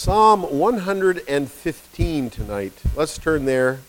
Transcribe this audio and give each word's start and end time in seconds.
Psalm 0.00 0.44
115 0.44 2.30
tonight. 2.30 2.72
Let's 2.96 3.18
turn 3.18 3.44
there. 3.44 3.80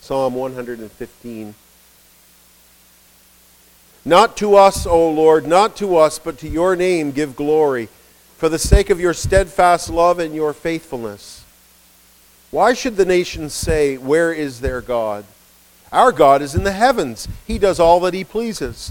Psalm 0.00 0.34
115. 0.34 1.54
Not 4.04 4.36
to 4.36 4.56
us, 4.56 4.84
O 4.84 5.08
Lord, 5.08 5.46
not 5.46 5.76
to 5.76 5.96
us, 5.96 6.18
but 6.18 6.38
to 6.38 6.48
your 6.48 6.74
name 6.74 7.12
give 7.12 7.36
glory, 7.36 7.88
for 8.36 8.48
the 8.48 8.58
sake 8.58 8.90
of 8.90 8.98
your 8.98 9.14
steadfast 9.14 9.88
love 9.88 10.18
and 10.18 10.34
your 10.34 10.52
faithfulness. 10.52 11.44
Why 12.50 12.74
should 12.74 12.96
the 12.96 13.04
nations 13.04 13.52
say, 13.52 13.96
Where 13.96 14.32
is 14.32 14.60
their 14.60 14.80
God? 14.80 15.24
Our 15.92 16.10
God 16.10 16.42
is 16.42 16.56
in 16.56 16.64
the 16.64 16.72
heavens. 16.72 17.28
He 17.46 17.60
does 17.60 17.78
all 17.78 18.00
that 18.00 18.12
he 18.12 18.24
pleases. 18.24 18.90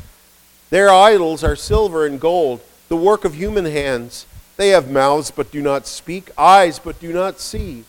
Their 0.69 0.89
idols 0.89 1.43
are 1.43 1.57
silver 1.57 2.05
and 2.05 2.21
gold 2.21 2.61
the 2.89 2.95
work 2.95 3.25
of 3.25 3.35
human 3.35 3.65
hands. 3.65 4.25
They 4.57 4.69
have 4.69 4.89
mouths 4.89 5.31
but 5.31 5.51
do 5.51 5.61
not 5.61 5.87
speak, 5.87 6.31
eyes 6.37 6.79
but 6.79 6.99
do 6.99 7.11
not 7.11 7.39
see. 7.39 7.83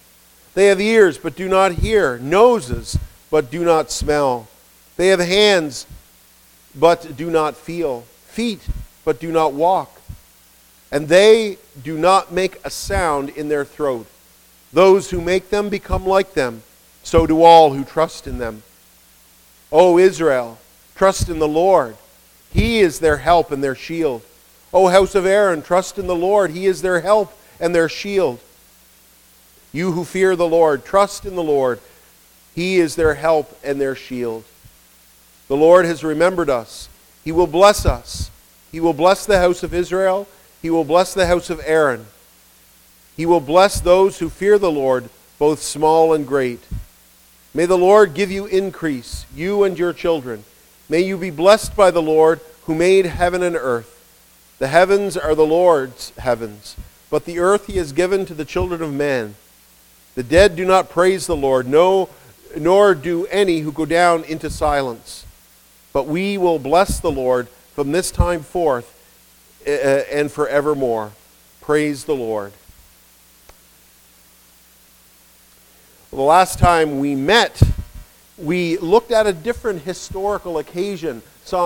They 0.55 0.67
have 0.67 0.81
ears 0.81 1.19
but 1.19 1.37
do 1.37 1.49
not 1.49 1.73
hear, 1.73 2.19
noses 2.19 2.99
but 3.31 3.51
do 3.51 3.65
not 3.65 3.91
smell. 3.91 4.49
They 4.97 5.09
have 5.09 5.21
hands 5.21 5.87
but 6.75 7.17
do 7.17 7.31
not 7.31 7.57
feel, 7.57 8.03
feet 8.27 8.67
but 9.05 9.21
do 9.21 9.31
not 9.31 9.53
walk. 9.53 10.01
And 10.91 11.09
they 11.09 11.59
do 11.83 11.99
not 11.99 12.33
make 12.33 12.59
a 12.65 12.71
sound 12.71 13.31
in 13.31 13.49
their 13.49 13.65
throat. 13.65 14.07
Those 14.73 15.11
who 15.11 15.21
make 15.21 15.51
them 15.51 15.69
become 15.69 16.07
like 16.07 16.35
them. 16.35 16.63
So 17.03 17.27
do 17.27 17.43
all 17.43 17.73
who 17.73 17.85
trust 17.85 18.27
in 18.27 18.39
them. 18.39 18.63
O 19.71 19.99
Israel, 19.99 20.59
trust 20.95 21.29
in 21.29 21.39
the 21.39 21.49
Lord. 21.49 21.97
He 22.53 22.81
is 22.81 22.99
their 22.99 23.19
help 23.19 23.51
and 23.51 23.63
their 23.63 23.75
shield. 23.75 24.23
O 24.73 24.89
house 24.89 25.15
of 25.15 25.27
Aaron, 25.27 25.63
trust 25.63 25.99
in 25.99 26.07
the 26.07 26.17
Lord. 26.17 26.51
He 26.51 26.67
is 26.67 26.83
their 26.83 27.01
help 27.01 27.33
and 27.61 27.75
their 27.75 27.89
shield. 27.89 28.41
You 29.73 29.93
who 29.93 30.05
fear 30.05 30.37
the 30.37 30.49
Lord, 30.49 30.85
trust 30.85 31.25
in 31.25 31.35
the 31.37 31.43
Lord. 31.43 31.81
He 32.55 32.79
is 32.79 32.97
their 32.97 33.15
help 33.15 33.59
and 33.63 33.81
their 33.81 33.95
shield. 33.95 34.45
The 35.49 35.57
Lord 35.57 35.85
has 35.85 36.03
remembered 36.03 36.51
us. 36.51 36.89
He 37.25 37.33
will 37.33 37.47
bless 37.47 37.85
us. 37.85 38.31
He 38.73 38.81
will 38.81 38.93
bless 38.93 39.27
the 39.27 39.39
house 39.39 39.63
of 39.63 39.75
Israel. 39.75 40.27
He 40.63 40.71
will 40.71 40.85
bless 40.85 41.15
the 41.15 41.27
house 41.27 41.51
of 41.51 41.61
Aaron. 41.65 42.07
He 43.17 43.27
will 43.27 43.41
bless 43.41 43.81
those 43.81 44.19
who 44.19 44.29
fear 44.29 44.59
the 44.59 44.71
Lord, 44.71 45.09
both 45.39 45.63
small 45.63 46.13
and 46.13 46.27
great. 46.27 46.61
May 47.55 47.67
the 47.67 47.79
Lord 47.79 48.15
give 48.15 48.31
you 48.31 48.47
increase, 48.47 49.25
you 49.35 49.65
and 49.65 49.79
your 49.79 49.93
children. 49.93 50.45
May 50.89 51.01
you 51.01 51.17
be 51.17 51.31
blessed 51.31 51.75
by 51.75 51.91
the 51.91 52.03
Lord 52.03 52.41
who 52.65 52.75
made 52.75 53.07
heaven 53.07 53.43
and 53.43 53.57
earth. 53.57 53.96
The 54.59 54.69
heavens 54.69 55.17
are 55.17 55.35
the 55.35 55.47
Lord's 55.47 56.17
heavens, 56.17 56.77
but 57.11 57.27
the 57.27 57.39
earth 57.39 57.67
he 57.67 57.77
has 57.77 57.93
given 57.93 58.25
to 58.27 58.35
the 58.35 58.45
children 58.45 58.83
of 58.83 58.93
men. 58.93 59.35
The 60.15 60.23
dead 60.23 60.57
do 60.57 60.65
not 60.65 60.89
praise 60.89 61.27
the 61.27 61.37
Lord, 61.37 61.69
no, 61.69 62.09
nor 62.57 62.95
do 62.95 63.27
any 63.27 63.61
who 63.61 63.71
go 63.71 63.85
down 63.85 64.25
into 64.25 64.49
silence. 64.49 65.27
But 65.93 66.07
we 66.07 66.39
will 66.39 66.59
bless 66.59 67.01
the 67.01 67.13
Lord 67.13 67.49
from 67.75 67.93
this 67.93 68.11
time 68.11 68.43
forth 68.43 68.93
uh, 69.67 69.71
and 69.71 70.33
forevermore. 70.33 71.13
Praise 71.61 72.05
the 72.05 72.15
Lord. 72.15 72.53
Well, 76.11 76.19
the 76.19 76.29
last 76.29 76.59
time 76.59 76.99
we 76.99 77.15
met, 77.15 77.61
we 78.39 78.79
looked 78.79 79.11
at 79.11 79.27
a 79.27 79.33
different 79.35 79.83
historical 79.83 80.57
occasion 80.57 81.21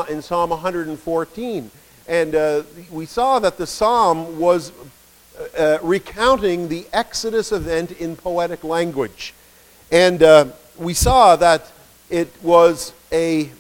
in 0.09 0.23
Psalm 0.23 0.51
114. 0.51 1.71
And 2.11 2.35
uh, 2.35 2.65
we 2.91 3.07
saw 3.07 3.39
that 3.39 3.57
the 3.57 3.69
psalm 3.69 4.41
was 4.41 4.73
uh, 5.57 5.79
recounting 5.81 6.67
the 6.67 6.85
Exodus 6.93 7.53
event 7.53 7.93
in 7.93 8.17
poetic 8.17 8.65
language. 8.65 9.33
And 9.93 10.21
uh, 10.21 10.47
we 10.77 10.93
saw 10.93 11.37
that 11.37 11.71
it 12.11 12.29
was 12.43 12.95
a, 13.13 13.53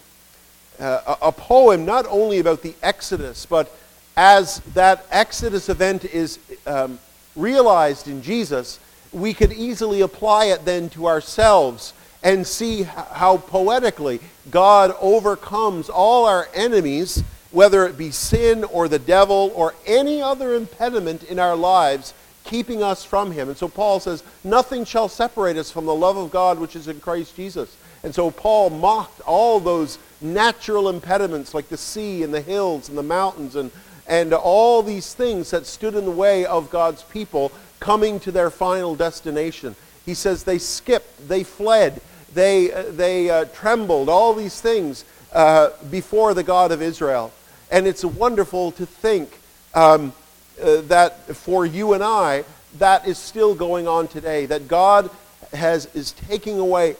uh, 0.80 1.14
a 1.22 1.30
poem 1.30 1.84
not 1.84 2.06
only 2.08 2.40
about 2.40 2.62
the 2.62 2.74
Exodus, 2.82 3.46
but 3.46 3.72
as 4.16 4.58
that 4.74 5.06
Exodus 5.12 5.68
event 5.68 6.04
is 6.04 6.40
um, 6.66 6.98
realized 7.36 8.08
in 8.08 8.20
Jesus, 8.20 8.80
we 9.12 9.32
could 9.32 9.52
easily 9.52 10.00
apply 10.00 10.46
it 10.46 10.64
then 10.64 10.90
to 10.90 11.06
ourselves 11.06 11.94
and 12.24 12.44
see 12.44 12.82
how 12.82 13.36
poetically 13.36 14.18
God 14.50 14.92
overcomes 15.00 15.88
all 15.88 16.24
our 16.24 16.48
enemies 16.52 17.22
whether 17.50 17.86
it 17.86 17.98
be 17.98 18.10
sin 18.10 18.64
or 18.64 18.88
the 18.88 18.98
devil 18.98 19.52
or 19.54 19.74
any 19.86 20.22
other 20.22 20.54
impediment 20.54 21.22
in 21.24 21.38
our 21.38 21.56
lives 21.56 22.14
keeping 22.44 22.82
us 22.82 23.04
from 23.04 23.32
him. 23.32 23.48
And 23.48 23.56
so 23.56 23.68
Paul 23.68 24.00
says, 24.00 24.22
nothing 24.44 24.84
shall 24.84 25.08
separate 25.08 25.56
us 25.56 25.70
from 25.70 25.86
the 25.86 25.94
love 25.94 26.16
of 26.16 26.30
God 26.30 26.58
which 26.58 26.76
is 26.76 26.88
in 26.88 27.00
Christ 27.00 27.36
Jesus. 27.36 27.76
And 28.02 28.14
so 28.14 28.30
Paul 28.30 28.70
mocked 28.70 29.20
all 29.22 29.60
those 29.60 29.98
natural 30.20 30.88
impediments 30.88 31.54
like 31.54 31.68
the 31.68 31.76
sea 31.76 32.22
and 32.22 32.32
the 32.32 32.40
hills 32.40 32.88
and 32.88 32.96
the 32.96 33.02
mountains 33.02 33.56
and, 33.56 33.70
and 34.06 34.32
all 34.32 34.82
these 34.82 35.14
things 35.14 35.50
that 35.50 35.66
stood 35.66 35.94
in 35.94 36.04
the 36.04 36.10
way 36.10 36.46
of 36.46 36.70
God's 36.70 37.02
people 37.02 37.52
coming 37.78 38.20
to 38.20 38.32
their 38.32 38.50
final 38.50 38.94
destination. 38.94 39.76
He 40.06 40.14
says 40.14 40.44
they 40.44 40.58
skipped, 40.58 41.28
they 41.28 41.44
fled, 41.44 42.00
they, 42.32 42.72
uh, 42.72 42.84
they 42.90 43.30
uh, 43.30 43.44
trembled, 43.46 44.08
all 44.08 44.34
these 44.34 44.60
things 44.60 45.04
uh, 45.32 45.70
before 45.90 46.34
the 46.34 46.42
God 46.42 46.72
of 46.72 46.82
Israel. 46.82 47.32
And 47.70 47.86
it's 47.86 48.04
wonderful 48.04 48.72
to 48.72 48.86
think 48.86 49.38
um, 49.74 50.12
uh, 50.60 50.80
that 50.82 51.36
for 51.36 51.64
you 51.64 51.92
and 51.92 52.02
I, 52.02 52.44
that 52.78 53.06
is 53.06 53.18
still 53.18 53.54
going 53.54 53.86
on 53.86 54.08
today. 54.08 54.46
That 54.46 54.68
God 54.68 55.10
has, 55.52 55.86
is 55.94 56.12
taking 56.12 56.58
away 56.58 56.96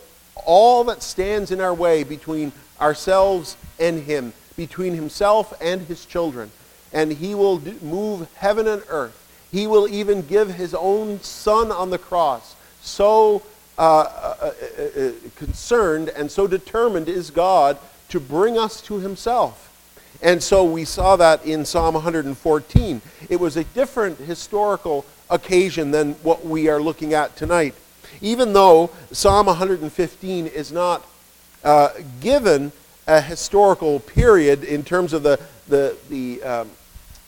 all 0.46 0.84
that 0.84 1.02
stands 1.02 1.50
in 1.50 1.60
our 1.60 1.74
way 1.74 2.04
between 2.04 2.52
ourselves 2.80 3.56
and 3.78 4.02
Him, 4.02 4.32
between 4.56 4.94
Himself 4.94 5.52
and 5.60 5.82
His 5.82 6.06
children. 6.06 6.50
And 6.92 7.12
He 7.12 7.34
will 7.34 7.58
do, 7.58 7.76
move 7.82 8.28
heaven 8.36 8.66
and 8.66 8.82
earth. 8.88 9.16
He 9.50 9.66
will 9.66 9.88
even 9.88 10.22
give 10.22 10.54
His 10.54 10.74
own 10.74 11.20
Son 11.20 11.72
on 11.72 11.90
the 11.90 11.98
cross. 11.98 12.54
So 12.80 13.42
uh, 13.76 13.82
uh, 13.82 14.52
uh, 14.78 14.82
uh 14.82 15.12
concerned 15.36 16.10
and 16.10 16.30
so 16.30 16.46
determined 16.46 17.08
is 17.08 17.30
God 17.30 17.78
to 18.10 18.20
bring 18.20 18.58
us 18.58 18.80
to 18.82 18.98
Himself. 18.98 19.69
And 20.22 20.42
so 20.42 20.64
we 20.64 20.84
saw 20.84 21.16
that 21.16 21.44
in 21.46 21.64
Psalm 21.64 21.94
114. 21.94 23.00
It 23.28 23.36
was 23.36 23.56
a 23.56 23.64
different 23.64 24.18
historical 24.18 25.06
occasion 25.30 25.90
than 25.90 26.12
what 26.14 26.44
we 26.44 26.68
are 26.68 26.80
looking 26.80 27.14
at 27.14 27.36
tonight. 27.36 27.74
Even 28.20 28.52
though 28.52 28.90
Psalm 29.12 29.46
115 29.46 30.46
is 30.46 30.72
not 30.72 31.06
uh, 31.64 31.90
given 32.20 32.72
a 33.06 33.20
historical 33.20 34.00
period 34.00 34.62
in 34.64 34.82
terms 34.82 35.12
of 35.12 35.22
the, 35.22 35.40
the, 35.68 35.96
the, 36.10 36.42
um, 36.42 36.70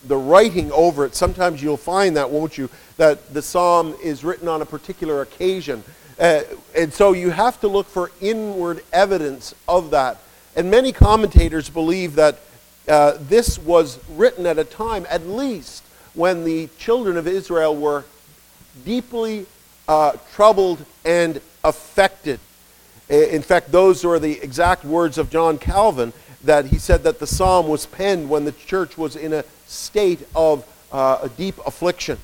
the 0.04 0.16
writing 0.16 0.70
over 0.72 1.06
it, 1.06 1.14
sometimes 1.14 1.62
you'll 1.62 1.76
find 1.76 2.16
that, 2.16 2.28
won't 2.28 2.58
you, 2.58 2.68
that 2.98 3.32
the 3.32 3.40
psalm 3.40 3.96
is 4.02 4.22
written 4.22 4.48
on 4.48 4.60
a 4.60 4.66
particular 4.66 5.22
occasion. 5.22 5.82
Uh, 6.18 6.42
and 6.76 6.92
so 6.92 7.12
you 7.12 7.30
have 7.30 7.58
to 7.60 7.68
look 7.68 7.86
for 7.86 8.10
inward 8.20 8.84
evidence 8.92 9.54
of 9.66 9.90
that. 9.90 10.18
And 10.54 10.70
many 10.70 10.92
commentators 10.92 11.70
believe 11.70 12.16
that 12.16 12.38
uh, 12.88 13.16
this 13.20 13.58
was 13.58 13.98
written 14.10 14.46
at 14.46 14.58
a 14.58 14.64
time, 14.64 15.06
at 15.08 15.26
least, 15.26 15.84
when 16.14 16.44
the 16.44 16.68
children 16.78 17.16
of 17.16 17.26
Israel 17.26 17.76
were 17.76 18.04
deeply 18.84 19.46
uh, 19.88 20.12
troubled 20.32 20.84
and 21.04 21.40
affected. 21.64 22.40
In 23.08 23.42
fact, 23.42 23.70
those 23.70 24.04
are 24.04 24.18
the 24.18 24.40
exact 24.40 24.84
words 24.84 25.18
of 25.18 25.30
John 25.30 25.58
Calvin 25.58 26.12
that 26.44 26.66
he 26.66 26.78
said 26.78 27.02
that 27.04 27.18
the 27.18 27.26
psalm 27.26 27.68
was 27.68 27.86
penned 27.86 28.28
when 28.28 28.44
the 28.44 28.52
church 28.52 28.98
was 28.98 29.16
in 29.16 29.32
a 29.32 29.44
state 29.66 30.26
of 30.34 30.66
uh, 30.90 31.20
a 31.22 31.28
deep 31.28 31.54
affliction. 31.66 32.18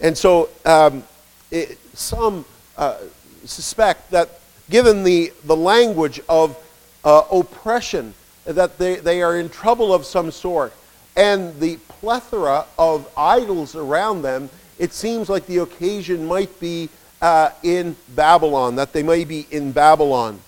And 0.00 0.16
so 0.16 0.48
um, 0.64 1.04
it, 1.50 1.78
some 1.94 2.44
uh, 2.76 2.98
suspect 3.44 4.10
that 4.10 4.40
given 4.70 5.04
the, 5.04 5.32
the 5.44 5.56
language 5.56 6.20
of 6.28 6.56
uh, 7.04 7.22
oppression 7.30 8.14
that 8.44 8.78
they, 8.78 8.96
they 8.96 9.22
are 9.22 9.38
in 9.38 9.48
trouble 9.48 9.94
of 9.94 10.04
some 10.04 10.30
sort. 10.30 10.72
And 11.16 11.58
the 11.60 11.76
plethora 11.88 12.64
of 12.78 13.08
idols 13.16 13.76
around 13.76 14.22
them, 14.22 14.50
it 14.78 14.92
seems 14.92 15.28
like 15.28 15.46
the 15.46 15.58
occasion 15.58 16.26
might 16.26 16.58
be 16.58 16.88
uh, 17.20 17.50
in 17.62 17.94
Babylon, 18.14 18.76
that 18.76 18.92
they 18.92 19.02
may 19.02 19.24
be 19.24 19.46
in 19.50 19.72
Babylon. 19.72 20.40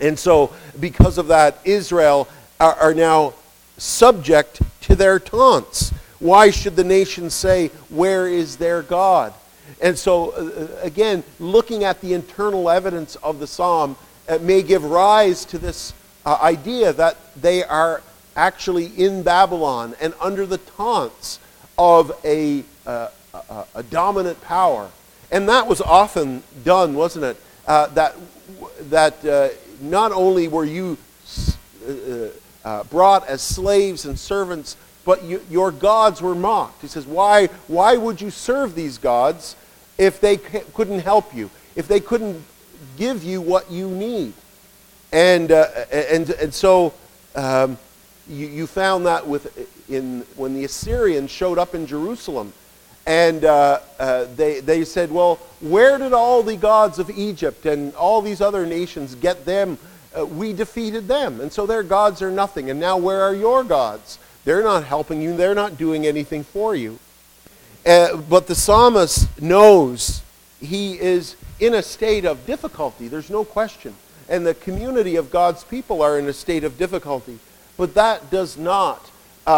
And 0.00 0.18
so, 0.18 0.52
because 0.80 1.18
of 1.18 1.28
that, 1.28 1.58
Israel 1.64 2.28
are, 2.58 2.74
are 2.74 2.94
now 2.94 3.34
subject 3.76 4.60
to 4.82 4.96
their 4.96 5.20
taunts. 5.20 5.92
Why 6.18 6.50
should 6.50 6.74
the 6.74 6.84
nation 6.84 7.30
say, 7.30 7.68
Where 7.88 8.26
is 8.26 8.56
their 8.56 8.82
God? 8.82 9.32
And 9.80 9.96
so, 9.96 10.30
uh, 10.30 10.68
again, 10.82 11.22
looking 11.38 11.84
at 11.84 12.00
the 12.00 12.14
internal 12.14 12.68
evidence 12.68 13.16
of 13.16 13.38
the 13.38 13.46
psalm, 13.46 13.96
it 14.28 14.42
may 14.42 14.62
give 14.62 14.84
rise 14.84 15.44
to 15.46 15.58
this 15.58 15.92
uh, 16.24 16.38
idea 16.42 16.92
that 16.92 17.16
they 17.40 17.64
are 17.64 18.02
actually 18.36 18.86
in 18.86 19.22
Babylon 19.22 19.94
and 20.00 20.14
under 20.20 20.46
the 20.46 20.58
taunts 20.58 21.38
of 21.78 22.12
a, 22.24 22.64
uh, 22.86 23.08
a, 23.34 23.64
a, 23.74 23.82
dominant 23.82 24.40
power. 24.42 24.90
And 25.30 25.48
that 25.48 25.66
was 25.66 25.80
often 25.80 26.42
done, 26.64 26.94
wasn't 26.94 27.24
it? 27.24 27.36
Uh, 27.66 27.86
that 27.88 28.16
that 28.90 29.24
uh, 29.24 29.48
not 29.80 30.12
only 30.12 30.48
were 30.48 30.64
you 30.64 30.98
uh, 31.86 32.28
uh, 32.64 32.84
brought 32.84 33.26
as 33.26 33.42
slaves 33.42 34.04
and 34.04 34.18
servants, 34.18 34.76
but 35.04 35.24
you, 35.24 35.42
your 35.50 35.72
gods 35.72 36.22
were 36.22 36.34
mocked. 36.34 36.82
He 36.82 36.88
says, 36.88 37.06
why, 37.06 37.46
why 37.66 37.96
would 37.96 38.20
you 38.20 38.30
serve 38.30 38.74
these 38.74 38.98
gods 38.98 39.56
if 39.98 40.20
they 40.20 40.36
couldn't 40.36 41.00
help 41.00 41.34
you, 41.34 41.50
if 41.74 41.88
they 41.88 42.00
couldn't 42.00 42.44
give 42.96 43.24
you 43.24 43.40
what 43.40 43.70
you 43.70 43.88
need? 43.88 44.32
And, 45.12 45.52
uh, 45.52 45.66
and, 45.92 46.30
and 46.30 46.54
so 46.54 46.94
um, 47.34 47.78
you, 48.28 48.46
you 48.46 48.66
found 48.66 49.06
that 49.06 49.26
with, 49.26 49.90
in, 49.90 50.20
when 50.36 50.54
the 50.54 50.64
Assyrians 50.64 51.30
showed 51.30 51.58
up 51.58 51.74
in 51.74 51.86
Jerusalem. 51.86 52.52
And 53.06 53.44
uh, 53.44 53.80
uh, 53.98 54.26
they, 54.36 54.60
they 54.60 54.84
said, 54.84 55.10
Well, 55.10 55.36
where 55.60 55.98
did 55.98 56.12
all 56.12 56.42
the 56.42 56.56
gods 56.56 56.98
of 56.98 57.10
Egypt 57.10 57.66
and 57.66 57.94
all 57.94 58.22
these 58.22 58.40
other 58.40 58.64
nations 58.64 59.14
get 59.16 59.44
them? 59.44 59.78
Uh, 60.16 60.24
we 60.24 60.52
defeated 60.52 61.08
them. 61.08 61.40
And 61.40 61.52
so 61.52 61.66
their 61.66 61.82
gods 61.82 62.22
are 62.22 62.30
nothing. 62.30 62.70
And 62.70 62.78
now 62.78 62.96
where 62.96 63.22
are 63.22 63.34
your 63.34 63.64
gods? 63.64 64.18
They're 64.44 64.62
not 64.62 64.84
helping 64.84 65.20
you, 65.20 65.36
they're 65.36 65.54
not 65.54 65.78
doing 65.78 66.06
anything 66.06 66.44
for 66.44 66.74
you. 66.74 66.98
Uh, 67.84 68.16
but 68.16 68.46
the 68.46 68.54
psalmist 68.54 69.40
knows 69.40 70.22
he 70.60 70.98
is 70.98 71.36
in 71.58 71.74
a 71.74 71.82
state 71.82 72.24
of 72.24 72.46
difficulty. 72.46 73.08
There's 73.08 73.30
no 73.30 73.44
question. 73.44 73.94
And 74.28 74.46
the 74.46 74.54
community 74.54 75.16
of 75.16 75.30
God's 75.30 75.64
people 75.64 76.02
are 76.02 76.18
in 76.18 76.28
a 76.28 76.32
state 76.32 76.64
of 76.64 76.78
difficulty. 76.78 77.38
But 77.76 77.94
that 77.94 78.30
does 78.30 78.56
not 78.56 79.10
uh, 79.46 79.50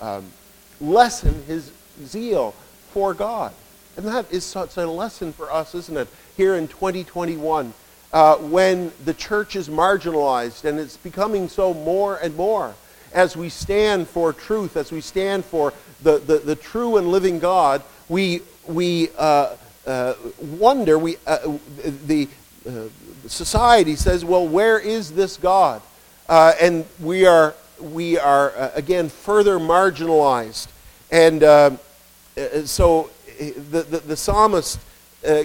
uh, 0.00 0.18
um, 0.18 0.32
lessen 0.80 1.42
his 1.46 1.72
zeal 2.04 2.52
for 2.92 3.14
God. 3.14 3.52
And 3.96 4.06
that 4.06 4.30
is 4.30 4.44
such 4.44 4.76
a 4.76 4.86
lesson 4.86 5.32
for 5.32 5.50
us, 5.50 5.74
isn't 5.74 5.96
it? 5.96 6.08
Here 6.36 6.54
in 6.56 6.68
2021, 6.68 7.72
uh, 8.12 8.36
when 8.36 8.92
the 9.04 9.14
church 9.14 9.56
is 9.56 9.68
marginalized 9.68 10.64
and 10.64 10.78
it's 10.78 10.96
becoming 10.96 11.48
so 11.48 11.72
more 11.72 12.16
and 12.16 12.36
more, 12.36 12.74
as 13.12 13.36
we 13.36 13.48
stand 13.48 14.06
for 14.06 14.32
truth, 14.32 14.76
as 14.76 14.92
we 14.92 15.00
stand 15.00 15.44
for 15.44 15.72
the, 16.02 16.18
the, 16.18 16.38
the 16.38 16.56
true 16.56 16.98
and 16.98 17.08
living 17.08 17.38
God, 17.38 17.82
we, 18.08 18.42
we 18.66 19.08
uh, 19.16 19.56
uh, 19.86 20.14
wonder, 20.58 20.98
we, 20.98 21.16
uh, 21.26 21.56
the 22.06 22.28
uh, 22.68 22.84
society 23.28 23.96
says, 23.96 24.24
well, 24.24 24.46
where 24.46 24.78
is 24.78 25.12
this 25.12 25.36
God? 25.36 25.82
Uh, 26.28 26.52
and 26.60 26.84
we 27.00 27.26
are, 27.26 27.54
we 27.80 28.18
are 28.18 28.70
again, 28.74 29.08
further 29.08 29.58
marginalized. 29.58 30.68
And 31.10 31.42
uh, 31.42 31.76
so 32.64 33.10
eh, 33.38 33.52
the, 33.70 33.82
the, 33.82 33.98
the 33.98 34.16
psalmist 34.16 34.80
uh, 35.26 35.44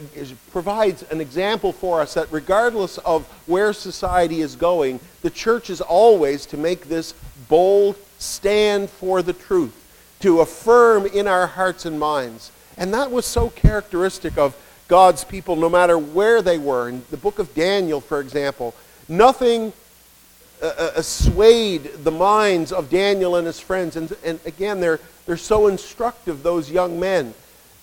provides 0.52 1.04
an 1.04 1.22
example 1.22 1.72
for 1.72 2.02
us 2.02 2.14
that 2.14 2.28
regardless 2.32 2.98
of 3.00 3.26
where 3.48 3.74
society 3.74 4.42
is 4.42 4.56
going, 4.56 5.00
the 5.22 5.30
church 5.30 5.70
is 5.70 5.82
always 5.82 6.46
to 6.48 6.58
make 6.58 6.86
this 6.86 7.14
bold 7.48 7.96
stand 8.20 8.90
for 8.90 9.22
the 9.22 9.34
truth, 9.34 9.76
to 10.20 10.42
affirm 10.42 11.06
in 11.06 11.28
our 11.28 11.48
hearts 11.48 11.86
and 11.86 12.00
minds. 12.00 12.52
And 12.78 12.94
that 12.94 13.12
was 13.12 13.26
so 13.26 13.50
characteristic 13.50 14.38
of 14.38 14.56
God's 14.92 15.24
people, 15.24 15.56
no 15.56 15.70
matter 15.70 15.98
where 15.98 16.42
they 16.42 16.58
were. 16.58 16.90
In 16.90 17.02
the 17.12 17.16
book 17.16 17.40
of 17.40 17.56
Daniel, 17.56 18.02
for 18.02 18.20
example, 18.20 18.76
nothing 19.08 19.72
uh, 20.62 20.66
uh 20.98 21.02
swayed 21.02 21.84
the 22.04 22.12
minds 22.12 22.74
of 22.74 22.90
Daniel 22.90 23.38
and 23.38 23.48
his 23.48 23.58
friends. 23.58 23.96
And, 23.96 24.14
and 24.22 24.38
again, 24.46 24.82
they're 24.82 25.00
they're 25.26 25.38
so 25.38 25.68
instructive, 25.68 26.44
those 26.44 26.70
young 26.70 27.00
men, 27.00 27.34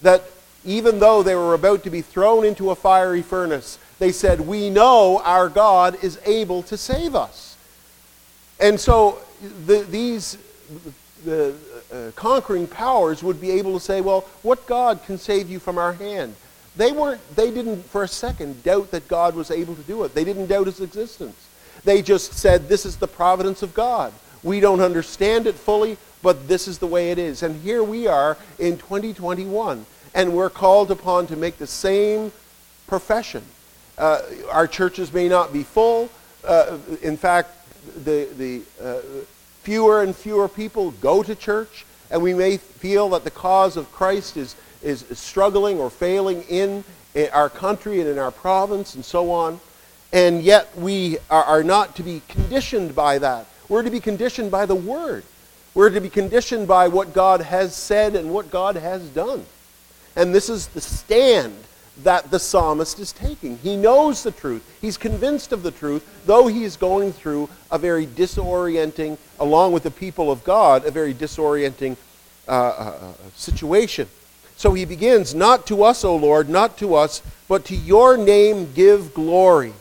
that 0.03 0.23
even 0.67 0.99
though 0.99 1.23
they 1.23 1.35
were 1.35 1.55
about 1.55 1.83
to 1.85 1.91
be 1.91 2.03
thrown 2.03 2.45
into 2.45 2.71
a 2.71 2.75
fiery 2.75 3.23
furnace, 3.23 3.79
they 3.99 4.13
said, 4.13 4.43
We 4.43 4.69
know 4.69 5.23
our 5.25 5.49
God 5.49 5.97
is 6.05 6.19
able 6.27 6.63
to 6.65 6.77
save 6.77 7.15
us. 7.15 7.57
And 8.61 8.79
so 8.79 9.19
the, 9.65 9.79
these 9.85 10.37
the, 11.25 11.55
uh, 11.91 12.11
conquering 12.17 12.67
powers 12.67 13.23
would 13.23 13.41
be 13.41 13.53
able 13.53 13.73
to 13.73 13.81
say, 13.81 14.03
Well, 14.03 14.27
what 14.43 14.67
God 14.67 15.03
can 15.07 15.17
save 15.17 15.49
you 15.49 15.59
from 15.59 15.79
our 15.79 15.95
hand? 15.95 16.35
They, 16.79 16.93
weren't, 16.93 17.21
they 17.35 17.51
didn't 17.51 17.85
for 17.87 18.05
a 18.05 18.09
second 18.09 18.63
doubt 18.63 18.93
that 18.93 19.09
God 19.09 19.35
was 19.35 19.51
able 19.51 19.75
to 19.75 19.83
do 19.83 20.05
it. 20.05 20.15
They 20.15 20.25
didn't 20.25 20.47
doubt 20.47 20.67
his 20.67 20.81
existence. 20.81 21.49
They 21.85 22.03
just 22.03 22.35
said, 22.35 22.69
This 22.69 22.87
is 22.87 22.97
the 22.97 23.09
providence 23.09 23.63
of 23.63 23.75
God. 23.75 24.13
We 24.45 24.61
don't 24.61 24.81
understand 24.81 25.49
it 25.49 25.57
fully, 25.57 25.99
but 26.23 26.47
this 26.47 26.69
is 26.69 26.79
the 26.79 26.87
way 26.87 27.11
it 27.11 27.19
is. 27.19 27.43
And 27.43 27.61
here 27.63 27.83
we 27.83 28.07
are 28.07 28.39
in 28.61 28.79
2021, 28.79 29.85
and 30.15 30.33
we're 30.33 30.51
called 30.51 30.93
upon 30.93 31.27
to 31.27 31.37
make 31.37 31.59
the 31.59 31.67
same 31.67 32.31
profession. 32.87 33.43
Uh, 33.99 34.23
our 34.51 34.69
churches 34.69 35.13
may 35.13 35.29
not 35.29 35.53
be 35.53 35.65
full. 35.65 36.09
Uh, 36.47 36.79
in 37.03 37.17
fact, 37.17 37.51
the, 38.05 38.29
the 38.37 38.63
uh, 38.81 39.01
fewer 39.63 40.03
and 40.03 40.15
fewer 40.15 40.49
people 40.49 40.93
go 40.93 41.25
to 41.25 41.35
church, 41.35 41.85
and 42.13 42.23
we 42.23 42.35
may 42.35 42.57
feel 42.57 43.09
that 43.11 43.25
the 43.25 43.31
cause 43.33 43.77
of 43.77 43.91
Christ 43.91 44.37
is, 44.37 44.55
is 44.83 45.05
struggling 45.13 45.79
or 45.79 45.91
failing 45.91 46.43
in 46.43 46.85
our 47.33 47.49
country 47.49 48.01
and 48.01 48.09
in 48.09 48.19
our 48.19 48.31
province 48.31 48.95
and 48.95 49.05
so 49.05 49.31
on. 49.31 49.61
And 50.13 50.43
yet 50.43 50.75
we 50.77 51.19
are, 51.31 51.63
not 51.63 51.97
to 51.97 52.03
be 52.03 52.23
conditioned 52.29 52.95
by 52.95 53.19
that. 53.19 53.47
We're 53.69 53.83
to 53.83 53.91
be 53.91 54.01
conditioned 54.01 54.51
by 54.51 54.65
the 54.65 54.75
Word. 54.75 55.25
We're 55.75 55.91
to 55.91 56.01
be 56.01 56.09
conditioned 56.09 56.67
by 56.67 56.89
what 56.89 57.13
God 57.13 57.41
has 57.43 57.77
said 57.77 58.17
and 58.17 58.33
what 58.33 58.51
God 58.51 58.77
has 58.77 59.07
done. 59.11 59.45
And 60.17 60.35
this 60.35 60.49
is 60.49 60.69
the 60.69 60.81
stand 60.81 61.55
that 62.03 62.31
the 62.31 62.39
psalmist 62.39 62.99
is 63.01 63.13
taking. 63.13 63.59
He 63.59 63.77
knows 63.77 64.23
the 64.23 64.31
truth. 64.31 64.79
He's 64.81 64.97
convinced 64.97 65.53
of 65.53 65.63
the 65.63 65.71
truth, 65.71 66.23
though 66.27 66.47
he 66.47 66.65
is 66.65 66.77
going 66.77 67.13
through 67.13 67.51
a 67.71 67.79
very 67.79 68.07
disorienting, 68.07 69.19
along 69.41 69.73
with 69.73 69.83
the 69.83 69.91
people 69.91 70.31
of 70.31 70.43
God, 70.45 70.87
a 70.87 70.91
very 70.91 71.13
disorienting 71.13 71.97
uh, 72.47 72.51
uh, 72.51 72.55
uh 72.55 73.13
situation. 73.35 74.09
So 74.59 74.75
he 74.75 74.85
begins, 74.85 75.35
Not 75.35 75.67
to 75.69 75.83
us, 75.83 76.05
O 76.05 76.15
Lord, 76.15 76.51
not 76.51 76.77
to 76.79 76.95
us, 76.95 77.23
but 77.49 77.65
to 77.67 77.75
your 77.75 78.19
name 78.19 78.75
give 78.75 79.15
glory 79.15 79.73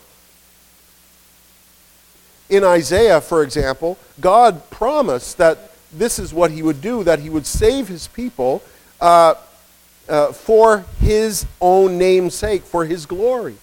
in 2.49 2.63
Isaiah, 2.63 3.21
for 3.21 3.43
example, 3.43 3.97
God 4.19 4.69
promised 4.69 5.37
that 5.37 5.71
this 5.91 6.19
is 6.19 6.33
what 6.33 6.51
he 6.51 6.61
would 6.61 6.81
do, 6.81 7.03
that 7.03 7.19
he 7.19 7.29
would 7.29 7.45
save 7.45 7.87
his 7.87 8.07
people 8.07 8.61
uh, 9.01 9.35
uh, 10.07 10.31
for 10.31 10.85
his 10.99 11.45
own 11.59 11.97
name's 11.97 12.35
sake, 12.35 12.63
for 12.63 12.85
his 12.85 13.05
glory. 13.05 13.55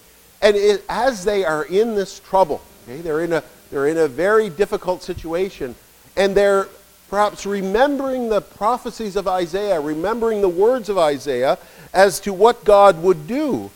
And 0.43 0.57
it, 0.57 0.85
as 0.89 1.25
they 1.25 1.45
are 1.45 1.65
in 1.65 1.95
this 1.95 2.21
trouble, 2.21 2.61
okay, 2.85 3.01
they're, 3.01 3.23
in 3.23 3.33
a, 3.33 3.43
they're 3.71 3.89
in 3.89 3.97
a 3.97 4.09
very 4.09 4.51
difficult 4.51 5.03
situation, 5.03 5.75
and 6.17 6.35
they're 6.35 6.69
perhaps 7.09 7.47
remembering 7.47 8.29
the 8.29 8.41
prophecies 8.41 9.17
of 9.17 9.29
Isaiah, 9.29 9.81
remembering 9.81 10.41
the 10.41 10.49
words 10.49 10.89
of 10.89 10.99
Isaiah 10.99 11.59
as 11.93 12.21
to 12.21 12.33
what 12.33 12.65
God 12.65 13.03
would 13.03 13.27
do, 13.27 13.71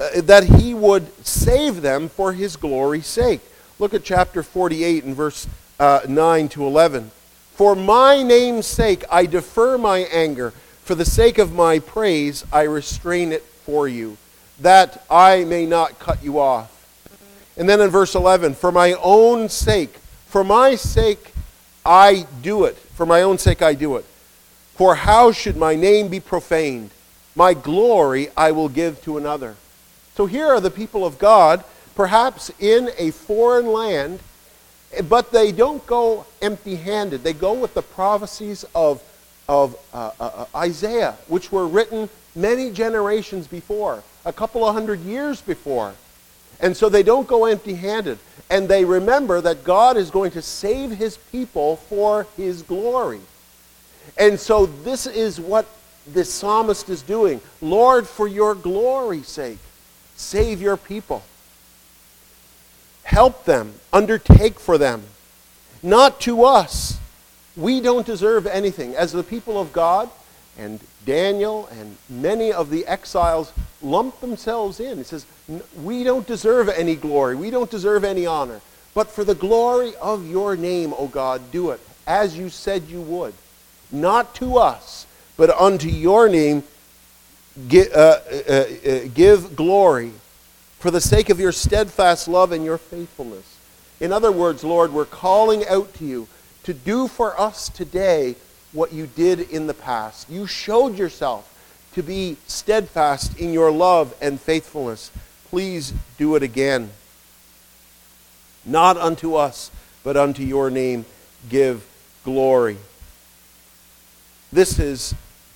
uh, 0.00 0.20
that 0.22 0.44
he 0.44 0.74
would 0.74 1.06
save 1.24 1.82
them 1.82 2.08
for 2.08 2.32
his 2.32 2.56
glory's 2.56 3.06
sake. 3.06 3.40
Look 3.78 3.94
at 3.94 4.04
chapter 4.04 4.42
48 4.42 5.04
and 5.04 5.14
verse 5.14 5.46
uh, 5.78 6.00
9 6.08 6.48
to 6.50 6.66
11. 6.66 7.10
For 7.54 7.76
my 7.76 8.22
name's 8.22 8.66
sake, 8.66 9.04
I 9.10 9.26
defer 9.26 9.78
my 9.78 9.98
anger. 9.98 10.52
For 10.82 10.94
the 10.94 11.04
sake 11.04 11.38
of 11.38 11.52
my 11.52 11.78
praise, 11.78 12.44
I 12.52 12.62
restrain 12.62 13.32
it 13.32 13.42
for 13.42 13.88
you, 13.88 14.16
that 14.60 15.04
I 15.08 15.44
may 15.44 15.64
not 15.64 15.98
cut 15.98 16.22
you 16.22 16.38
off. 16.40 16.70
And 17.56 17.68
then 17.68 17.80
in 17.80 17.90
verse 17.90 18.14
11, 18.14 18.54
for 18.54 18.72
my 18.72 18.94
own 18.94 19.48
sake, 19.48 19.94
for 20.26 20.42
my 20.42 20.74
sake, 20.74 21.33
I 21.84 22.26
do 22.42 22.64
it. 22.64 22.76
For 22.76 23.06
my 23.06 23.22
own 23.22 23.38
sake, 23.38 23.62
I 23.62 23.74
do 23.74 23.96
it. 23.96 24.04
For 24.74 24.94
how 24.94 25.32
should 25.32 25.56
my 25.56 25.74
name 25.76 26.08
be 26.08 26.20
profaned? 26.20 26.90
My 27.36 27.54
glory 27.54 28.28
I 28.36 28.52
will 28.52 28.68
give 28.68 29.02
to 29.04 29.18
another. 29.18 29.56
So 30.16 30.26
here 30.26 30.46
are 30.46 30.60
the 30.60 30.70
people 30.70 31.04
of 31.04 31.18
God 31.18 31.64
perhaps 31.94 32.50
in 32.58 32.90
a 32.98 33.10
foreign 33.10 33.66
land, 33.66 34.20
but 35.08 35.30
they 35.30 35.52
don't 35.52 35.84
go 35.86 36.26
empty 36.42 36.76
handed. 36.76 37.22
They 37.22 37.32
go 37.32 37.52
with 37.52 37.74
the 37.74 37.82
prophecies 37.82 38.64
of, 38.74 39.02
of 39.48 39.76
uh, 39.92 40.10
uh, 40.18 40.24
uh, 40.24 40.46
Isaiah, 40.56 41.16
which 41.28 41.52
were 41.52 41.66
written 41.66 42.08
many 42.34 42.70
generations 42.70 43.46
before, 43.46 44.02
a 44.24 44.32
couple 44.32 44.66
of 44.66 44.74
hundred 44.74 45.00
years 45.00 45.40
before. 45.40 45.94
And 46.60 46.76
so 46.76 46.88
they 46.88 47.02
don't 47.02 47.26
go 47.26 47.46
empty 47.46 47.74
handed. 47.74 48.18
And 48.50 48.68
they 48.68 48.84
remember 48.84 49.40
that 49.40 49.64
God 49.64 49.96
is 49.96 50.10
going 50.10 50.30
to 50.32 50.42
save 50.42 50.92
his 50.92 51.16
people 51.16 51.76
for 51.76 52.26
his 52.36 52.62
glory. 52.62 53.20
And 54.18 54.38
so 54.38 54.66
this 54.66 55.06
is 55.06 55.40
what 55.40 55.66
this 56.06 56.32
psalmist 56.32 56.88
is 56.88 57.02
doing. 57.02 57.40
Lord, 57.60 58.06
for 58.06 58.28
your 58.28 58.54
glory's 58.54 59.28
sake, 59.28 59.58
save 60.16 60.60
your 60.60 60.76
people 60.76 61.22
help 63.04 63.44
them, 63.44 63.74
undertake 63.92 64.58
for 64.58 64.76
them. 64.76 65.02
Not 65.82 66.20
to 66.22 66.44
us, 66.44 66.98
We 67.56 67.80
don't 67.80 68.04
deserve 68.04 68.48
anything. 68.48 68.96
As 68.96 69.12
the 69.12 69.22
people 69.22 69.60
of 69.60 69.72
God, 69.72 70.10
and 70.58 70.80
Daniel 71.04 71.68
and 71.72 71.96
many 72.08 72.52
of 72.52 72.70
the 72.70 72.86
exiles 72.86 73.52
lump 73.82 74.20
themselves 74.20 74.80
in. 74.80 74.98
He 74.98 75.04
says, 75.04 75.26
We 75.76 76.04
don't 76.04 76.26
deserve 76.26 76.68
any 76.68 76.96
glory. 76.96 77.36
We 77.36 77.50
don't 77.50 77.70
deserve 77.70 78.04
any 78.04 78.26
honor. 78.26 78.60
But 78.94 79.10
for 79.10 79.24
the 79.24 79.34
glory 79.34 79.94
of 80.00 80.28
your 80.28 80.56
name, 80.56 80.94
O 80.96 81.08
God, 81.08 81.50
do 81.50 81.70
it, 81.70 81.80
as 82.06 82.38
you 82.38 82.48
said 82.48 82.84
you 82.84 83.00
would. 83.00 83.34
Not 83.90 84.34
to 84.36 84.58
us, 84.58 85.06
but 85.36 85.50
unto 85.50 85.88
your 85.88 86.28
name 86.28 86.62
give, 87.68 87.92
uh, 87.92 88.20
uh, 88.30 88.66
uh, 88.86 88.98
give 89.12 89.56
glory 89.56 90.12
for 90.78 90.90
the 90.90 91.00
sake 91.00 91.30
of 91.30 91.40
your 91.40 91.52
steadfast 91.52 92.28
love 92.28 92.52
and 92.52 92.64
your 92.64 92.78
faithfulness. 92.78 93.58
In 94.00 94.12
other 94.12 94.30
words, 94.30 94.62
Lord, 94.62 94.92
we're 94.92 95.04
calling 95.04 95.66
out 95.66 95.92
to 95.94 96.04
you 96.04 96.28
to 96.64 96.74
do 96.74 97.08
for 97.08 97.38
us 97.40 97.68
today 97.68 98.36
what 98.74 98.92
you 98.92 99.06
did 99.06 99.40
in 99.40 99.66
the 99.66 99.74
past. 99.74 100.28
You 100.28 100.46
showed 100.46 100.98
yourself 100.98 101.50
to 101.94 102.02
be 102.02 102.36
steadfast 102.46 103.38
in 103.38 103.52
your 103.52 103.70
love 103.70 104.14
and 104.20 104.40
faithfulness. 104.40 105.10
Please 105.48 105.94
do 106.18 106.34
it 106.34 106.42
again. 106.42 106.90
Not 108.66 108.96
unto 108.96 109.36
us, 109.36 109.70
but 110.02 110.16
unto 110.16 110.42
your 110.42 110.70
name 110.70 111.06
give 111.48 111.86
glory. 112.24 112.76
This 114.52 114.78
is 114.78 115.14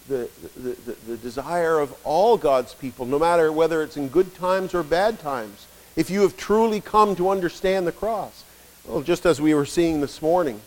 the, 0.09 0.29
the, 0.57 0.71
the, 0.71 0.93
the, 1.07 1.17
desire 1.17 1.79
of 1.79 1.95
all 2.05 2.37
God's 2.37 2.75
people, 2.75 3.05
no 3.05 3.19
matter 3.19 3.53
whether 3.53 3.83
it's 3.83 3.97
in 3.97 4.09
good 4.09 4.35
times 4.35 4.75
or 4.75 4.83
bad 4.83 5.21
times. 5.21 5.67
If 5.97 6.09
you 6.11 6.23
have 6.23 6.37
truly 6.37 6.81
come 6.81 7.15
to 7.17 7.29
understand 7.29 7.87
the 7.87 7.93
cross, 7.93 8.45
well, 8.87 9.03
just 9.03 9.27
as 9.27 9.41
we 9.41 9.53
were 9.53 9.67
seeing 9.67 10.01
this 10.01 10.23
morning, 10.23 10.61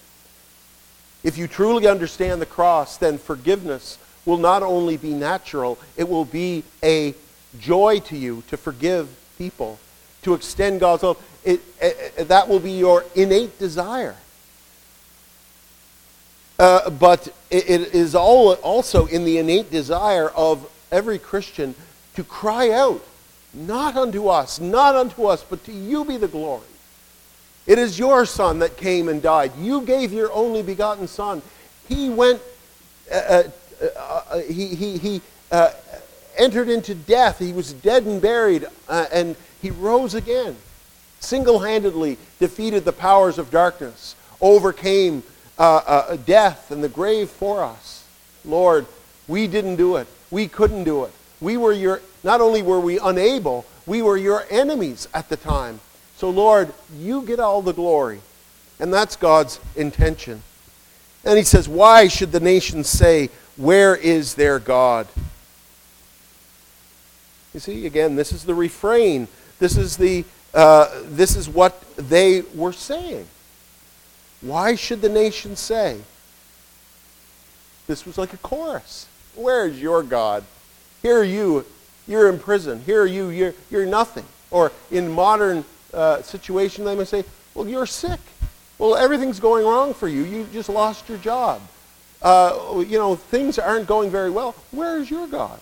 if 1.24 1.38
you 1.38 1.48
truly 1.48 1.88
understand 1.88 2.42
the 2.42 2.46
cross, 2.46 2.98
then 2.98 3.18
forgiveness 3.18 3.98
will 4.26 4.38
not 4.38 4.64
only 4.64 4.98
be 4.98 5.14
natural, 5.14 5.78
it 5.98 6.08
will 6.08 6.26
be 6.26 6.64
a 6.84 7.14
joy 7.60 8.00
to 8.00 8.18
you 8.18 8.44
to 8.48 8.58
forgive 8.58 9.08
people, 9.38 9.80
to 10.24 10.34
extend 10.34 10.80
God's 10.80 11.04
love. 11.04 11.24
It, 11.44 11.62
it, 11.82 12.14
it, 12.18 12.28
that 12.28 12.48
will 12.48 12.60
be 12.60 12.72
your 12.72 13.04
innate 13.16 13.58
desire. 13.60 14.16
Uh, 16.60 16.92
but 16.92 17.28
it, 17.50 17.96
is 17.96 18.14
all, 18.14 18.54
also 18.54 19.08
in 19.08 19.26
the 19.26 19.40
innate 19.40 19.72
desire 19.72 20.30
of 20.30 20.70
every 20.92 21.18
Christian 21.18 21.74
to 22.16 22.24
cry 22.24 22.70
out, 22.70 23.04
not 23.54 23.98
unto 23.98 24.28
us, 24.28 24.60
not 24.60 24.96
unto 24.96 25.26
us, 25.26 25.44
but 25.44 25.64
to 25.66 25.72
you 25.72 26.06
be 26.06 26.18
the 26.18 26.28
glory. 26.28 26.62
It 27.68 27.78
is 27.78 28.00
your 28.00 28.26
son 28.26 28.60
that 28.60 28.78
came 28.78 29.08
and 29.08 29.22
died. 29.22 29.52
You 29.58 29.82
gave 29.82 30.12
your 30.12 30.32
only 30.32 30.64
begotten 30.64 31.08
son. 31.08 31.42
He 31.88 32.10
went, 32.10 32.42
uh, 33.12 33.16
uh, 33.16 33.44
uh, 33.82 34.22
uh 34.30 34.40
he, 34.40 34.68
he, 34.68 34.98
he 34.98 35.22
uh, 35.52 35.72
entered 36.38 36.70
into 36.70 36.96
death. 36.96 37.40
He 37.40 37.54
was 37.54 37.74
dead 37.74 38.06
and 38.06 38.22
buried, 38.22 38.66
uh, 38.90 39.06
and 39.12 39.36
he 39.62 39.70
rose 39.70 40.16
again. 40.16 40.56
Single 41.20 41.60
handedly 41.60 42.18
defeated 42.40 42.84
the 42.84 42.94
powers 42.94 43.38
of 43.38 43.52
darkness, 43.52 44.16
overcame 44.42 45.22
death 45.58 46.72
and 46.72 46.84
the 46.84 46.90
grave 46.90 47.30
for 47.30 47.64
us. 47.64 48.08
Lord, 48.44 48.88
we 49.28 49.46
didn't 49.46 49.76
do 49.76 49.98
it. 49.98 50.08
We 50.32 50.48
couldn't 50.48 50.84
do 50.84 51.04
it. 51.04 51.12
We 51.40 51.58
were 51.58 51.74
your, 51.74 52.02
not 52.24 52.42
only 52.42 52.64
were 52.64 52.80
we 52.80 52.98
unable, 52.98 53.66
we 53.86 54.02
were 54.02 54.18
your 54.18 54.46
enemies 54.50 55.08
at 55.14 55.30
the 55.30 55.38
time. 55.38 55.80
So, 56.22 56.30
Lord, 56.30 56.72
you 56.96 57.24
get 57.24 57.40
all 57.40 57.64
the 57.64 57.74
glory. 57.74 58.22
And 58.80 58.94
that's 58.94 59.16
God's 59.16 59.60
intention. 59.76 60.44
And 61.26 61.36
he 61.36 61.44
says, 61.44 61.68
Why 61.68 62.08
should 62.10 62.32
the 62.32 62.40
nations 62.40 62.88
say, 62.88 63.32
Where 63.58 63.96
is 63.96 64.36
their 64.36 64.60
God? 64.60 65.08
You 67.56 67.60
see, 67.60 67.88
again, 67.88 68.18
this 68.18 68.32
is 68.32 68.44
the 68.44 68.54
refrain. 68.54 69.30
This 69.58 69.78
is, 69.78 69.98
the, 69.98 70.24
uh, 70.54 70.92
this 71.06 71.36
is 71.36 71.50
what 71.50 71.82
they 71.96 72.42
were 72.54 72.72
saying. 72.72 73.26
Why 74.42 74.76
should 74.76 75.02
the 75.02 75.10
nations 75.10 75.60
say? 75.60 76.02
This 77.88 78.06
was 78.06 78.20
like 78.20 78.32
a 78.34 78.38
chorus. 78.38 79.08
Where 79.34 79.66
is 79.66 79.82
your 79.82 80.04
God? 80.04 80.44
Here 81.02 81.18
are 81.18 81.24
you. 81.24 81.66
You're 82.08 82.30
in 82.30 82.38
prison. 82.38 82.84
Here 82.86 83.02
are 83.02 83.08
you. 83.08 83.30
You're, 83.30 83.56
you're 83.72 83.88
nothing. 83.88 84.26
Or 84.52 84.72
in 84.92 85.10
modern 85.10 85.66
uh, 85.94 86.22
situation, 86.22 86.86
they 86.86 86.96
may 86.96 87.06
say, 87.06 87.24
well, 87.54 87.68
you're 87.68 87.86
sick. 87.86 88.20
Well, 88.78 88.96
everything's 88.96 89.40
going 89.40 89.66
wrong 89.66 89.94
for 89.94 90.08
you. 90.08 90.24
You 90.24 90.48
just 90.52 90.70
lost 90.70 91.08
your 91.08 91.18
job. 91.20 91.62
Uh, 92.22 92.84
you 92.88 92.98
know, 92.98 93.16
things 93.16 93.60
aren't 93.60 93.88
going 93.88 94.10
very 94.10 94.30
well. 94.30 94.56
Where 94.72 94.98
is 94.98 95.10
your 95.10 95.28
God? 95.28 95.60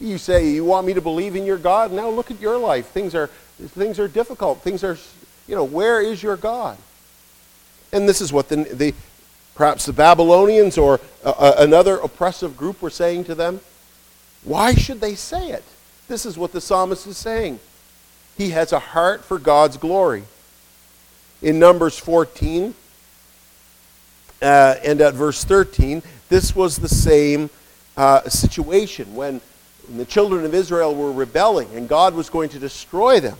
You 0.00 0.18
say, 0.18 0.50
you 0.50 0.64
want 0.64 0.86
me 0.86 0.94
to 0.94 1.00
believe 1.00 1.36
in 1.36 1.44
your 1.44 1.56
God? 1.56 1.92
Now 1.92 2.08
look 2.10 2.30
at 2.30 2.40
your 2.40 2.58
life. 2.58 2.88
Things 2.88 3.14
are, 3.14 3.28
things 3.58 3.98
are 3.98 4.08
difficult. 4.08 4.62
Things 4.62 4.84
are, 4.84 4.98
you 5.46 5.54
know, 5.54 5.64
where 5.64 6.00
is 6.00 6.22
your 6.22 6.36
God? 6.36 6.76
And 7.92 8.08
this 8.08 8.20
is 8.20 8.32
what 8.32 8.48
the, 8.48 8.56
the 8.56 8.94
perhaps 9.54 9.86
the 9.86 9.92
Babylonians 9.92 10.76
or 10.76 11.00
another 11.24 11.96
oppressive 11.96 12.56
group 12.56 12.82
were 12.82 12.90
saying 12.90 13.24
to 13.24 13.34
them. 13.34 13.60
Why 14.44 14.74
should 14.74 15.00
they 15.00 15.14
say 15.14 15.50
it? 15.50 15.64
This 16.08 16.26
is 16.26 16.36
what 16.36 16.52
the 16.52 16.60
psalmist 16.60 17.06
is 17.06 17.16
saying. 17.16 17.58
He 18.36 18.50
has 18.50 18.72
a 18.72 18.78
heart 18.78 19.24
for 19.24 19.38
God's 19.38 19.76
glory. 19.76 20.24
In 21.42 21.58
Numbers 21.58 21.98
14 21.98 22.74
uh, 24.42 24.74
and 24.84 25.00
at 25.00 25.14
verse 25.14 25.44
13, 25.44 26.02
this 26.28 26.54
was 26.54 26.76
the 26.76 26.88
same 26.88 27.50
uh, 27.96 28.28
situation 28.28 29.14
when, 29.14 29.40
when 29.86 29.98
the 29.98 30.04
children 30.04 30.44
of 30.44 30.54
Israel 30.54 30.94
were 30.94 31.12
rebelling 31.12 31.68
and 31.74 31.88
God 31.88 32.14
was 32.14 32.28
going 32.28 32.48
to 32.50 32.58
destroy 32.58 33.20
them. 33.20 33.38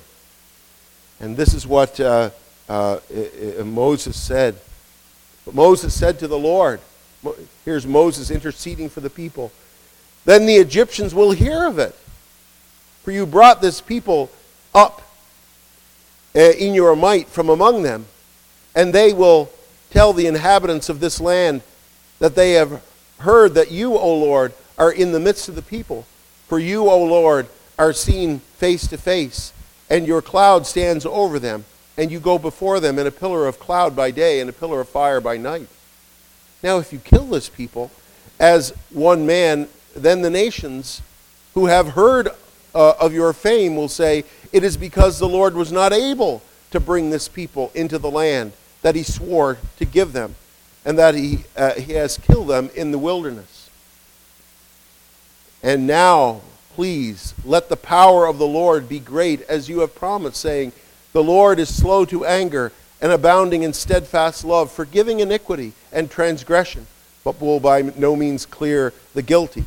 And 1.21 1.37
this 1.37 1.55
is 1.55 1.67
what 1.67 1.99
uh, 2.01 2.31
uh 2.69 2.99
Moses 3.65 4.21
said. 4.21 4.57
But 5.45 5.55
Moses 5.55 5.95
said 5.99 6.19
to 6.19 6.29
the 6.29 6.39
Lord, 6.39 6.81
here's 7.65 7.87
Moses 7.87 8.31
interceding 8.31 8.89
for 8.89 9.01
the 9.01 9.11
people, 9.11 9.53
then 10.25 10.47
the 10.47 10.57
Egyptians 10.57 11.15
will 11.15 11.31
hear 11.31 11.67
of 11.67 11.79
it. 11.79 11.95
For 13.05 13.13
you 13.13 13.25
brought 13.27 13.61
this 13.61 13.81
people 13.81 14.31
up 14.77 15.03
uh, 16.37 16.41
in 16.41 16.75
your 16.75 16.95
might 16.95 17.29
from 17.29 17.49
among 17.49 17.83
them, 17.83 18.07
and 18.75 18.93
they 18.93 19.13
will 19.13 19.51
tell 19.91 20.13
the 20.13 20.27
inhabitants 20.27 20.89
of 20.89 21.01
this 21.01 21.21
land 21.21 21.63
that 22.19 22.35
they 22.35 22.53
have 22.53 22.85
heard 23.21 23.55
that 23.55 23.73
you, 23.73 23.97
O 23.97 24.15
Lord, 24.15 24.53
are 24.77 24.93
in 24.93 25.13
the 25.13 25.21
midst 25.21 25.49
of 25.49 25.55
the 25.55 25.63
people. 25.63 26.07
For 26.47 26.59
you, 26.59 26.89
O 26.89 27.03
Lord, 27.03 27.49
are 27.79 27.93
seen 27.93 28.39
face 28.39 28.87
to 28.89 28.99
face, 28.99 29.53
and 29.89 30.07
your 30.07 30.21
cloud 30.21 30.67
stands 30.67 31.07
over 31.07 31.39
them, 31.39 31.65
and 31.97 32.11
you 32.11 32.21
go 32.21 32.39
before 32.39 32.79
them 32.79 32.99
in 32.99 33.07
a 33.07 33.11
pillar 33.11 33.47
of 33.47 33.59
cloud 33.59 33.97
by 33.97 34.11
day 34.11 34.41
and 34.41 34.51
a 34.51 34.53
pillar 34.53 34.81
of 34.81 34.89
fire 34.89 35.21
by 35.21 35.39
night. 35.39 35.69
Now, 36.63 36.79
if 36.79 36.93
you 36.93 36.99
kill 36.99 37.25
this 37.25 37.49
people 37.49 37.91
as 38.39 38.75
one 38.91 39.25
man, 39.25 39.69
then 39.95 40.21
the 40.21 40.31
nations 40.31 41.01
who 41.55 41.67
have 41.67 41.89
heard 41.91 42.29
uh, 42.77 42.95
of 43.01 43.15
your 43.15 43.33
fame 43.33 43.75
will 43.75 43.89
say, 43.89 44.25
It 44.53 44.63
is 44.63 44.77
because 44.77 45.19
the 45.19 45.29
Lord 45.29 45.55
was 45.55 45.73
not 45.73 45.93
able 45.93 46.43
to 46.71 46.79
bring 46.79 47.11
this 47.11 47.27
people 47.27 47.73
into 47.75 47.99
the 47.99 48.11
land 48.11 48.53
that 48.83 48.95
he 48.95 49.03
swore 49.03 49.59
to 49.79 49.85
give 49.87 50.13
them, 50.13 50.35
and 50.85 50.99
that 50.99 51.15
he, 51.15 51.45
uh, 51.57 51.73
he 51.73 51.95
has 51.95 52.19
killed 52.19 52.49
them 52.49 52.71
in 52.75 52.91
the 52.91 52.99
wilderness. 52.99 53.71
And 55.63 55.87
now, 55.87 56.43
please, 56.75 57.35
let 57.45 57.71
the 57.71 57.77
power 57.77 58.27
of 58.27 58.37
the 58.39 58.47
Lord 58.47 58.89
be 58.89 59.01
great 59.01 59.41
as 59.43 59.69
you 59.69 59.81
have 59.81 59.95
promised, 59.95 60.37
saying, 60.37 60.73
The 61.13 61.25
Lord 61.25 61.59
is 61.59 61.75
slow 61.75 62.05
to 62.05 62.27
anger 62.27 62.73
and 63.01 63.11
abounding 63.11 63.63
in 63.63 63.73
steadfast 63.73 64.45
love, 64.45 64.71
forgiving 64.71 65.21
iniquity 65.21 65.73
and 65.93 66.11
transgression, 66.11 66.87
but 67.25 67.41
will 67.41 67.59
by 67.59 67.83
no 67.83 68.15
means 68.15 68.45
clear 68.45 68.93
the 69.15 69.23
guilty. 69.23 69.65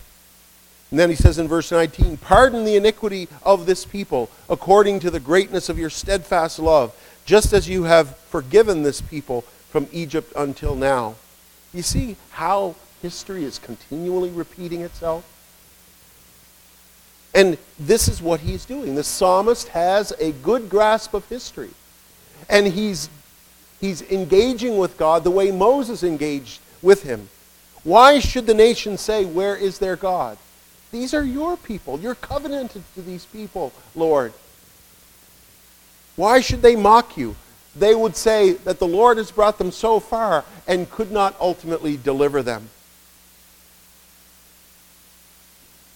And 0.91 1.00
then 1.00 1.10
he 1.10 1.15
says 1.15 1.38
in 1.38 1.48
verse 1.48 1.72
19, 1.72 2.17
Pardon 2.17 2.65
the 2.65 2.75
iniquity 2.75 3.27
of 3.43 3.65
this 3.65 3.86
people 3.86 4.29
according 4.50 5.00
to 5.01 5.12
the 5.12 5.19
greatness 5.19 5.69
of 5.69 5.77
your 5.77 5.89
steadfast 5.89 6.58
love, 6.58 6.96
just 7.25 7.53
as 7.53 7.69
you 7.69 7.84
have 7.84 8.17
forgiven 8.17 8.81
this 8.81 9.01
people 9.01 9.41
from 9.69 9.88
Egypt 9.91 10.34
until 10.36 10.75
now. 10.75 11.15
You 11.74 11.84
see 11.84 12.15
how 12.31 12.75
history 13.01 13.43
is 13.43 13.60
continually 13.60 14.31
repeating 14.31 14.81
itself? 14.81 15.24
And 17.36 17.60
this 17.77 18.08
is 18.08 18.22
what 18.22 18.39
he's 18.39 18.65
doing. 18.65 18.96
The 18.96 19.03
psalmist 19.03 19.67
has 19.69 20.12
a 20.19 20.31
good 20.31 20.69
grasp 20.69 21.13
of 21.13 21.27
history. 21.29 21.69
And 22.50 22.65
he's, 22.65 23.10
he's 23.79 24.01
engaging 24.10 24.77
with 24.79 24.98
God 24.98 25.24
the 25.24 25.29
way 25.29 25.51
Moses 25.51 26.03
engaged 26.03 26.60
with 26.81 27.03
him. 27.03 27.29
Why 27.84 28.19
should 28.19 28.48
the 28.48 28.55
nation 28.55 28.98
say, 28.98 29.25
Where 29.25 29.55
is 29.55 29.77
their 29.77 29.96
God? 29.96 30.39
These 30.91 31.13
are 31.13 31.24
your 31.24 31.58
people. 31.58 32.00
You're 32.00 32.15
covenanted 32.15 32.84
to 32.96 33.01
these 33.01 33.25
people, 33.25 33.74
Lord. 33.96 34.34
Why 36.15 36.41
should 36.41 36.62
they 36.62 36.75
mock 36.75 37.17
you? 37.17 37.36
they 37.75 37.96
would 37.96 38.15
say 38.15 38.53
that 38.53 38.79
the 38.79 38.88
Lord 38.88 39.17
has 39.17 39.31
brought 39.31 39.58
them 39.58 39.72
so 39.72 40.00
far 40.00 40.43
and 40.67 40.89
could 40.89 41.12
not 41.12 41.36
ultimately 41.39 41.98
deliver 41.98 42.41
them. 42.41 42.69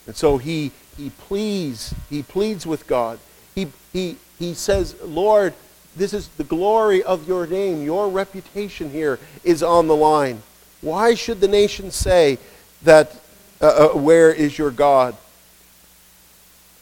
And 0.05 0.15
so 0.15 0.37
he, 0.37 0.71
he 0.97 1.09
pleads, 1.09 1.93
he 2.09 2.23
pleads 2.23 2.65
with 2.65 2.87
God. 2.87 3.19
He, 3.55 3.67
he, 3.91 4.17
he 4.37 4.53
says, 4.53 4.95
Lord, 5.01 5.53
this 5.95 6.13
is 6.13 6.27
the 6.29 6.43
glory 6.43 7.03
of 7.03 7.27
your 7.27 7.47
name. 7.47 7.83
Your 7.83 8.09
reputation 8.09 8.89
here 8.89 9.19
is 9.43 9.63
on 9.63 9.87
the 9.87 9.95
line. 9.95 10.41
Why 10.81 11.15
should 11.15 11.39
the 11.39 11.47
nations 11.47 11.95
say 11.95 12.37
that, 12.81 13.15
uh, 13.63 13.67
uh, 13.93 13.97
where 13.97 14.29
is 14.29 14.57
your 14.57 14.71
God? 14.71 15.15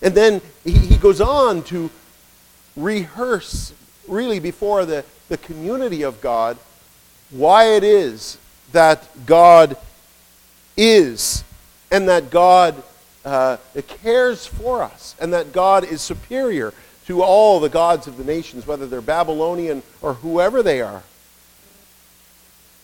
And 0.01 0.15
then 0.15 0.41
he, 0.63 0.71
he 0.71 0.97
goes 0.97 1.21
on 1.21 1.61
to 1.65 1.91
rehearse, 2.75 3.71
really 4.07 4.39
before 4.39 4.85
the, 4.85 5.05
the 5.29 5.37
community 5.37 6.01
of 6.01 6.19
God, 6.21 6.57
why 7.29 7.75
it 7.75 7.83
is 7.83 8.39
that 8.71 9.07
God 9.27 9.77
is 10.75 11.43
and 11.91 12.09
that 12.09 12.31
God 12.31 12.81
uh, 13.25 13.57
cares 13.87 14.47
for 14.47 14.81
us 14.81 15.15
and 15.19 15.31
that 15.33 15.51
God 15.51 15.83
is 15.83 16.01
superior 16.01 16.73
to 17.05 17.21
all 17.21 17.59
the 17.59 17.69
gods 17.69 18.07
of 18.07 18.17
the 18.17 18.23
nations, 18.23 18.65
whether 18.65 18.87
they're 18.87 19.01
Babylonian 19.01 19.83
or 20.01 20.15
whoever 20.15 20.63
they 20.63 20.81
are. 20.81 21.03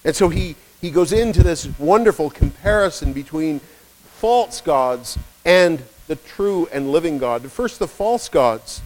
And 0.06 0.16
so 0.16 0.30
he, 0.30 0.56
he 0.82 0.92
goes 0.92 1.12
into 1.12 1.42
this 1.42 1.68
wonderful 1.80 2.30
comparison 2.30 3.12
between 3.12 3.60
false 4.20 4.62
gods 4.62 5.18
and 5.46 5.82
the 6.08 6.16
true 6.16 6.68
and 6.72 6.92
living 6.92 7.18
God. 7.18 7.50
First, 7.52 7.80
the 7.80 7.88
false 7.88 8.30
gods. 8.30 8.82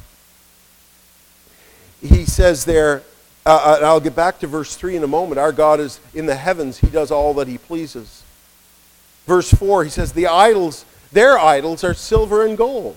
He 2.01 2.25
says 2.25 2.65
there, 2.65 3.03
uh, 3.45 3.79
uh 3.81 3.85
I'll 3.85 3.99
get 3.99 4.15
back 4.15 4.39
to 4.39 4.47
verse 4.47 4.75
3 4.75 4.95
in 4.97 5.03
a 5.03 5.07
moment. 5.07 5.39
Our 5.39 5.51
God 5.51 5.79
is 5.79 5.99
in 6.13 6.25
the 6.25 6.35
heavens, 6.35 6.79
He 6.79 6.87
does 6.87 7.11
all 7.11 7.33
that 7.35 7.47
He 7.47 7.57
pleases. 7.57 8.23
Verse 9.27 9.51
4, 9.53 9.83
he 9.83 9.89
says, 9.89 10.13
The 10.13 10.27
idols 10.27 10.85
their 11.11 11.37
idols 11.37 11.83
are 11.83 11.93
silver 11.93 12.45
and 12.45 12.57
gold, 12.57 12.95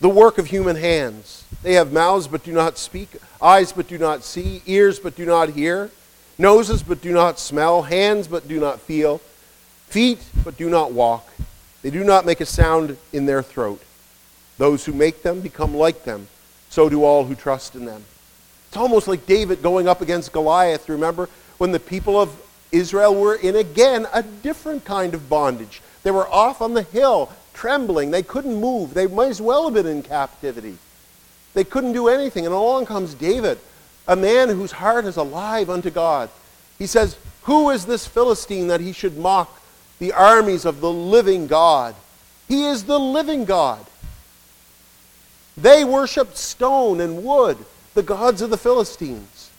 the 0.00 0.08
work 0.08 0.38
of 0.38 0.48
human 0.48 0.76
hands. 0.76 1.44
They 1.62 1.74
have 1.74 1.92
mouths 1.92 2.28
but 2.28 2.44
do 2.44 2.52
not 2.52 2.76
speak, 2.76 3.08
eyes 3.40 3.72
but 3.72 3.88
do 3.88 3.96
not 3.96 4.22
see, 4.22 4.62
ears 4.66 4.98
but 4.98 5.16
do 5.16 5.24
not 5.24 5.50
hear, 5.50 5.90
noses 6.36 6.82
but 6.82 7.00
do 7.00 7.12
not 7.12 7.38
smell, 7.38 7.82
hands 7.82 8.28
but 8.28 8.46
do 8.46 8.60
not 8.60 8.80
feel, 8.80 9.20
feet 9.88 10.24
but 10.44 10.56
do 10.56 10.68
not 10.68 10.92
walk. 10.92 11.28
They 11.82 11.90
do 11.90 12.04
not 12.04 12.26
make 12.26 12.40
a 12.40 12.46
sound 12.46 12.96
in 13.12 13.26
their 13.26 13.42
throat. 13.42 13.82
Those 14.58 14.84
who 14.84 14.92
make 14.92 15.22
them 15.22 15.40
become 15.40 15.74
like 15.74 16.04
them. 16.04 16.28
So 16.70 16.88
do 16.88 17.04
all 17.04 17.24
who 17.24 17.34
trust 17.34 17.74
in 17.74 17.84
them. 17.84 18.04
It's 18.68 18.76
almost 18.76 19.08
like 19.08 19.26
David 19.26 19.62
going 19.62 19.88
up 19.88 20.02
against 20.02 20.32
Goliath, 20.32 20.88
remember? 20.88 21.28
When 21.56 21.72
the 21.72 21.80
people 21.80 22.20
of 22.20 22.36
Israel 22.70 23.14
were 23.14 23.36
in, 23.36 23.56
again, 23.56 24.06
a 24.12 24.22
different 24.22 24.84
kind 24.84 25.14
of 25.14 25.28
bondage. 25.28 25.80
They 26.02 26.10
were 26.10 26.28
off 26.28 26.60
on 26.60 26.74
the 26.74 26.82
hill, 26.82 27.32
trembling. 27.54 28.10
They 28.10 28.22
couldn't 28.22 28.60
move. 28.60 28.92
They 28.92 29.06
might 29.06 29.28
as 29.28 29.40
well 29.40 29.64
have 29.64 29.74
been 29.74 29.86
in 29.86 30.02
captivity. 30.02 30.76
They 31.54 31.64
couldn't 31.64 31.94
do 31.94 32.08
anything. 32.08 32.44
And 32.44 32.54
along 32.54 32.86
comes 32.86 33.14
David, 33.14 33.58
a 34.06 34.16
man 34.16 34.50
whose 34.50 34.72
heart 34.72 35.06
is 35.06 35.16
alive 35.16 35.70
unto 35.70 35.90
God. 35.90 36.28
He 36.78 36.86
says, 36.86 37.16
Who 37.44 37.70
is 37.70 37.86
this 37.86 38.06
Philistine 38.06 38.68
that 38.68 38.80
he 38.80 38.92
should 38.92 39.16
mock 39.16 39.57
the 39.98 40.12
armies 40.12 40.64
of 40.64 40.80
the 40.80 40.92
living 40.92 41.46
God? 41.46 41.94
He 42.48 42.64
is 42.66 42.84
the 42.84 42.98
living 42.98 43.44
God. 43.44 43.84
They 45.56 45.84
worshiped 45.84 46.36
stone 46.36 47.00
and 47.00 47.24
wood, 47.24 47.58
the 47.94 48.02
gods 48.02 48.42
of 48.42 48.50
the 48.50 48.56
Philistines. 48.56 49.50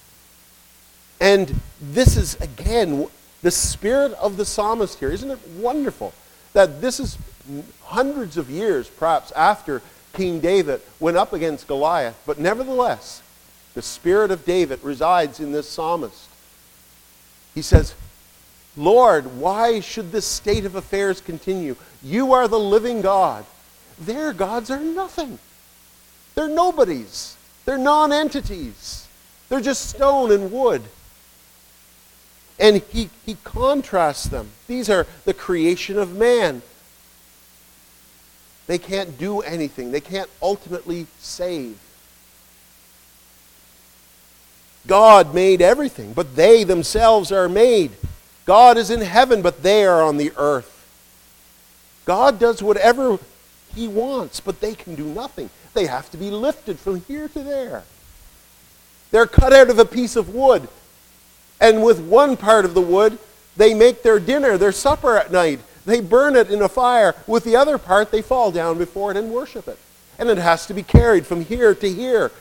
And 1.20 1.60
this 1.82 2.16
is, 2.16 2.36
again, 2.36 3.08
the 3.42 3.52
spirit 3.52 4.14
of 4.14 4.38
the 4.38 4.46
psalmist 4.46 5.00
here. 5.00 5.12
Isn't 5.12 5.32
it 5.32 5.40
wonderful? 5.58 6.14
that 6.54 6.82
this 6.82 7.00
is 7.00 7.18
hundreds 7.84 8.38
of 8.38 8.50
years, 8.50 8.90
perhaps, 8.90 9.32
after 9.34 9.82
King 10.14 10.40
David 10.40 10.82
went 11.00 11.18
up 11.18 11.34
against 11.34 11.68
Goliath. 11.68 12.22
But 12.26 12.40
nevertheless, 12.40 13.22
the 13.76 13.82
spirit 13.82 14.32
of 14.32 14.46
David 14.46 14.84
resides 14.84 15.40
in 15.40 15.52
this 15.52 15.70
psalmist. 15.70 16.28
He 17.54 17.62
says, 17.62 17.94
Lord, 18.80 19.38
why 19.38 19.82
should 19.82 20.14
this 20.14 20.26
state 20.26 20.64
of 20.64 20.76
affairs 20.76 21.20
continue? 21.20 21.76
You 22.02 22.32
are 22.32 22.48
the 22.48 22.58
living 22.58 23.02
God. 23.02 23.46
Their 24.00 24.32
gods 24.32 24.72
are 24.72 24.80
nothing. 24.80 25.38
They're 26.34 26.48
nobodies. 26.48 27.36
They're 27.66 27.78
non-entities. 27.78 29.06
They're 29.50 29.60
just 29.60 29.90
stone 29.90 30.32
and 30.32 30.50
wood. 30.50 30.84
And 32.58 32.82
he, 32.90 33.10
he 33.26 33.36
contrasts 33.44 34.24
them. 34.24 34.48
These 34.68 34.90
are 34.90 35.06
the 35.26 35.34
creation 35.34 36.00
of 36.00 36.16
man. 36.16 36.62
They 38.68 38.78
can't 38.78 39.18
do 39.18 39.42
anything, 39.42 39.92
they 39.92 40.00
can't 40.00 40.30
ultimately 40.42 41.08
save. 41.20 41.78
God 44.88 45.34
made 45.36 45.62
everything, 45.62 46.14
but 46.14 46.38
they 46.38 46.64
themselves 46.64 47.30
are 47.34 47.50
made. 47.50 47.92
God 48.50 48.80
is 48.80 48.90
in 48.90 49.02
heaven, 49.02 49.44
but 49.44 49.62
they 49.62 49.86
are 49.86 50.02
on 50.02 50.18
the 50.18 50.32
earth. 50.36 50.76
God 52.06 52.40
does 52.40 52.64
whatever 52.64 53.20
he 53.76 53.88
wants, 53.88 54.40
but 54.40 54.60
they 54.60 54.74
can 54.74 54.96
do 54.96 55.04
nothing. 55.04 55.52
They 55.76 55.86
have 55.86 56.10
to 56.10 56.18
be 56.18 56.32
lifted 56.32 56.80
from 56.80 57.02
here 57.02 57.28
to 57.28 57.44
there. 57.44 57.84
They're 59.12 59.28
cut 59.28 59.54
out 59.54 59.70
of 59.70 59.78
a 59.78 59.86
piece 59.86 60.16
of 60.16 60.34
wood. 60.34 60.68
And 61.62 61.84
with 61.84 62.00
one 62.00 62.36
part 62.36 62.66
of 62.66 62.74
the 62.74 62.82
wood, 62.82 63.20
they 63.56 63.76
make 63.76 64.02
their 64.02 64.20
dinner, 64.20 64.58
their 64.58 64.72
supper 64.72 65.16
at 65.16 65.32
night. 65.32 65.60
They 65.86 66.02
burn 66.02 66.36
it 66.36 66.50
in 66.50 66.64
a 66.64 66.70
fire. 66.70 67.14
With 67.28 67.44
the 67.44 67.56
other 67.56 67.78
part, 67.78 68.10
they 68.10 68.24
fall 68.24 68.52
down 68.52 68.80
before 68.80 69.12
it 69.12 69.18
and 69.18 69.32
worship 69.32 69.68
it. 69.68 69.78
And 70.18 70.28
it 70.28 70.40
has 70.40 70.66
to 70.66 70.74
be 70.74 70.82
carried 70.82 71.28
from 71.28 71.46
here 71.46 71.76
to 71.76 71.88
here. 71.88 72.32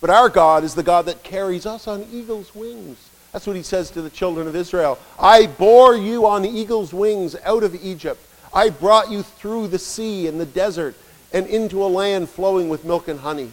But 0.00 0.08
our 0.08 0.30
God 0.30 0.64
is 0.64 0.74
the 0.74 0.82
God 0.82 1.04
that 1.04 1.22
carries 1.22 1.66
us 1.66 1.86
on 1.86 2.06
eagle's 2.10 2.54
wings. 2.54 3.09
That's 3.32 3.46
what 3.46 3.56
he 3.56 3.62
says 3.62 3.90
to 3.92 4.02
the 4.02 4.10
children 4.10 4.48
of 4.48 4.56
Israel. 4.56 4.98
I 5.18 5.46
bore 5.46 5.96
you 5.96 6.26
on 6.26 6.42
the 6.42 6.48
eagle's 6.48 6.92
wings 6.92 7.36
out 7.44 7.62
of 7.62 7.74
Egypt. 7.82 8.20
I 8.52 8.70
brought 8.70 9.10
you 9.10 9.22
through 9.22 9.68
the 9.68 9.78
sea 9.78 10.26
and 10.26 10.40
the 10.40 10.46
desert 10.46 10.96
and 11.32 11.46
into 11.46 11.84
a 11.84 11.86
land 11.86 12.28
flowing 12.28 12.68
with 12.68 12.84
milk 12.84 13.06
and 13.06 13.20
honey. 13.20 13.52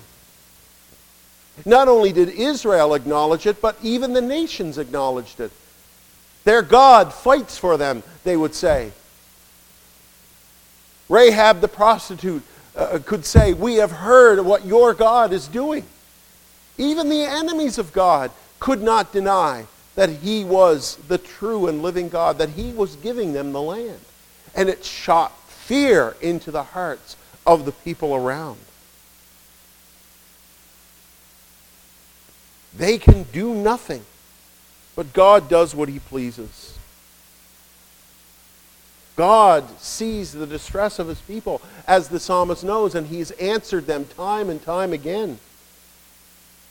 Not 1.66 1.88
only 1.88 2.12
did 2.12 2.30
Israel 2.30 2.94
acknowledge 2.94 3.46
it, 3.46 3.62
but 3.62 3.78
even 3.84 4.14
the 4.14 4.22
nations 4.22 4.78
acknowledged 4.78 5.40
it. 5.40 5.52
Their 6.44 6.62
God 6.62 7.14
fights 7.14 7.58
for 7.58 7.78
them, 7.78 8.04
they 8.24 8.38
would 8.38 8.56
say. 8.56 8.92
Rahab 11.10 11.62
the 11.62 11.68
prostitute 11.68 12.44
uh, 12.76 13.00
could 13.06 13.26
say, 13.26 13.54
We 13.54 13.76
have 13.76 13.92
heard 13.92 14.40
what 14.40 14.66
your 14.66 14.94
God 14.94 15.34
is 15.34 15.48
doing. 15.48 15.84
Even 16.78 17.10
the 17.10 17.24
enemies 17.24 17.78
of 17.78 17.92
God 17.92 18.32
could 18.60 18.82
not 18.82 19.12
deny 19.12 19.66
that 19.96 20.10
he 20.10 20.44
was 20.44 20.98
the 21.08 21.18
true 21.18 21.68
and 21.68 21.82
living 21.82 22.10
God, 22.10 22.38
that 22.38 22.50
he 22.50 22.72
was 22.72 22.96
giving 22.98 23.34
them 23.34 23.52
the 23.52 23.62
land. 23.62 24.00
And 24.56 24.70
it 24.70 24.86
shot 24.86 25.38
fear 25.50 26.16
into 26.22 26.52
the 26.52 26.64
hearts 26.64 27.16
of 27.46 27.66
the 27.66 27.72
people 27.72 28.16
around. 28.16 28.60
They 32.76 33.00
can 33.00 33.24
do 33.24 33.56
nothing, 33.56 34.06
but 34.96 35.14
God 35.14 35.50
does 35.50 35.74
what 35.74 35.90
he 35.90 36.00
pleases. 36.00 36.78
God 39.16 39.80
sees 39.80 40.32
the 40.32 40.46
distress 40.46 41.00
of 41.00 41.08
his 41.08 41.20
people, 41.22 41.60
as 41.88 42.08
the 42.08 42.20
psalmist 42.20 42.64
knows, 42.64 42.94
and 42.94 43.08
he's 43.08 43.32
answered 43.32 43.88
them 43.88 44.06
time 44.06 44.48
and 44.48 44.62
time 44.62 44.94
again. 44.94 45.40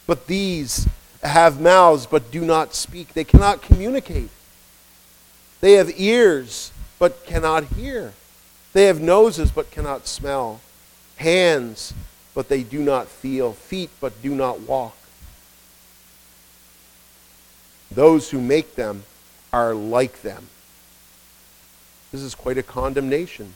But 0.07 0.29
these 0.29 0.89
have 1.23 1.61
mouths 1.61 2.07
but 2.07 2.31
do 2.31 2.45
not 2.45 2.75
speak. 2.75 3.15
They 3.15 3.25
cannot 3.25 3.63
communicate. 3.63 4.31
They 5.61 5.73
have 5.73 5.99
ears 5.99 6.73
but 6.99 7.25
cannot 7.27 7.65
hear. 7.65 8.13
They 8.73 8.85
have 8.85 9.01
noses 9.01 9.51
but 9.51 9.71
cannot 9.71 10.07
smell. 10.07 10.61
Hands 11.17 11.95
but 12.35 12.49
they 12.49 12.63
do 12.63 12.81
not 12.81 13.09
feel. 13.09 13.53
Feet 13.53 13.91
but 14.01 14.21
do 14.23 14.35
not 14.35 14.61
walk. 14.61 14.97
Those 17.91 18.31
who 18.31 18.41
make 18.41 18.75
them 18.75 19.05
are 19.53 19.75
like 19.75 20.23
them. 20.23 20.49
This 22.13 22.21
is 22.21 22.35
quite 22.35 22.59
a 22.59 22.63
condemnation. 22.63 23.55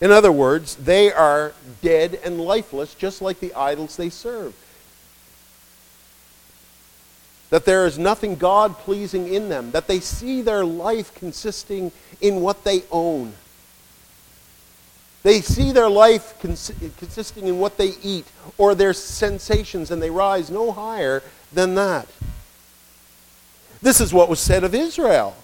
In 0.00 0.12
other 0.12 0.30
words, 0.30 0.76
they 0.76 1.12
are 1.12 1.52
dead 1.82 2.20
and 2.24 2.40
lifeless, 2.40 2.94
just 2.94 3.20
like 3.20 3.40
the 3.40 3.52
idols 3.54 3.96
they 3.96 4.10
serve. 4.10 4.54
That 7.50 7.64
there 7.64 7.86
is 7.86 7.98
nothing 7.98 8.36
God 8.36 8.76
pleasing 8.78 9.32
in 9.32 9.48
them, 9.48 9.70
that 9.70 9.86
they 9.86 10.00
see 10.00 10.42
their 10.42 10.64
life 10.64 11.14
consisting 11.14 11.92
in 12.20 12.40
what 12.40 12.64
they 12.64 12.82
own. 12.90 13.32
They 15.22 15.40
see 15.40 15.72
their 15.72 15.88
life 15.88 16.40
cons- 16.40 16.72
consisting 16.98 17.46
in 17.46 17.58
what 17.58 17.76
they 17.76 17.94
eat 18.02 18.26
or 18.56 18.74
their 18.74 18.92
sensations, 18.92 19.90
and 19.90 20.00
they 20.00 20.10
rise 20.10 20.50
no 20.50 20.72
higher 20.72 21.22
than 21.52 21.74
that. 21.74 22.08
This 23.80 24.00
is 24.00 24.12
what 24.12 24.28
was 24.28 24.40
said 24.40 24.64
of 24.64 24.74
Israel 24.74 25.36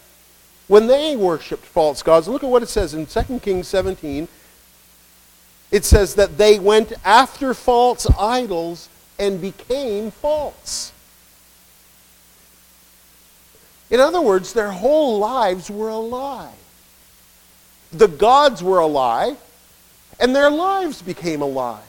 when 0.66 0.86
they 0.86 1.16
worshiped 1.16 1.64
false 1.64 2.02
gods. 2.02 2.28
Look 2.28 2.42
at 2.42 2.50
what 2.50 2.62
it 2.62 2.68
says 2.68 2.94
in 2.94 3.06
2 3.06 3.40
Kings 3.40 3.68
17. 3.68 4.28
It 5.70 5.84
says 5.84 6.14
that 6.14 6.38
they 6.38 6.58
went 6.58 6.92
after 7.04 7.52
false 7.52 8.06
idols 8.18 8.88
and 9.18 9.40
became 9.40 10.10
false. 10.10 10.92
In 13.90 14.01
other 14.01 14.20
words, 14.20 14.53
their 14.53 14.70
whole 14.70 15.18
lives 15.18 15.70
were 15.70 15.88
a 15.88 15.97
lie. 15.97 16.55
The 17.92 18.09
gods 18.09 18.62
were 18.62 18.79
a 18.79 18.87
lie, 18.87 19.37
and 20.18 20.35
their 20.35 20.51
lives 20.51 21.03
became 21.03 21.42
a 21.42 21.47
lie. 21.47 21.83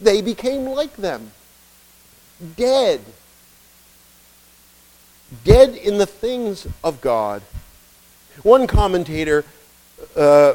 They 0.00 0.20
became 0.20 0.66
like 0.66 0.96
them, 0.96 1.32
dead. 2.56 3.00
Dead 5.44 5.74
in 5.74 5.98
the 5.98 6.06
things 6.06 6.66
of 6.84 7.00
God. 7.00 7.42
One 8.42 8.66
commentator 8.66 9.44
uh, 10.14 10.54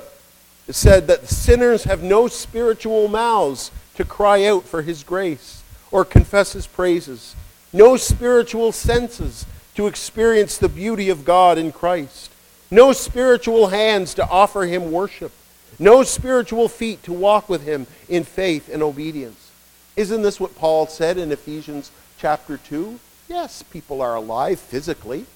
said 0.69 1.07
that 1.07 1.27
sinners 1.27 1.85
have 1.85 2.03
no 2.03 2.27
spiritual 2.27 3.07
mouths 3.07 3.71
to 3.95 4.03
cry 4.03 4.45
out 4.45 4.63
for 4.63 4.81
his 4.81 5.03
grace 5.03 5.63
or 5.91 6.05
confess 6.05 6.53
his 6.53 6.67
praises, 6.67 7.35
no 7.73 7.97
spiritual 7.97 8.71
senses 8.71 9.45
to 9.77 9.85
experience 9.85 10.57
the 10.57 10.67
beauty 10.67 11.07
of 11.07 11.23
God 11.23 11.59
in 11.59 11.71
Christ, 11.71 12.31
no 12.71 12.93
spiritual 12.93 13.67
hands 13.67 14.15
to 14.15 14.27
offer 14.27 14.63
him 14.63 14.91
worship, 14.91 15.31
no 15.77 16.01
spiritual 16.01 16.67
feet 16.67 17.03
to 17.03 17.13
walk 17.13 17.47
with 17.47 17.63
him 17.63 17.85
in 18.09 18.23
faith 18.23 18.73
and 18.73 18.81
obedience. 18.81 19.51
Isn't 19.95 20.23
this 20.23 20.39
what 20.39 20.55
Paul 20.55 20.87
said 20.87 21.19
in 21.19 21.31
Ephesians 21.31 21.91
chapter 22.17 22.57
2? 22.57 22.99
Yes, 23.29 23.61
people 23.61 24.01
are 24.01 24.15
alive 24.15 24.59
physically. 24.59 25.27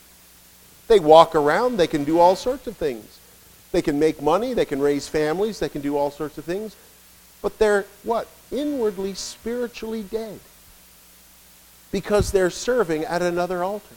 They 0.87 0.99
walk 0.99 1.35
around, 1.35 1.77
they 1.77 1.85
can 1.85 2.03
do 2.03 2.17
all 2.17 2.35
sorts 2.35 2.65
of 2.65 2.75
things. 2.75 3.19
They 3.71 3.83
can 3.83 3.99
make 3.99 4.23
money, 4.23 4.55
they 4.55 4.65
can 4.65 4.81
raise 4.81 5.07
families, 5.07 5.59
they 5.59 5.69
can 5.69 5.81
do 5.81 5.97
all 5.97 6.09
sorts 6.09 6.39
of 6.39 6.45
things. 6.45 6.75
But 7.43 7.59
they're 7.59 7.85
what? 8.01 8.27
Inwardly, 8.51 9.13
spiritually 9.13 10.01
dead. 10.01 10.39
Because 11.91 12.31
they're 12.31 12.49
serving 12.49 13.05
at 13.05 13.21
another 13.21 13.63
altar. 13.63 13.95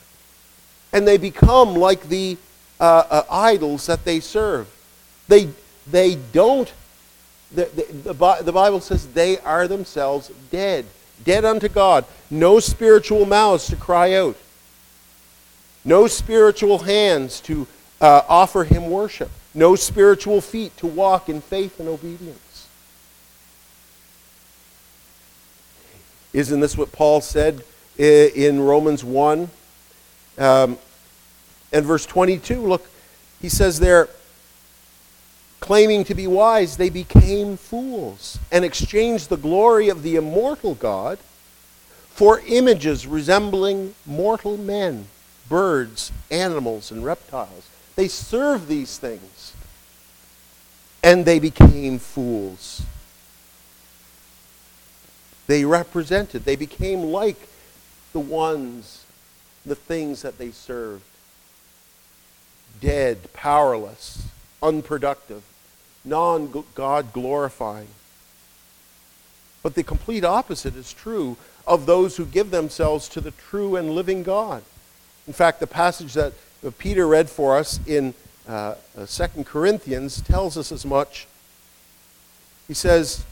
And 0.94 1.06
they 1.06 1.18
become 1.18 1.74
like 1.74 2.08
the 2.08 2.38
uh, 2.80 3.04
uh, 3.10 3.22
idols 3.30 3.86
that 3.86 4.04
they 4.04 4.20
serve. 4.20 4.68
They, 5.28 5.48
they 5.90 6.14
don't, 6.14 6.72
the, 7.52 7.64
the, 7.66 8.12
the, 8.12 8.42
the 8.42 8.52
Bible 8.52 8.80
says 8.80 9.06
they 9.08 9.38
are 9.40 9.68
themselves 9.68 10.30
dead. 10.50 10.86
Dead 11.24 11.44
unto 11.44 11.68
God. 11.68 12.04
No 12.30 12.60
spiritual 12.60 13.26
mouths 13.26 13.66
to 13.66 13.76
cry 13.76 14.14
out. 14.14 14.36
No 15.84 16.06
spiritual 16.06 16.78
hands 16.78 17.40
to 17.40 17.66
uh, 18.00 18.22
offer 18.28 18.64
him 18.64 18.88
worship. 18.88 19.30
No 19.52 19.74
spiritual 19.74 20.40
feet 20.40 20.76
to 20.76 20.86
walk 20.86 21.28
in 21.28 21.40
faith 21.40 21.80
and 21.80 21.88
obedience. 21.88 22.68
Isn't 26.32 26.60
this 26.60 26.76
what 26.76 26.92
Paul 26.92 27.20
said 27.20 27.62
in 27.98 28.60
Romans 28.60 29.04
1 29.04 29.50
um, 30.38 30.78
and 31.72 31.84
verse 31.84 32.06
22? 32.06 32.60
Look, 32.60 32.88
he 33.40 33.48
says 33.48 33.80
there, 33.80 34.08
claiming 35.60 36.04
to 36.04 36.14
be 36.14 36.26
wise, 36.26 36.76
they 36.76 36.90
became 36.90 37.56
fools 37.56 38.38
and 38.52 38.64
exchanged 38.64 39.28
the 39.28 39.36
glory 39.36 39.88
of 39.88 40.02
the 40.02 40.16
immortal 40.16 40.74
God 40.74 41.18
for 42.10 42.40
images 42.46 43.06
resembling 43.06 43.94
mortal 44.06 44.56
men, 44.56 45.06
birds, 45.48 46.12
animals, 46.30 46.90
and 46.90 47.04
reptiles. 47.04 47.68
They 47.96 48.08
served 48.08 48.68
these 48.68 48.98
things 48.98 49.54
and 51.02 51.26
they 51.26 51.38
became 51.38 51.98
fools. 51.98 52.82
They 55.46 55.64
represented, 55.66 56.44
they 56.44 56.56
became 56.56 57.02
like 57.02 57.48
the 58.14 58.20
ones, 58.20 59.03
the 59.64 59.74
things 59.74 60.22
that 60.22 60.38
they 60.38 60.50
served. 60.50 61.02
Dead, 62.80 63.32
powerless, 63.32 64.26
unproductive, 64.62 65.42
non 66.04 66.64
God 66.74 67.12
glorifying. 67.12 67.88
But 69.62 69.74
the 69.74 69.82
complete 69.82 70.24
opposite 70.24 70.76
is 70.76 70.92
true 70.92 71.36
of 71.66 71.86
those 71.86 72.16
who 72.16 72.26
give 72.26 72.50
themselves 72.50 73.08
to 73.10 73.20
the 73.20 73.30
true 73.30 73.76
and 73.76 73.94
living 73.94 74.22
God. 74.22 74.62
In 75.26 75.32
fact, 75.32 75.60
the 75.60 75.66
passage 75.66 76.12
that 76.14 76.34
Peter 76.78 77.06
read 77.06 77.30
for 77.30 77.56
us 77.56 77.80
in 77.86 78.12
uh, 78.46 78.74
uh, 78.96 79.06
2 79.06 79.44
Corinthians 79.44 80.20
tells 80.20 80.58
us 80.58 80.70
as 80.70 80.84
much. 80.84 81.26
He 82.68 82.74
says, 82.74 83.24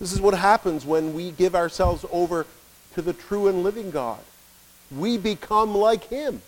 This 0.00 0.12
is 0.12 0.20
what 0.20 0.34
happens 0.34 0.84
when 0.84 1.14
we 1.14 1.30
give 1.30 1.54
ourselves 1.54 2.04
over 2.10 2.46
to 2.94 3.02
the 3.02 3.12
true 3.12 3.46
and 3.46 3.62
living 3.62 3.90
God. 3.92 4.18
We 4.96 5.18
become 5.18 5.74
like 5.74 6.08
Him. 6.08 6.42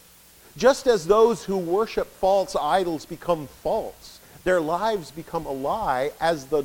Just 0.57 0.87
as 0.87 1.07
those 1.07 1.45
who 1.45 1.57
worship 1.57 2.07
false 2.07 2.55
idols 2.55 3.05
become 3.05 3.49
false, 3.63 4.21
their 4.45 4.61
lives 4.61 5.11
become 5.11 5.47
a 5.47 5.53
lie 5.53 6.13
as 6.21 6.47
the, 6.47 6.65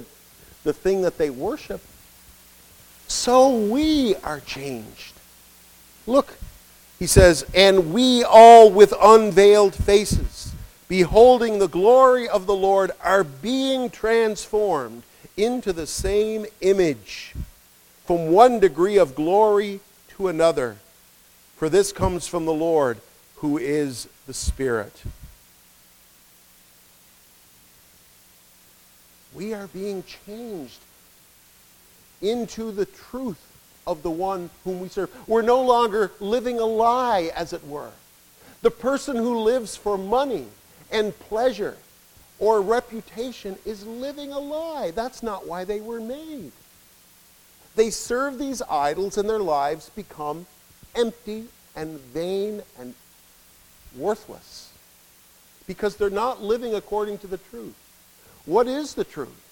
the 0.64 0.74
thing 0.74 1.02
that 1.02 1.18
they 1.18 1.30
worship, 1.30 1.82
so 3.08 3.58
we 3.58 4.16
are 4.18 4.40
changed. 4.40 5.14
Look, 6.06 6.38
he 7.00 7.08
says, 7.08 7.46
and 7.56 7.92
we 7.94 8.24
all 8.24 8.70
with 8.70 8.94
unveiled 9.02 9.74
faces, 9.74 10.54
beholding 10.88 11.58
the 11.58 11.68
glory 11.68 12.28
of 12.28 12.46
the 12.46 12.56
Lord, 12.56 12.92
are 13.02 13.24
being 13.24 13.90
transformed 13.90 15.04
into 15.38 15.74
the 15.74 15.88
same 15.88 16.46
image, 16.62 17.34
from 18.06 18.32
one 18.32 18.60
degree 18.60 18.98
of 18.98 19.16
glory 19.16 19.80
to 20.10 20.28
another. 20.28 20.78
For 21.60 21.68
this 21.68 21.92
comes 21.92 22.26
from 22.26 22.46
the 22.46 22.54
Lord, 22.54 23.02
who 23.36 23.58
is 23.58 24.08
the 24.28 24.34
Spirit. 24.34 25.04
We 29.34 29.54
are 29.54 29.68
being 29.68 30.06
changed 30.26 30.80
into 32.22 32.72
the 32.72 32.86
truth 32.86 33.46
of 33.86 34.04
the 34.04 34.10
one 34.10 34.50
whom 34.64 34.80
we 34.80 34.88
serve. 34.88 35.14
We're 35.28 35.42
no 35.42 35.62
longer 35.62 36.14
living 36.22 36.62
a 36.62 36.66
lie, 36.66 37.30
as 37.36 37.52
it 37.52 37.68
were. 37.68 37.92
The 38.62 38.72
person 38.72 39.18
who 39.18 39.42
lives 39.42 39.76
for 39.76 39.98
money 39.98 40.46
and 40.90 41.20
pleasure 41.20 41.76
or 42.40 42.62
reputation 42.62 43.58
is 43.66 43.86
living 43.86 44.32
a 44.32 44.40
lie. 44.40 44.92
That's 44.92 45.22
not 45.22 45.46
why 45.46 45.66
they 45.66 45.82
were 45.82 46.00
made. 46.00 46.54
They 47.76 47.90
serve 47.90 48.40
these 48.40 48.62
idols 48.62 49.18
and 49.18 49.28
their 49.28 49.40
lives 49.40 49.90
become 49.90 50.46
empty 50.96 51.46
and 51.76 52.00
vain 52.00 52.62
and 52.80 52.94
worthless 53.96 54.72
because 55.68 55.96
they're 55.96 56.10
not 56.10 56.42
living 56.42 56.74
according 56.74 57.18
to 57.20 57.28
the 57.28 57.38
truth. 57.38 57.76
What 58.46 58.68
is 58.68 58.96
the 58.96 59.04
truth? 59.04 59.46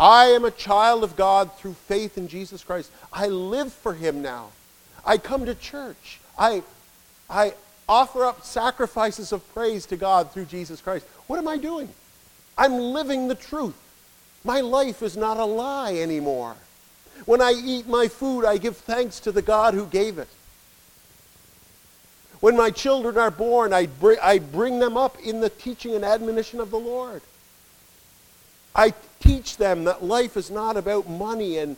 I 0.00 0.26
am 0.26 0.44
a 0.44 0.50
child 0.50 1.04
of 1.04 1.16
God 1.16 1.52
through 1.56 1.74
faith 1.74 2.18
in 2.18 2.28
Jesus 2.28 2.64
Christ. 2.64 2.90
I 3.12 3.28
live 3.28 3.72
for 3.72 3.94
him 3.94 4.22
now. 4.22 4.48
I 5.04 5.18
come 5.18 5.46
to 5.46 5.54
church. 5.54 6.20
I, 6.38 6.62
I 7.28 7.54
offer 7.88 8.24
up 8.24 8.44
sacrifices 8.44 9.32
of 9.32 9.54
praise 9.54 9.86
to 9.86 9.96
God 9.96 10.32
through 10.32 10.46
Jesus 10.46 10.80
Christ. 10.80 11.06
What 11.26 11.38
am 11.38 11.48
I 11.48 11.58
doing? 11.58 11.88
I'm 12.56 12.78
living 12.78 13.28
the 13.28 13.34
truth. 13.34 13.76
My 14.44 14.60
life 14.60 15.02
is 15.02 15.16
not 15.16 15.38
a 15.38 15.44
lie 15.44 15.94
anymore. 15.94 16.56
When 17.24 17.40
I 17.40 17.52
eat 17.52 17.86
my 17.86 18.08
food, 18.08 18.44
I 18.44 18.58
give 18.58 18.76
thanks 18.76 19.20
to 19.20 19.32
the 19.32 19.42
God 19.42 19.74
who 19.74 19.86
gave 19.86 20.18
it. 20.18 20.28
When 22.40 22.56
my 22.56 22.70
children 22.70 23.16
are 23.16 23.30
born, 23.30 23.72
I 23.72 23.86
bring, 23.86 24.18
I 24.22 24.38
bring 24.38 24.78
them 24.78 24.96
up 24.96 25.18
in 25.20 25.40
the 25.40 25.48
teaching 25.48 25.94
and 25.94 26.04
admonition 26.04 26.60
of 26.60 26.70
the 26.70 26.78
Lord. 26.78 27.22
I 28.74 28.92
teach 29.20 29.56
them 29.56 29.84
that 29.84 30.04
life 30.04 30.36
is 30.36 30.50
not 30.50 30.76
about 30.76 31.08
money 31.08 31.58
and 31.58 31.76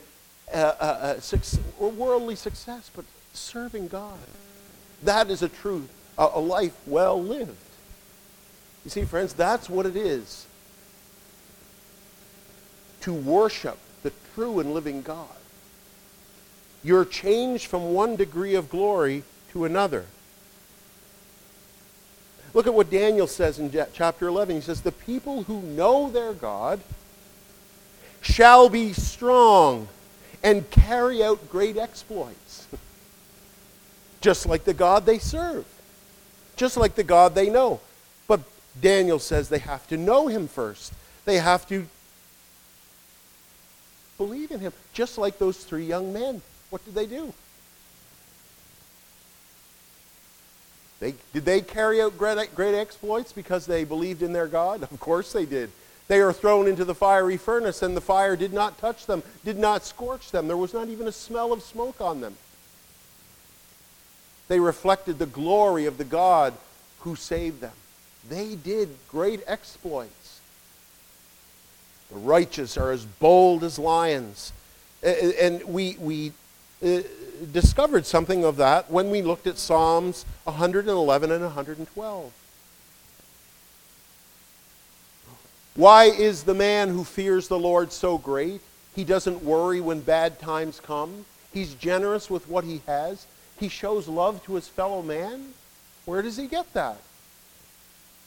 uh, 0.53 0.57
uh, 0.57 0.83
uh, 0.83 1.19
success, 1.19 1.61
or 1.79 1.89
worldly 1.89 2.35
success, 2.35 2.89
but 2.93 3.05
serving 3.33 3.87
God. 3.87 4.17
That 5.03 5.29
is 5.29 5.41
a 5.41 5.49
truth, 5.49 5.89
a, 6.17 6.27
a 6.33 6.39
life 6.39 6.75
well 6.85 7.21
lived. 7.21 7.55
You 8.83 8.89
see, 8.91 9.05
friends, 9.05 9.33
that's 9.33 9.69
what 9.69 9.85
it 9.85 9.95
is 9.95 10.47
to 13.01 13.13
worship 13.13 13.77
the 14.03 14.11
true 14.33 14.59
and 14.59 14.73
living 14.73 15.01
God. 15.01 15.27
You're 16.83 17.05
changed 17.05 17.67
from 17.67 17.93
one 17.93 18.15
degree 18.15 18.55
of 18.55 18.69
glory 18.69 19.23
to 19.51 19.65
another. 19.65 20.05
Look 22.53 22.65
at 22.65 22.73
what 22.73 22.89
Daniel 22.89 23.27
says 23.27 23.59
in 23.59 23.71
chapter 23.93 24.27
11. 24.27 24.55
He 24.55 24.61
says, 24.61 24.81
The 24.81 24.91
people 24.91 25.43
who 25.43 25.61
know 25.61 26.09
their 26.09 26.33
God 26.33 26.79
shall 28.21 28.69
be 28.69 28.93
strong 28.93 29.87
and 30.43 30.69
carry 30.71 31.23
out 31.23 31.49
great 31.49 31.77
exploits. 31.77 32.67
Just 34.21 34.45
like 34.45 34.63
the 34.63 34.73
God 34.73 35.05
they 35.05 35.19
serve. 35.19 35.65
Just 36.55 36.77
like 36.77 36.95
the 36.95 37.03
God 37.03 37.35
they 37.35 37.49
know. 37.49 37.79
But 38.27 38.41
Daniel 38.81 39.19
says 39.19 39.49
they 39.49 39.59
have 39.59 39.87
to 39.87 39.97
know 39.97 40.27
him 40.27 40.47
first. 40.47 40.93
They 41.25 41.37
have 41.37 41.67
to 41.67 41.87
believe 44.17 44.51
in 44.51 44.59
him. 44.59 44.73
Just 44.93 45.17
like 45.17 45.37
those 45.37 45.57
three 45.57 45.85
young 45.85 46.13
men. 46.13 46.41
What 46.69 46.83
did 46.85 46.95
they 46.95 47.05
do? 47.05 47.33
They, 50.99 51.13
did 51.33 51.45
they 51.45 51.61
carry 51.61 52.01
out 52.01 52.17
great, 52.17 52.53
great 52.55 52.75
exploits 52.75 53.31
because 53.31 53.65
they 53.65 53.83
believed 53.83 54.23
in 54.23 54.33
their 54.33 54.47
God? 54.47 54.83
Of 54.83 54.99
course 54.99 55.31
they 55.31 55.45
did. 55.45 55.69
They 56.07 56.21
are 56.21 56.33
thrown 56.33 56.67
into 56.67 56.85
the 56.85 56.95
fiery 56.95 57.37
furnace, 57.37 57.83
and 57.83 57.95
the 57.95 58.01
fire 58.01 58.35
did 58.35 58.53
not 58.53 58.77
touch 58.79 59.05
them, 59.05 59.23
did 59.43 59.57
not 59.57 59.85
scorch 59.85 60.31
them. 60.31 60.47
There 60.47 60.57
was 60.57 60.73
not 60.73 60.87
even 60.87 61.07
a 61.07 61.11
smell 61.11 61.51
of 61.51 61.61
smoke 61.61 61.99
on 61.99 62.21
them. 62.21 62.35
They 64.47 64.59
reflected 64.59 65.19
the 65.19 65.25
glory 65.25 65.85
of 65.85 65.97
the 65.97 66.05
God 66.05 66.53
who 66.99 67.15
saved 67.15 67.59
them. 67.59 67.73
They 68.29 68.55
did 68.55 68.89
great 69.09 69.41
exploits. 69.45 70.26
The 72.11 72.17
righteous 72.17 72.77
are 72.77 72.91
as 72.91 73.05
bold 73.05 73.63
as 73.63 73.77
lions. 73.77 74.53
And 75.03 75.63
we, 75.63 75.97
we 75.99 76.31
uh, 76.83 77.01
discovered 77.51 78.05
something 78.05 78.43
of 78.43 78.57
that 78.57 78.89
when 78.89 79.09
we 79.09 79.21
looked 79.21 79.47
at 79.47 79.57
Psalms 79.57 80.25
111 80.45 81.31
and 81.31 81.43
112. 81.43 82.33
Why 85.75 86.05
is 86.05 86.43
the 86.43 86.55
man 86.55 86.89
who 86.89 87.03
fears 87.03 87.47
the 87.47 87.59
Lord 87.59 87.91
so 87.91 88.17
great? 88.17 88.61
He 88.95 89.03
doesn't 89.03 89.43
worry 89.43 89.79
when 89.79 89.99
bad 89.99 90.39
times 90.39 90.79
come. 90.79 91.25
He's 91.53 91.75
generous 91.75 92.31
with 92.31 92.49
what 92.49 92.63
he 92.63 92.81
has. 92.87 93.27
He 93.59 93.69
shows 93.69 94.07
love 94.07 94.43
to 94.45 94.55
his 94.55 94.67
fellow 94.67 95.03
man. 95.03 95.53
Where 96.05 96.23
does 96.23 96.37
he 96.37 96.47
get 96.47 96.73
that? 96.73 96.97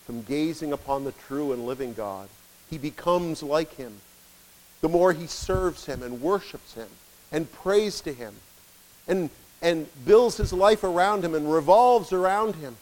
From 0.06 0.22
gazing 0.22 0.72
upon 0.72 1.02
the 1.02 1.12
true 1.12 1.52
and 1.52 1.66
living 1.66 1.92
God. 1.92 2.28
He 2.70 2.78
becomes 2.78 3.42
like 3.42 3.74
him. 3.74 4.00
The 4.80 4.88
more 4.88 5.12
he 5.12 5.26
serves 5.26 5.86
him 5.86 6.02
and 6.02 6.22
worships 6.22 6.74
him 6.74 6.88
and 7.30 7.52
prays 7.52 8.00
to 8.02 8.12
him 8.12 8.34
and, 9.06 9.28
and 9.60 9.86
builds 10.06 10.36
his 10.36 10.52
life 10.52 10.84
around 10.84 11.24
him 11.24 11.34
and 11.34 11.52
revolves 11.52 12.12
around 12.12 12.54
him, 12.54 12.76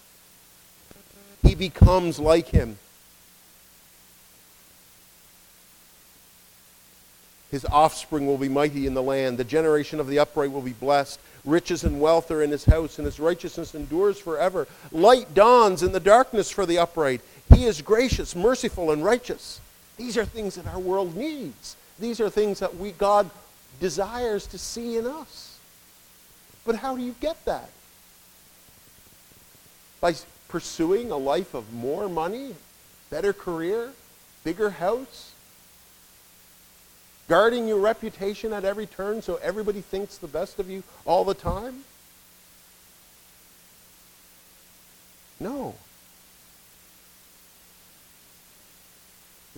he 1.43 1.55
becomes 1.55 2.19
like 2.19 2.49
him. 2.49 2.79
His 7.51 7.65
offspring 7.65 8.27
will 8.27 8.37
be 8.37 8.51
mighty 8.51 8.87
in 8.87 8.93
the 8.93 9.03
land. 9.03 9.39
The 9.39 9.45
generation 9.45 10.01
of 10.01 10.07
the 10.07 10.19
upright 10.19 10.53
will 10.53 10.61
be 10.61 10.75
blessed. 10.75 11.19
Riches 11.47 11.83
and 11.83 11.99
wealth 11.99 12.31
are 12.31 12.43
in 12.43 12.51
his 12.51 12.67
house, 12.67 12.99
and 12.99 13.07
his 13.07 13.19
righteousness 13.19 13.75
endures 13.75 14.19
forever. 14.19 14.69
Light 14.93 15.33
dawns 15.33 15.83
in 15.83 15.93
the 15.93 16.01
darkness 16.01 16.51
for 16.51 16.67
the 16.67 16.79
upright. 16.79 17.23
He 17.55 17.65
is 17.65 17.81
gracious, 17.81 18.37
merciful, 18.37 18.91
and 18.91 19.03
righteous. 19.03 19.61
These 19.99 20.17
are 20.17 20.25
things 20.25 20.55
that 20.55 20.67
our 20.67 20.79
world 20.79 21.15
needs. 21.15 21.77
These 21.99 22.21
are 22.21 22.31
things 22.31 22.61
that 22.61 22.77
we, 22.77 22.93
God 22.93 23.29
desires 23.81 24.47
to 24.49 24.59
see 24.59 24.97
in 24.97 25.07
us. 25.07 25.59
But 26.65 26.77
how 26.77 26.97
do 26.97 27.03
you 27.03 27.15
get 27.21 27.45
that? 27.45 27.71
By 30.01 30.15
pursuing 30.49 31.11
a 31.11 31.17
life 31.17 31.55
of 31.55 31.73
more 31.73 32.09
money, 32.09 32.55
better 33.11 33.33
career, 33.33 33.93
bigger 34.45 34.71
house, 34.71 35.33
guarding 37.27 37.69
your 37.69 37.79
reputation 37.79 38.53
at 38.53 38.65
every 38.65 38.87
turn 38.87 39.21
so 39.21 39.39
everybody 39.43 39.81
thinks 39.81 40.19
the 40.19 40.29
best 40.29 40.59
of 40.59 40.71
you 40.71 40.83
all 41.05 41.25
the 41.25 41.35
time? 41.35 41.85
No. 45.41 45.75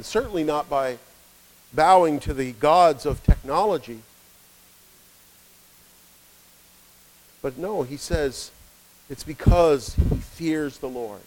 It's 0.00 0.08
certainly 0.08 0.44
not 0.44 0.70
by 0.70 0.96
bowing 1.74 2.20
to 2.20 2.32
the 2.32 2.52
gods 2.52 3.04
of 3.04 3.22
technology. 3.22 4.00
But 7.42 7.58
no, 7.58 7.82
he 7.82 7.98
says 7.98 8.50
it's 9.10 9.24
because 9.24 9.94
he 9.94 10.16
fears 10.16 10.78
the 10.78 10.88
Lord. 10.88 11.20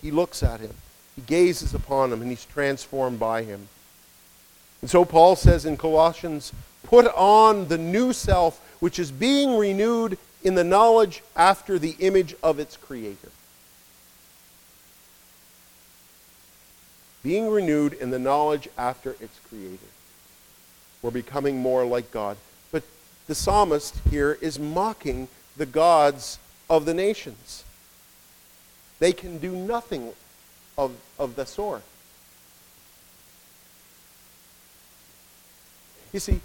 He 0.00 0.10
looks 0.10 0.42
at 0.42 0.60
him. 0.60 0.74
He 1.14 1.20
gazes 1.20 1.74
upon 1.74 2.10
him 2.14 2.22
and 2.22 2.30
he's 2.30 2.46
transformed 2.46 3.20
by 3.20 3.42
him. 3.42 3.68
And 4.80 4.88
so 4.88 5.04
Paul 5.04 5.36
says 5.36 5.66
in 5.66 5.76
Colossians, 5.76 6.54
put 6.82 7.06
on 7.08 7.68
the 7.68 7.76
new 7.76 8.14
self, 8.14 8.58
which 8.80 8.98
is 8.98 9.10
being 9.10 9.58
renewed 9.58 10.16
in 10.42 10.54
the 10.54 10.64
knowledge 10.64 11.22
after 11.36 11.78
the 11.78 11.94
image 11.98 12.34
of 12.42 12.58
its 12.58 12.78
creator. 12.78 13.28
Being 17.22 17.48
renewed 17.48 17.92
in 17.92 18.10
the 18.10 18.18
knowledge 18.18 18.68
after 18.76 19.12
its 19.20 19.38
creator. 19.48 19.86
We're 21.02 21.10
becoming 21.10 21.58
more 21.58 21.84
like 21.84 22.10
God. 22.10 22.36
But 22.70 22.82
the 23.26 23.34
psalmist 23.34 23.96
here 24.10 24.38
is 24.40 24.58
mocking 24.58 25.28
the 25.56 25.66
gods 25.66 26.38
of 26.68 26.84
the 26.84 26.94
nations. 26.94 27.64
They 28.98 29.12
can 29.12 29.38
do 29.38 29.52
nothing 29.52 30.12
of, 30.78 30.96
of 31.18 31.36
the 31.36 31.44
sort. 31.44 31.82
You 36.12 36.20
see, 36.20 36.40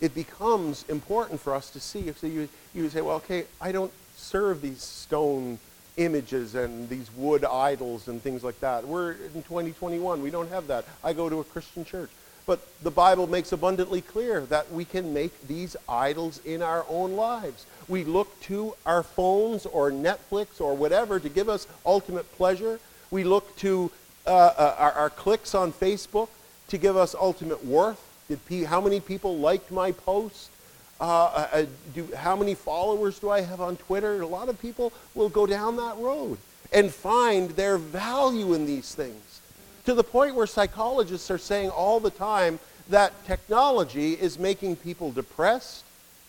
it 0.00 0.14
becomes 0.14 0.84
important 0.88 1.40
for 1.40 1.54
us 1.54 1.70
to 1.70 1.80
see. 1.80 2.12
So 2.12 2.26
you, 2.26 2.48
you 2.74 2.88
say, 2.88 3.00
well, 3.00 3.16
okay, 3.16 3.44
I 3.60 3.72
don't 3.72 3.92
serve 4.16 4.62
these 4.62 4.82
stone 4.82 5.58
images 5.98 6.54
and 6.54 6.88
these 6.88 7.10
wood 7.14 7.44
idols 7.44 8.08
and 8.08 8.22
things 8.22 8.42
like 8.42 8.58
that. 8.60 8.86
We're 8.86 9.12
in 9.12 9.42
2021. 9.42 10.22
We 10.22 10.30
don't 10.30 10.50
have 10.50 10.68
that. 10.68 10.86
I 11.04 11.12
go 11.12 11.28
to 11.28 11.40
a 11.40 11.44
Christian 11.44 11.84
church. 11.84 12.10
But 12.46 12.66
the 12.82 12.90
Bible 12.90 13.26
makes 13.26 13.52
abundantly 13.52 14.00
clear 14.00 14.40
that 14.46 14.72
we 14.72 14.86
can 14.86 15.12
make 15.12 15.46
these 15.46 15.76
idols 15.86 16.40
in 16.46 16.62
our 16.62 16.86
own 16.88 17.12
lives. 17.12 17.66
We 17.88 18.04
look 18.04 18.40
to 18.42 18.74
our 18.86 19.02
phones 19.02 19.66
or 19.66 19.90
Netflix 19.90 20.58
or 20.58 20.74
whatever 20.74 21.20
to 21.20 21.28
give 21.28 21.50
us 21.50 21.66
ultimate 21.84 22.30
pleasure. 22.36 22.80
We 23.10 23.24
look 23.24 23.54
to 23.56 23.90
uh, 24.26 24.30
uh, 24.30 24.76
our, 24.78 24.92
our, 24.92 25.10
clicks 25.10 25.54
on 25.54 25.72
Facebook 25.72 26.28
to 26.68 26.78
give 26.78 26.96
us 26.96 27.14
ultimate 27.14 27.64
worth. 27.64 28.02
Did 28.28 28.64
how 28.64 28.80
many 28.80 29.00
people 29.00 29.38
liked 29.38 29.70
my 29.70 29.92
post? 29.92 30.50
Uh, 31.00 31.04
uh, 31.04 31.48
uh, 31.52 31.66
do, 31.94 32.08
how 32.16 32.34
many 32.34 32.54
followers 32.54 33.18
do 33.18 33.30
I 33.30 33.40
have 33.40 33.60
on 33.60 33.76
Twitter? 33.76 34.20
A 34.20 34.26
lot 34.26 34.48
of 34.48 34.60
people 34.60 34.92
will 35.14 35.28
go 35.28 35.46
down 35.46 35.76
that 35.76 35.96
road 35.98 36.38
and 36.72 36.90
find 36.92 37.50
their 37.50 37.78
value 37.78 38.52
in 38.54 38.66
these 38.66 38.94
things 38.94 39.40
to 39.84 39.94
the 39.94 40.02
point 40.04 40.34
where 40.34 40.46
psychologists 40.46 41.30
are 41.30 41.38
saying 41.38 41.70
all 41.70 42.00
the 42.00 42.10
time 42.10 42.58
that 42.88 43.12
technology 43.26 44.14
is 44.14 44.38
making 44.38 44.76
people 44.76 45.12
depressed, 45.12 45.84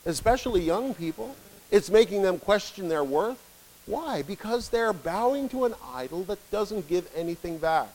especially 0.05 0.61
young 0.61 0.93
people. 0.93 1.35
It's 1.71 1.89
making 1.89 2.21
them 2.21 2.39
question 2.39 2.89
their 2.89 3.03
worth. 3.03 3.39
Why? 3.85 4.21
Because 4.21 4.69
they're 4.69 4.93
bowing 4.93 5.49
to 5.49 5.65
an 5.65 5.73
idol 5.93 6.23
that 6.25 6.37
doesn't 6.51 6.87
give 6.87 7.09
anything 7.15 7.57
back. 7.57 7.89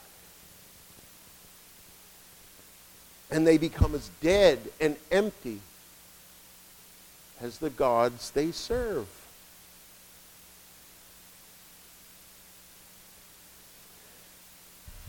And 3.31 3.47
they 3.47 3.59
become 3.59 3.95
as 3.95 4.11
dead 4.21 4.59
and 4.81 4.97
empty 5.13 5.61
as 7.41 7.59
the 7.59 7.71
gods 7.71 8.31
they 8.31 8.51
serve. 8.51 9.07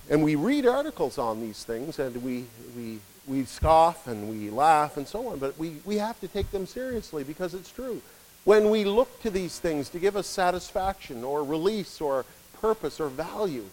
And 0.09 0.23
we 0.23 0.35
read 0.35 0.67
articles 0.67 1.17
on 1.17 1.41
these 1.41 1.63
things 1.63 1.97
and 1.97 2.21
we, 2.23 2.45
we, 2.75 2.99
we 3.27 3.45
scoff 3.45 4.07
and 4.07 4.29
we 4.29 4.49
laugh 4.49 4.97
and 4.97 5.07
so 5.07 5.27
on, 5.29 5.39
but 5.39 5.57
we, 5.57 5.77
we 5.83 5.97
have 5.97 6.19
to 6.19 6.27
take 6.27 6.51
them 6.51 6.67
seriously 6.67 7.23
because 7.23 7.53
it's 7.53 7.71
true. 7.71 8.01
When 8.43 8.69
we 8.69 8.85
look 8.85 9.21
to 9.23 9.31
these 9.31 9.57
things 9.57 9.89
to 9.89 9.99
give 9.99 10.15
us 10.15 10.27
satisfaction 10.27 11.23
or 11.23 11.43
release 11.43 11.99
or 11.99 12.25
purpose 12.61 12.99
or 12.99 13.09
value, 13.09 13.65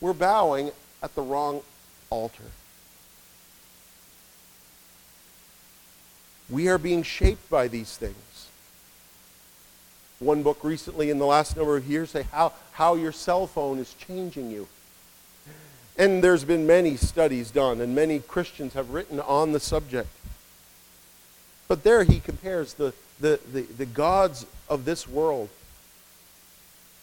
we're 0.00 0.12
bowing 0.12 0.70
at 1.02 1.14
the 1.14 1.22
wrong 1.22 1.62
altar. 2.10 2.44
We 6.50 6.68
are 6.68 6.78
being 6.78 7.02
shaped 7.02 7.48
by 7.48 7.68
these 7.68 7.96
things. 7.96 8.48
One 10.18 10.42
book 10.42 10.62
recently 10.62 11.10
in 11.10 11.18
the 11.18 11.26
last 11.26 11.56
number 11.56 11.76
of 11.76 11.86
years 11.86 12.10
say 12.10 12.24
how, 12.30 12.52
how 12.72 12.94
your 12.94 13.12
cell 13.12 13.46
phone 13.46 13.78
is 13.78 13.94
changing 13.94 14.50
you. 14.50 14.68
And 15.96 16.24
there's 16.24 16.44
been 16.44 16.66
many 16.66 16.96
studies 16.96 17.50
done, 17.50 17.80
and 17.80 17.94
many 17.94 18.20
Christians 18.20 18.74
have 18.74 18.90
written 18.90 19.20
on 19.20 19.52
the 19.52 19.60
subject. 19.60 20.08
But 21.68 21.84
there 21.84 22.04
he 22.04 22.20
compares 22.20 22.74
the, 22.74 22.94
the, 23.20 23.38
the, 23.52 23.62
the 23.62 23.86
gods 23.86 24.46
of 24.68 24.84
this 24.84 25.06
world 25.08 25.48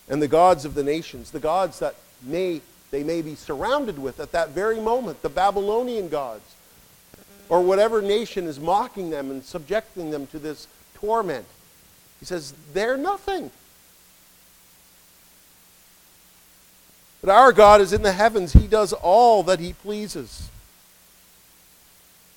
and 0.10 0.22
the 0.22 0.28
gods 0.28 0.66
of 0.66 0.74
the 0.74 0.84
nations, 0.84 1.32
the 1.32 1.40
gods 1.40 1.80
that 1.80 1.96
may 2.24 2.62
they 2.92 3.04
may 3.04 3.22
be 3.22 3.36
surrounded 3.36 4.00
with 4.00 4.20
at 4.20 4.32
that 4.32 4.50
very 4.50 4.80
moment, 4.80 5.22
the 5.22 5.30
Babylonian 5.30 6.08
gods, 6.10 6.56
or 7.50 7.62
whatever 7.62 8.02
nation 8.02 8.46
is 8.46 8.60
mocking 8.60 9.10
them 9.10 9.32
and 9.32 9.44
subjecting 9.44 10.12
them 10.12 10.28
to 10.28 10.40
this 10.40 10.68
torment. 10.96 11.46
He 12.20 12.26
says, 12.26 12.54
they're 12.74 12.98
nothing. 12.98 13.52
But 17.22 17.30
our 17.32 17.52
God 17.52 17.82
is 17.82 17.94
in 17.94 18.04
the 18.04 18.12
heavens. 18.12 18.54
He 18.54 18.68
does 18.68 18.94
all 18.94 19.44
that 19.44 19.60
he 19.60 19.74
pleases. 19.74 20.50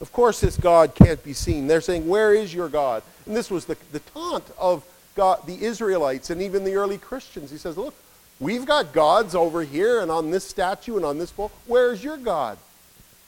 Of 0.00 0.12
course, 0.12 0.40
this 0.40 0.56
God 0.56 0.94
can't 0.94 1.22
be 1.22 1.34
seen. 1.34 1.66
They're 1.66 1.82
saying, 1.82 2.08
Where 2.08 2.34
is 2.34 2.54
your 2.54 2.68
God? 2.68 3.02
And 3.26 3.36
this 3.36 3.50
was 3.50 3.66
the, 3.66 3.76
the 3.92 4.00
taunt 4.00 4.44
of 4.58 4.82
God, 5.14 5.46
the 5.46 5.62
Israelites 5.62 6.30
and 6.30 6.40
even 6.40 6.64
the 6.64 6.74
early 6.74 6.96
Christians. 6.96 7.50
He 7.50 7.58
says, 7.58 7.76
Look, 7.76 7.94
we've 8.38 8.64
got 8.64 8.92
gods 8.92 9.34
over 9.34 9.62
here 9.62 10.00
and 10.00 10.10
on 10.10 10.30
this 10.30 10.44
statue 10.44 10.96
and 10.96 11.04
on 11.04 11.18
this 11.18 11.30
pole. 11.30 11.52
Where's 11.66 12.02
your 12.02 12.16
God? 12.16 12.56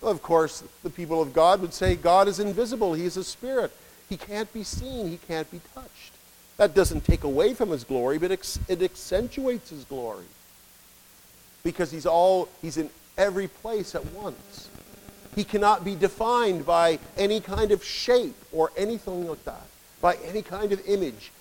Of 0.03 0.23
course, 0.23 0.65
the 0.83 0.91
people 0.91 1.23
of 1.23 1.33
God 1.33 1.61
would 1.61 1.73
say, 1.73 1.95
God 1.95 2.27
is 2.29 2.41
invisible. 2.41 2.95
He 2.95 3.05
is 3.05 3.17
a 3.17 3.25
spirit. 3.25 3.71
He 4.09 4.17
can't 4.17 4.53
be 4.53 4.65
seen. 4.65 5.09
He 5.09 5.19
can't 5.29 5.51
be 5.51 5.61
touched. 5.75 6.13
That 6.57 6.75
doesn't 6.75 7.05
take 7.05 7.25
away 7.25 7.55
from 7.55 7.71
his 7.71 7.85
glory, 7.85 8.19
but 8.19 8.31
it 8.31 8.83
accentuates 8.83 9.71
his 9.71 9.85
glory. 9.85 10.27
Because 11.63 11.91
he's 11.91 12.07
all 12.07 12.49
he's 12.61 12.77
in 12.77 12.91
every 13.17 13.49
place 13.49 13.95
at 13.95 14.05
once. 14.13 14.69
He 15.35 15.45
cannot 15.45 15.85
be 15.85 15.95
defined 15.95 16.67
by 16.67 16.99
any 17.17 17.41
kind 17.41 17.71
of 17.71 17.83
shape 17.83 18.37
or 18.53 18.71
anything 18.77 19.27
like 19.27 19.45
that, 19.45 19.63
by 20.01 20.17
any 20.25 20.43
kind 20.43 20.73
of 20.73 20.87
image. 20.87 21.33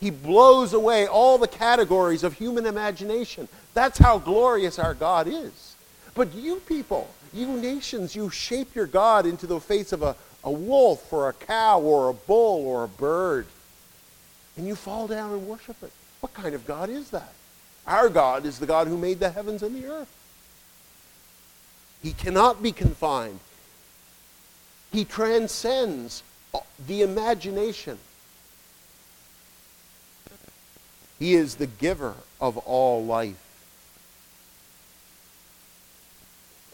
He 0.00 0.10
blows 0.10 0.72
away 0.72 1.06
all 1.06 1.38
the 1.38 1.48
categories 1.48 2.24
of 2.24 2.34
human 2.34 2.66
imagination. 2.66 3.48
That's 3.72 3.98
how 3.98 4.18
glorious 4.18 4.78
our 4.78 4.94
God 4.94 5.28
is. 5.28 5.74
But 6.14 6.34
you 6.34 6.56
people, 6.66 7.08
you 7.36 7.48
nations, 7.48 8.16
you 8.16 8.30
shape 8.30 8.74
your 8.74 8.86
God 8.86 9.26
into 9.26 9.46
the 9.46 9.60
face 9.60 9.92
of 9.92 10.02
a, 10.02 10.16
a 10.42 10.50
wolf 10.50 11.12
or 11.12 11.28
a 11.28 11.32
cow 11.32 11.80
or 11.80 12.08
a 12.08 12.14
bull 12.14 12.66
or 12.66 12.84
a 12.84 12.88
bird. 12.88 13.46
And 14.56 14.66
you 14.66 14.74
fall 14.74 15.06
down 15.06 15.32
and 15.32 15.46
worship 15.46 15.76
it. 15.82 15.92
What 16.20 16.32
kind 16.34 16.54
of 16.54 16.66
God 16.66 16.88
is 16.88 17.10
that? 17.10 17.32
Our 17.86 18.08
God 18.08 18.44
is 18.44 18.58
the 18.58 18.66
God 18.66 18.88
who 18.88 18.96
made 18.96 19.20
the 19.20 19.30
heavens 19.30 19.62
and 19.62 19.80
the 19.80 19.86
earth. 19.86 20.12
He 22.02 22.12
cannot 22.12 22.62
be 22.62 22.72
confined. 22.72 23.40
He 24.92 25.04
transcends 25.04 26.22
the 26.86 27.02
imagination. 27.02 27.98
He 31.18 31.34
is 31.34 31.56
the 31.56 31.66
giver 31.66 32.14
of 32.40 32.56
all 32.58 33.04
life. 33.04 33.45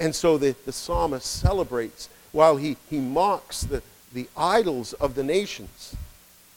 And 0.02 0.16
so 0.16 0.36
the, 0.36 0.56
the 0.66 0.72
psalmist 0.72 1.24
celebrates 1.24 2.08
while 2.32 2.56
he, 2.56 2.76
he 2.90 2.98
mocks 2.98 3.60
the, 3.60 3.84
the 4.12 4.28
idols 4.36 4.94
of 4.94 5.14
the 5.14 5.22
nations. 5.22 5.94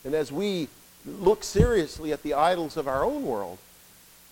And 0.04 0.16
as 0.16 0.32
we 0.32 0.68
look 1.06 1.44
seriously 1.44 2.12
at 2.12 2.24
the 2.24 2.34
idols 2.34 2.76
of 2.76 2.88
our 2.88 3.04
own 3.04 3.24
world, 3.24 3.60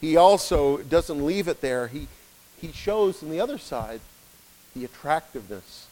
he 0.01 0.17
also 0.17 0.77
doesn't 0.77 1.23
leave 1.23 1.47
it 1.47 1.61
there. 1.61 1.89
He, 1.89 2.07
he 2.59 2.71
shows 2.71 3.21
on 3.21 3.29
the 3.29 3.39
other 3.39 3.59
side 3.59 4.01
the 4.75 4.83
attractiveness 4.83 5.85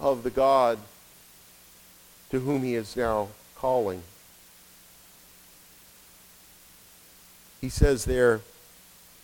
of 0.00 0.24
the 0.24 0.30
God 0.30 0.80
to 2.30 2.40
whom 2.40 2.64
he 2.64 2.74
is 2.74 2.96
now 2.96 3.28
calling. 3.54 4.02
He 7.60 7.68
says 7.68 8.04
there 8.04 8.40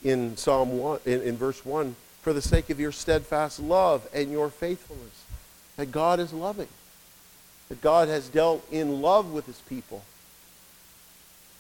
in 0.05 0.37
Psalm 0.37 0.79
1, 0.79 1.01
in, 1.07 1.23
in 1.23 1.37
verse 1.37 1.64
1, 1.66 1.96
for 2.22 2.33
the 2.33 2.42
sake 2.42 2.70
of 2.70 2.78
your 2.78 2.92
steadfast 2.92 3.61
love 3.61 4.06
and 4.12 4.30
your 4.30 4.50
faithfulness, 4.50 5.24
that 5.76 5.90
God 5.90 6.20
is 6.20 6.33
loving, 6.33 6.68
that 7.68 7.80
God 7.80 8.09
has 8.09 8.28
dealt 8.28 8.66
in 8.70 9.00
love 9.00 9.33
with 9.33 9.46
his 9.46 9.61
people. 9.61 10.04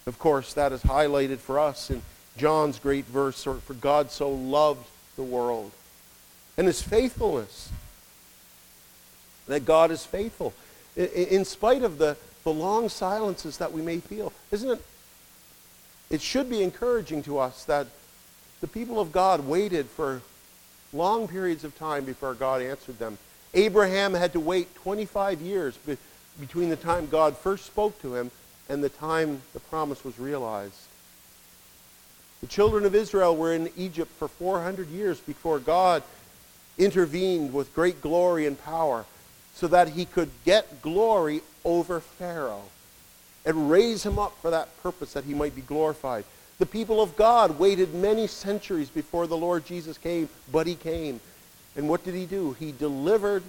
Of 0.06 0.18
course, 0.18 0.54
that 0.54 0.72
is 0.72 0.82
highlighted 0.82 1.38
for 1.38 1.58
us 1.58 1.90
in 1.90 2.02
John's 2.36 2.78
great 2.78 3.06
verse, 3.06 3.44
for 3.44 3.74
God 3.74 4.10
so 4.10 4.30
loved 4.30 4.86
the 5.16 5.22
world 5.22 5.72
and 6.56 6.66
his 6.66 6.82
faithfulness. 6.82 7.70
That 9.46 9.64
God 9.64 9.90
is 9.90 10.04
faithful. 10.04 10.52
In 10.94 11.44
spite 11.44 11.82
of 11.82 11.98
the, 11.98 12.16
the 12.44 12.52
long 12.52 12.88
silences 12.88 13.56
that 13.56 13.72
we 13.72 13.80
may 13.82 13.98
feel. 13.98 14.32
Isn't 14.50 14.70
it? 14.70 14.84
It 16.10 16.20
should 16.20 16.50
be 16.50 16.62
encouraging 16.62 17.22
to 17.22 17.38
us 17.38 17.64
that 17.64 17.86
the 18.60 18.66
people 18.66 19.00
of 19.00 19.10
God 19.10 19.46
waited 19.46 19.86
for 19.86 20.20
long 20.92 21.28
periods 21.28 21.64
of 21.64 21.76
time 21.78 22.04
before 22.04 22.34
God 22.34 22.62
answered 22.62 22.98
them. 22.98 23.18
Abraham 23.54 24.14
had 24.14 24.32
to 24.32 24.40
wait 24.40 24.74
25 24.76 25.40
years 25.40 25.76
be- 25.78 25.96
between 26.38 26.68
the 26.68 26.76
time 26.76 27.06
God 27.06 27.36
first 27.36 27.66
spoke 27.66 28.00
to 28.02 28.14
him 28.14 28.30
and 28.68 28.82
the 28.82 28.88
time 28.88 29.42
the 29.52 29.60
promise 29.60 30.04
was 30.04 30.18
realized. 30.18 30.74
The 32.40 32.46
children 32.46 32.84
of 32.86 32.94
Israel 32.94 33.36
were 33.36 33.52
in 33.52 33.70
Egypt 33.76 34.10
for 34.18 34.28
400 34.28 34.88
years 34.88 35.20
before 35.20 35.58
God 35.58 36.02
intervened 36.78 37.52
with 37.52 37.74
great 37.74 38.00
glory 38.00 38.46
and 38.46 38.62
power 38.62 39.04
so 39.54 39.66
that 39.68 39.90
he 39.90 40.04
could 40.06 40.30
get 40.44 40.80
glory 40.80 41.42
over 41.64 42.00
Pharaoh 42.00 42.64
and 43.44 43.70
raise 43.70 44.04
him 44.04 44.18
up 44.18 44.36
for 44.40 44.50
that 44.50 44.82
purpose 44.82 45.12
that 45.12 45.24
he 45.24 45.34
might 45.34 45.54
be 45.54 45.62
glorified. 45.62 46.24
The 46.60 46.66
people 46.66 47.00
of 47.00 47.16
God 47.16 47.58
waited 47.58 47.94
many 47.94 48.26
centuries 48.26 48.90
before 48.90 49.26
the 49.26 49.36
Lord 49.36 49.64
Jesus 49.64 49.96
came, 49.96 50.28
but 50.52 50.66
he 50.66 50.74
came. 50.74 51.18
And 51.74 51.88
what 51.88 52.04
did 52.04 52.14
he 52.14 52.26
do? 52.26 52.52
He 52.52 52.70
delivered 52.70 53.42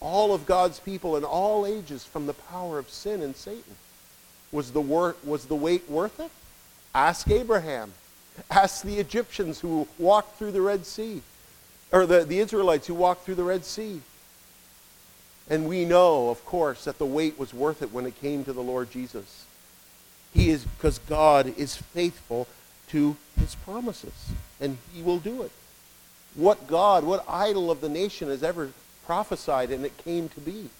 all 0.00 0.34
of 0.34 0.46
God's 0.46 0.80
people 0.80 1.16
in 1.16 1.22
all 1.22 1.64
ages 1.64 2.04
from 2.04 2.26
the 2.26 2.34
power 2.34 2.80
of 2.80 2.90
sin 2.90 3.22
and 3.22 3.36
Satan. 3.36 3.76
Was 4.50 4.72
the, 4.72 4.80
wor- 4.80 5.14
was 5.22 5.44
the 5.44 5.54
wait 5.54 5.88
worth 5.88 6.18
it? 6.18 6.32
Ask 6.92 7.30
Abraham. 7.30 7.92
Ask 8.50 8.82
the 8.82 8.98
Egyptians 8.98 9.60
who 9.60 9.86
walked 9.96 10.38
through 10.38 10.50
the 10.50 10.60
Red 10.60 10.84
Sea 10.84 11.22
or 11.92 12.04
the, 12.04 12.24
the 12.24 12.40
Israelites 12.40 12.88
who 12.88 12.94
walked 12.94 13.24
through 13.24 13.36
the 13.36 13.44
Red 13.44 13.64
Sea. 13.64 14.00
And 15.48 15.68
we 15.68 15.84
know, 15.84 16.30
of 16.30 16.44
course, 16.44 16.84
that 16.84 16.98
the 16.98 17.06
wait 17.06 17.38
was 17.38 17.54
worth 17.54 17.80
it 17.80 17.92
when 17.92 18.06
it 18.06 18.20
came 18.20 18.42
to 18.44 18.52
the 18.52 18.60
Lord 18.60 18.90
Jesus. 18.90 19.44
He 20.32 20.50
is 20.50 20.64
because 20.64 20.98
God 21.00 21.56
is 21.58 21.76
faithful 21.76 22.46
to 22.88 23.16
his 23.38 23.54
promises, 23.56 24.30
and 24.60 24.78
he 24.92 25.02
will 25.02 25.18
do 25.18 25.42
it. 25.42 25.50
What 26.34 26.66
God, 26.66 27.04
what 27.04 27.24
idol 27.28 27.70
of 27.70 27.80
the 27.80 27.88
nation 27.88 28.28
has 28.28 28.42
ever 28.42 28.70
prophesied 29.06 29.70
and 29.70 29.84
it 29.84 29.96
came 29.98 30.28
to 30.30 30.40
be? 30.40 30.70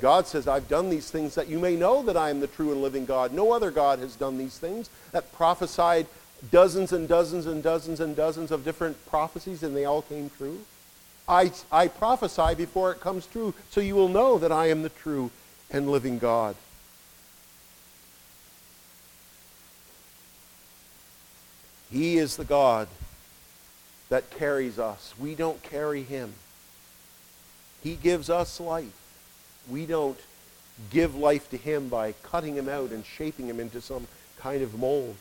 God 0.00 0.26
says, 0.26 0.46
I've 0.46 0.68
done 0.68 0.90
these 0.90 1.10
things 1.10 1.34
that 1.34 1.48
you 1.48 1.58
may 1.58 1.76
know 1.76 2.02
that 2.02 2.16
I 2.16 2.30
am 2.30 2.40
the 2.40 2.46
true 2.46 2.72
and 2.72 2.82
living 2.82 3.04
God. 3.04 3.32
No 3.32 3.52
other 3.52 3.70
God 3.70 3.98
has 3.98 4.16
done 4.16 4.38
these 4.38 4.58
things 4.58 4.90
that 5.12 5.32
prophesied 5.32 6.06
dozens 6.50 6.92
and 6.92 7.08
dozens 7.08 7.46
and 7.46 7.62
dozens 7.62 8.00
and 8.00 8.14
dozens 8.14 8.50
of 8.50 8.64
different 8.64 9.04
prophecies, 9.06 9.62
and 9.62 9.76
they 9.76 9.84
all 9.84 10.02
came 10.02 10.30
true. 10.30 10.60
I, 11.28 11.52
I 11.70 11.88
prophesy 11.88 12.54
before 12.54 12.92
it 12.92 13.00
comes 13.00 13.26
true, 13.26 13.54
so 13.70 13.80
you 13.80 13.94
will 13.94 14.08
know 14.08 14.38
that 14.38 14.52
I 14.52 14.68
am 14.70 14.82
the 14.82 14.88
true 14.88 15.30
and 15.70 15.90
living 15.90 16.18
God. 16.18 16.56
He 21.90 22.18
is 22.18 22.36
the 22.36 22.44
God 22.44 22.88
that 24.08 24.30
carries 24.30 24.78
us. 24.78 25.14
We 25.18 25.34
don't 25.34 25.62
carry 25.62 26.02
him. 26.02 26.34
He 27.82 27.94
gives 27.94 28.28
us 28.28 28.60
life. 28.60 28.92
We 29.68 29.86
don't 29.86 30.18
give 30.90 31.14
life 31.14 31.50
to 31.50 31.56
him 31.56 31.88
by 31.88 32.12
cutting 32.22 32.54
him 32.56 32.68
out 32.68 32.90
and 32.90 33.04
shaping 33.04 33.46
him 33.46 33.60
into 33.60 33.80
some 33.80 34.06
kind 34.38 34.62
of 34.62 34.78
mold. 34.78 35.16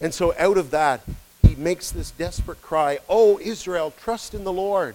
And 0.00 0.12
so 0.12 0.34
out 0.38 0.58
of 0.58 0.70
that, 0.70 1.02
he 1.46 1.54
makes 1.54 1.90
this 1.90 2.10
desperate 2.10 2.62
cry, 2.62 2.98
Oh, 3.08 3.38
Israel, 3.40 3.92
trust 3.96 4.34
in 4.34 4.44
the 4.44 4.52
Lord. 4.52 4.94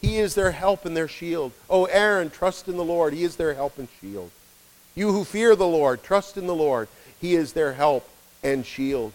He 0.00 0.18
is 0.18 0.34
their 0.34 0.52
help 0.52 0.84
and 0.84 0.96
their 0.96 1.08
shield. 1.08 1.52
Oh, 1.68 1.84
Aaron, 1.86 2.30
trust 2.30 2.68
in 2.68 2.76
the 2.76 2.84
Lord. 2.84 3.12
He 3.12 3.24
is 3.24 3.36
their 3.36 3.54
help 3.54 3.78
and 3.78 3.88
shield. 4.00 4.30
You 4.94 5.12
who 5.12 5.24
fear 5.24 5.54
the 5.54 5.66
Lord, 5.66 6.02
trust 6.02 6.36
in 6.36 6.46
the 6.46 6.54
Lord. 6.54 6.88
He 7.20 7.34
is 7.34 7.52
their 7.52 7.74
help 7.74 8.08
and 8.42 8.64
shield. 8.64 9.12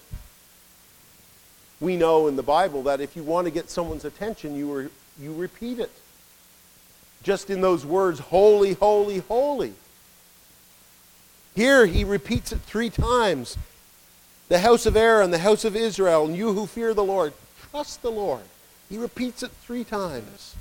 We 1.86 1.97
know 1.97 2.25
in 2.25 2.36
the 2.36 2.41
Bible 2.41 2.81
that 2.83 2.99
if 2.99 3.15
you 3.15 3.21
want 3.21 3.45
to 3.45 3.51
get 3.51 3.69
someone's 3.69 4.05
attention, 4.05 4.55
you, 4.55 4.73
re- 4.73 4.89
you 5.21 5.36
repeat 5.36 5.77
it. 5.77 5.91
Just 7.21 7.51
in 7.51 7.61
those 7.61 7.86
words, 7.86 8.17
holy, 8.17 8.73
holy, 8.73 9.19
holy. 9.19 9.75
Here 11.53 11.86
he 11.86 12.03
repeats 12.03 12.51
it 12.51 12.61
three 12.61 12.89
times 12.89 13.55
the 14.49 14.57
house 14.57 14.88
of 14.88 14.97
Aaron, 14.97 15.29
the 15.29 15.38
house 15.38 15.63
of 15.63 15.75
Israel, 15.75 16.25
and 16.25 16.36
you 16.36 16.53
who 16.53 16.65
fear 16.65 16.95
the 16.95 17.03
Lord, 17.03 17.33
trust 17.69 18.01
the 18.01 18.11
Lord. 18.11 18.41
He 18.89 18.97
repeats 18.97 19.43
it 19.43 19.51
three 19.61 19.83
times. 19.83 20.55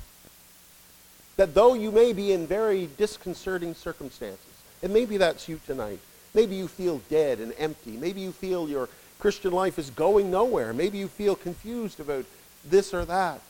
That 1.39 1.55
though 1.55 1.73
you 1.73 1.91
may 1.91 2.13
be 2.13 2.33
in 2.33 2.47
very 2.47 2.91
disconcerting 2.99 3.75
circumstances, 3.75 4.45
and 4.83 4.93
maybe 4.93 5.17
that's 5.17 5.49
you 5.49 5.59
tonight, 5.65 6.01
maybe 6.35 6.55
you 6.55 6.69
feel 6.69 7.01
dead 7.09 7.41
and 7.41 7.55
empty, 7.57 7.93
maybe 7.93 8.21
you 8.21 8.31
feel 8.31 8.69
your 8.69 8.91
Christian 9.25 9.53
life 9.53 9.79
is 9.79 9.89
going 9.89 10.31
nowhere, 10.31 10.75
maybe 10.75 10.99
you 10.99 11.09
feel 11.09 11.35
confused 11.35 11.99
about 11.99 12.27
this 12.63 12.93
or 12.93 13.07
that, 13.07 13.41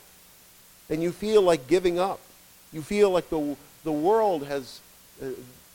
and 0.89 1.03
you 1.03 1.11
feel 1.11 1.41
like 1.41 1.67
giving 1.67 1.99
up. 1.99 2.21
You 2.71 2.81
feel 2.81 3.11
like 3.11 3.29
the, 3.29 3.57
the 3.83 3.91
world 3.91 4.45
has 4.45 4.79
uh, 5.21 5.25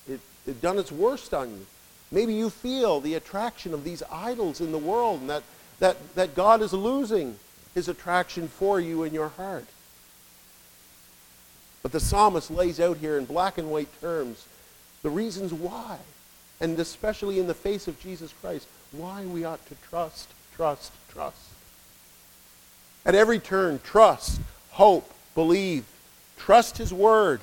it, 0.09 0.20
it 0.46 0.62
done 0.62 0.78
its 0.78 0.90
worst 0.90 1.34
on 1.34 1.51
you. 1.51 1.66
Maybe 2.11 2.32
you 2.32 2.48
feel 2.48 3.03
the 3.03 3.12
attraction 3.12 3.74
of 3.74 3.84
these 3.84 4.03
idols 4.11 4.62
in 4.62 4.72
the 4.72 4.78
world 4.78 5.20
and 5.20 5.28
that, 5.28 5.42
that, 5.80 6.14
that 6.14 6.34
God 6.34 6.62
is 6.62 6.72
losing 6.72 7.38
his 7.74 7.86
attraction 7.86 8.48
for 8.48 8.80
you 8.80 9.03
in 9.03 9.12
your 9.12 9.28
heart. 9.28 9.66
But 11.82 11.92
the 11.92 12.01
psalmist 12.01 12.51
lays 12.51 12.80
out 12.80 12.96
here 12.96 13.18
in 13.18 13.26
black 13.26 13.59
and 13.59 13.70
white 13.70 14.01
terms 14.01 14.46
the 15.03 15.11
reasons 15.11 15.53
why, 15.53 15.98
and 16.59 16.78
especially 16.80 17.38
in 17.38 17.48
the 17.48 17.55
face 17.55 17.86
of 17.86 18.01
Jesus 18.01 18.32
Christ, 18.40 18.66
why 18.93 19.24
we 19.24 19.45
ought 19.45 19.64
to 19.66 19.74
trust, 19.88 20.28
trust, 20.55 20.93
trust. 21.11 21.49
At 23.07 23.14
every 23.14 23.38
turn, 23.38 23.80
trust, 23.82 24.41
hope, 24.70 25.11
believe, 25.34 25.84
trust 26.36 26.78
his 26.78 26.93
word. 26.93 27.41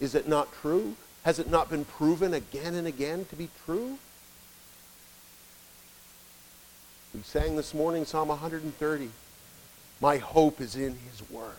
Is 0.00 0.14
it 0.14 0.28
not 0.28 0.52
true? 0.60 0.96
Has 1.24 1.38
it 1.38 1.48
not 1.48 1.70
been 1.70 1.84
proven 1.84 2.34
again 2.34 2.74
and 2.74 2.86
again 2.86 3.24
to 3.26 3.36
be 3.36 3.48
true? 3.64 3.98
We 7.14 7.22
sang 7.22 7.56
this 7.56 7.74
morning 7.74 8.04
Psalm 8.04 8.28
130. 8.28 9.10
My 10.00 10.16
hope 10.16 10.60
is 10.60 10.74
in 10.74 10.96
his 10.96 11.30
word. 11.30 11.54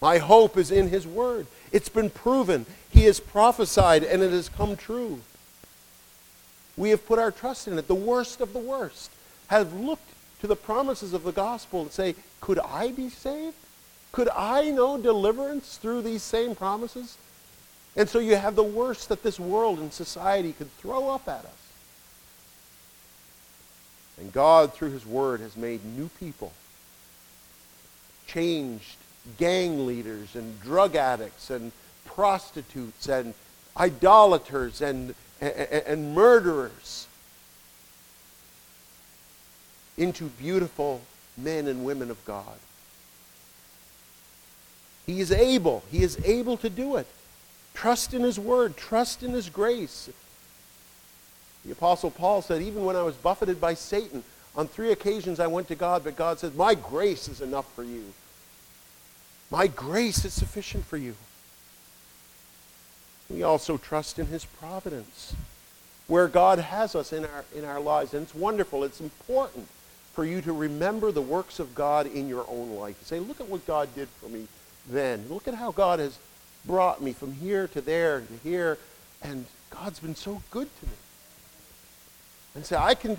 My 0.00 0.18
hope 0.18 0.56
is 0.56 0.70
in 0.70 0.88
his 0.88 1.06
word. 1.06 1.46
It's 1.72 1.88
been 1.88 2.10
proven. 2.10 2.64
He 2.90 3.04
has 3.04 3.20
prophesied 3.20 4.02
and 4.02 4.22
it 4.22 4.30
has 4.30 4.48
come 4.48 4.76
true. 4.76 5.20
We 6.76 6.90
have 6.90 7.06
put 7.06 7.18
our 7.18 7.30
trust 7.30 7.68
in 7.68 7.78
it. 7.78 7.88
The 7.88 7.94
worst 7.94 8.40
of 8.40 8.52
the 8.52 8.58
worst 8.58 9.10
have 9.48 9.72
looked 9.72 10.10
to 10.40 10.46
the 10.46 10.56
promises 10.56 11.12
of 11.12 11.24
the 11.24 11.32
gospel 11.32 11.82
and 11.82 11.90
say, 11.90 12.14
could 12.40 12.58
I 12.58 12.92
be 12.92 13.08
saved? 13.08 13.56
Could 14.12 14.28
I 14.34 14.70
know 14.70 14.98
deliverance 14.98 15.78
through 15.78 16.02
these 16.02 16.22
same 16.22 16.54
promises? 16.54 17.16
And 17.96 18.08
so 18.08 18.18
you 18.18 18.36
have 18.36 18.56
the 18.56 18.62
worst 18.62 19.08
that 19.08 19.22
this 19.22 19.40
world 19.40 19.78
and 19.78 19.92
society 19.92 20.52
could 20.52 20.70
throw 20.78 21.08
up 21.08 21.26
at 21.28 21.44
us. 21.44 21.72
And 24.18 24.32
God, 24.32 24.72
through 24.72 24.90
his 24.90 25.06
word, 25.06 25.40
has 25.40 25.56
made 25.56 25.84
new 25.84 26.10
people, 26.20 26.52
changed 28.26 28.96
gang 29.38 29.86
leaders 29.86 30.34
and 30.34 30.60
drug 30.62 30.94
addicts 30.94 31.50
and 31.50 31.72
prostitutes 32.04 33.08
and 33.08 33.34
idolaters 33.76 34.80
and, 34.80 35.14
and, 35.40 35.52
and 35.52 36.14
murderers 36.14 37.06
into 39.96 40.24
beautiful 40.24 41.00
men 41.36 41.66
and 41.66 41.84
women 41.84 42.10
of 42.10 42.22
God. 42.24 42.58
He 45.06 45.20
is 45.20 45.30
able. 45.30 45.84
He 45.90 46.02
is 46.02 46.18
able 46.24 46.56
to 46.58 46.68
do 46.68 46.96
it. 46.96 47.06
Trust 47.74 48.12
in 48.12 48.22
his 48.22 48.38
word. 48.38 48.76
Trust 48.76 49.22
in 49.22 49.30
his 49.32 49.48
grace. 49.48 50.10
The 51.64 51.72
Apostle 51.72 52.10
Paul 52.10 52.42
said, 52.42 52.62
even 52.62 52.84
when 52.84 52.96
I 52.96 53.02
was 53.02 53.14
buffeted 53.14 53.60
by 53.60 53.74
Satan, 53.74 54.22
on 54.56 54.66
three 54.66 54.92
occasions 54.92 55.38
I 55.38 55.46
went 55.46 55.68
to 55.68 55.74
God, 55.74 56.02
but 56.04 56.16
God 56.16 56.38
said, 56.38 56.56
My 56.56 56.74
grace 56.74 57.28
is 57.28 57.40
enough 57.40 57.70
for 57.74 57.84
you. 57.84 58.04
My 59.50 59.66
grace 59.66 60.24
is 60.24 60.32
sufficient 60.32 60.84
for 60.84 60.96
you. 60.96 61.14
We 63.30 63.42
also 63.42 63.76
trust 63.76 64.18
in 64.18 64.26
his 64.26 64.44
providence, 64.44 65.34
where 66.06 66.28
God 66.28 66.58
has 66.58 66.94
us 66.94 67.12
in 67.12 67.24
our, 67.24 67.44
in 67.54 67.64
our 67.64 67.80
lives. 67.80 68.14
And 68.14 68.22
it's 68.22 68.34
wonderful. 68.34 68.84
It's 68.84 69.00
important 69.00 69.66
for 70.12 70.24
you 70.24 70.40
to 70.42 70.52
remember 70.52 71.12
the 71.12 71.20
works 71.20 71.58
of 71.58 71.74
God 71.74 72.06
in 72.06 72.28
your 72.28 72.46
own 72.48 72.76
life. 72.76 73.02
say, 73.04 73.18
look 73.18 73.40
at 73.40 73.48
what 73.48 73.66
God 73.66 73.94
did 73.94 74.08
for 74.08 74.28
me 74.28 74.46
then. 74.88 75.26
Look 75.28 75.48
at 75.48 75.54
how 75.54 75.72
God 75.72 75.98
has 75.98 76.18
brought 76.64 77.02
me 77.02 77.12
from 77.12 77.32
here 77.32 77.68
to 77.68 77.80
there 77.80 78.20
to 78.20 78.48
here. 78.48 78.78
And 79.22 79.46
God's 79.70 79.98
been 79.98 80.14
so 80.14 80.40
good 80.50 80.68
to 80.80 80.86
me. 80.86 80.92
And 82.54 82.64
say, 82.64 82.76
I 82.76 82.94
can, 82.94 83.18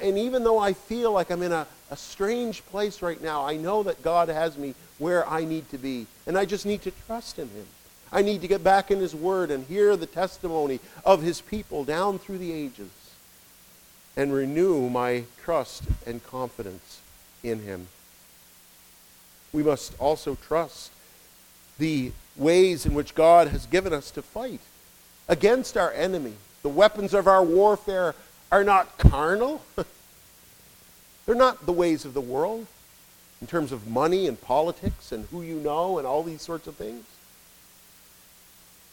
and 0.00 0.16
even 0.16 0.44
though 0.44 0.58
I 0.58 0.74
feel 0.74 1.10
like 1.10 1.30
I'm 1.30 1.42
in 1.42 1.50
a, 1.50 1.66
a 1.90 1.96
strange 1.96 2.64
place 2.66 3.02
right 3.02 3.20
now, 3.20 3.44
I 3.44 3.56
know 3.56 3.82
that 3.82 4.02
God 4.02 4.28
has 4.28 4.56
me 4.56 4.74
where 4.98 5.28
I 5.28 5.44
need 5.44 5.68
to 5.70 5.78
be. 5.78 6.06
And 6.26 6.38
I 6.38 6.44
just 6.44 6.64
need 6.64 6.82
to 6.82 6.92
trust 7.06 7.40
in 7.40 7.48
him. 7.48 7.66
I 8.12 8.20
need 8.20 8.42
to 8.42 8.48
get 8.48 8.62
back 8.62 8.90
in 8.90 8.98
his 8.98 9.14
word 9.14 9.50
and 9.50 9.64
hear 9.66 9.96
the 9.96 10.06
testimony 10.06 10.80
of 11.04 11.22
his 11.22 11.40
people 11.40 11.82
down 11.82 12.18
through 12.18 12.38
the 12.38 12.52
ages 12.52 12.90
and 14.16 14.34
renew 14.34 14.90
my 14.90 15.24
trust 15.42 15.84
and 16.06 16.22
confidence 16.22 17.00
in 17.42 17.60
him. 17.60 17.88
We 19.52 19.62
must 19.62 19.98
also 19.98 20.34
trust 20.34 20.92
the 21.78 22.12
ways 22.36 22.84
in 22.84 22.94
which 22.94 23.14
God 23.14 23.48
has 23.48 23.66
given 23.66 23.92
us 23.92 24.10
to 24.12 24.22
fight 24.22 24.60
against 25.28 25.76
our 25.76 25.92
enemy. 25.92 26.34
The 26.62 26.68
weapons 26.68 27.14
of 27.14 27.26
our 27.26 27.42
warfare 27.42 28.14
are 28.50 28.64
not 28.64 28.98
carnal. 28.98 29.62
They're 31.26 31.34
not 31.34 31.64
the 31.64 31.72
ways 31.72 32.04
of 32.04 32.12
the 32.12 32.20
world 32.20 32.66
in 33.40 33.46
terms 33.46 33.72
of 33.72 33.88
money 33.88 34.26
and 34.26 34.40
politics 34.40 35.12
and 35.12 35.26
who 35.26 35.42
you 35.42 35.56
know 35.56 35.98
and 35.98 36.06
all 36.06 36.22
these 36.22 36.42
sorts 36.42 36.66
of 36.66 36.76
things. 36.76 37.04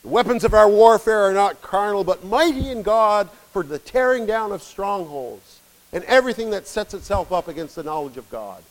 The 0.01 0.07
weapons 0.07 0.43
of 0.43 0.53
our 0.53 0.69
warfare 0.69 1.23
are 1.23 1.33
not 1.33 1.61
carnal, 1.61 2.03
but 2.03 2.23
mighty 2.23 2.69
in 2.69 2.81
God 2.81 3.29
for 3.51 3.63
the 3.63 3.79
tearing 3.79 4.25
down 4.25 4.51
of 4.51 4.63
strongholds 4.63 5.59
and 5.91 6.03
everything 6.05 6.51
that 6.51 6.67
sets 6.67 6.93
itself 6.93 7.31
up 7.31 7.47
against 7.47 7.75
the 7.75 7.83
knowledge 7.83 8.17
of 8.17 8.29
God. 8.29 8.63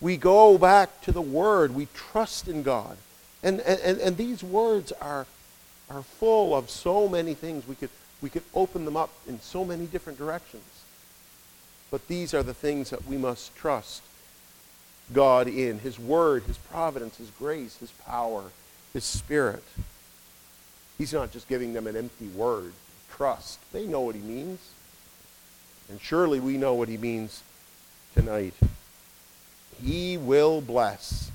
We 0.00 0.16
go 0.16 0.58
back 0.58 1.00
to 1.02 1.12
the 1.12 1.22
Word. 1.22 1.74
We 1.74 1.88
trust 1.94 2.48
in 2.48 2.62
God. 2.62 2.98
And, 3.42 3.60
and, 3.60 3.98
and 3.98 4.16
these 4.16 4.42
words 4.42 4.92
are, 5.00 5.26
are 5.88 6.02
full 6.02 6.54
of 6.54 6.68
so 6.68 7.08
many 7.08 7.32
things. 7.32 7.66
We 7.66 7.76
could 7.76 7.90
we 8.22 8.30
could 8.30 8.42
open 8.54 8.84
them 8.84 8.96
up 8.96 9.10
in 9.28 9.40
so 9.40 9.64
many 9.64 9.86
different 9.86 10.18
directions. 10.18 10.64
But 11.90 12.08
these 12.08 12.34
are 12.34 12.42
the 12.42 12.54
things 12.54 12.90
that 12.90 13.06
we 13.06 13.16
must 13.16 13.54
trust 13.54 14.02
God 15.12 15.48
in 15.48 15.78
His 15.80 15.98
Word, 15.98 16.44
His 16.44 16.58
providence, 16.58 17.18
His 17.18 17.30
grace, 17.30 17.76
His 17.76 17.90
power, 17.90 18.44
His 18.96 19.04
Spirit. 19.04 19.62
He's 20.96 21.12
not 21.12 21.30
just 21.30 21.48
giving 21.48 21.74
them 21.74 21.86
an 21.86 21.98
empty 21.98 22.28
word. 22.28 22.72
Trust. 23.10 23.58
They 23.70 23.86
know 23.86 24.00
what 24.00 24.14
He 24.14 24.22
means. 24.22 24.58
And 25.90 26.00
surely 26.00 26.40
we 26.40 26.56
know 26.56 26.72
what 26.72 26.88
He 26.88 26.96
means 26.96 27.42
tonight. 28.14 28.54
He 29.84 30.16
will 30.16 30.62
bless. 30.62 31.30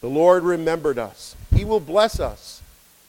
The 0.00 0.06
Lord 0.06 0.44
remembered 0.44 0.96
us. 0.96 1.34
He 1.52 1.64
will 1.64 1.80
bless 1.80 2.20
us. 2.20 2.62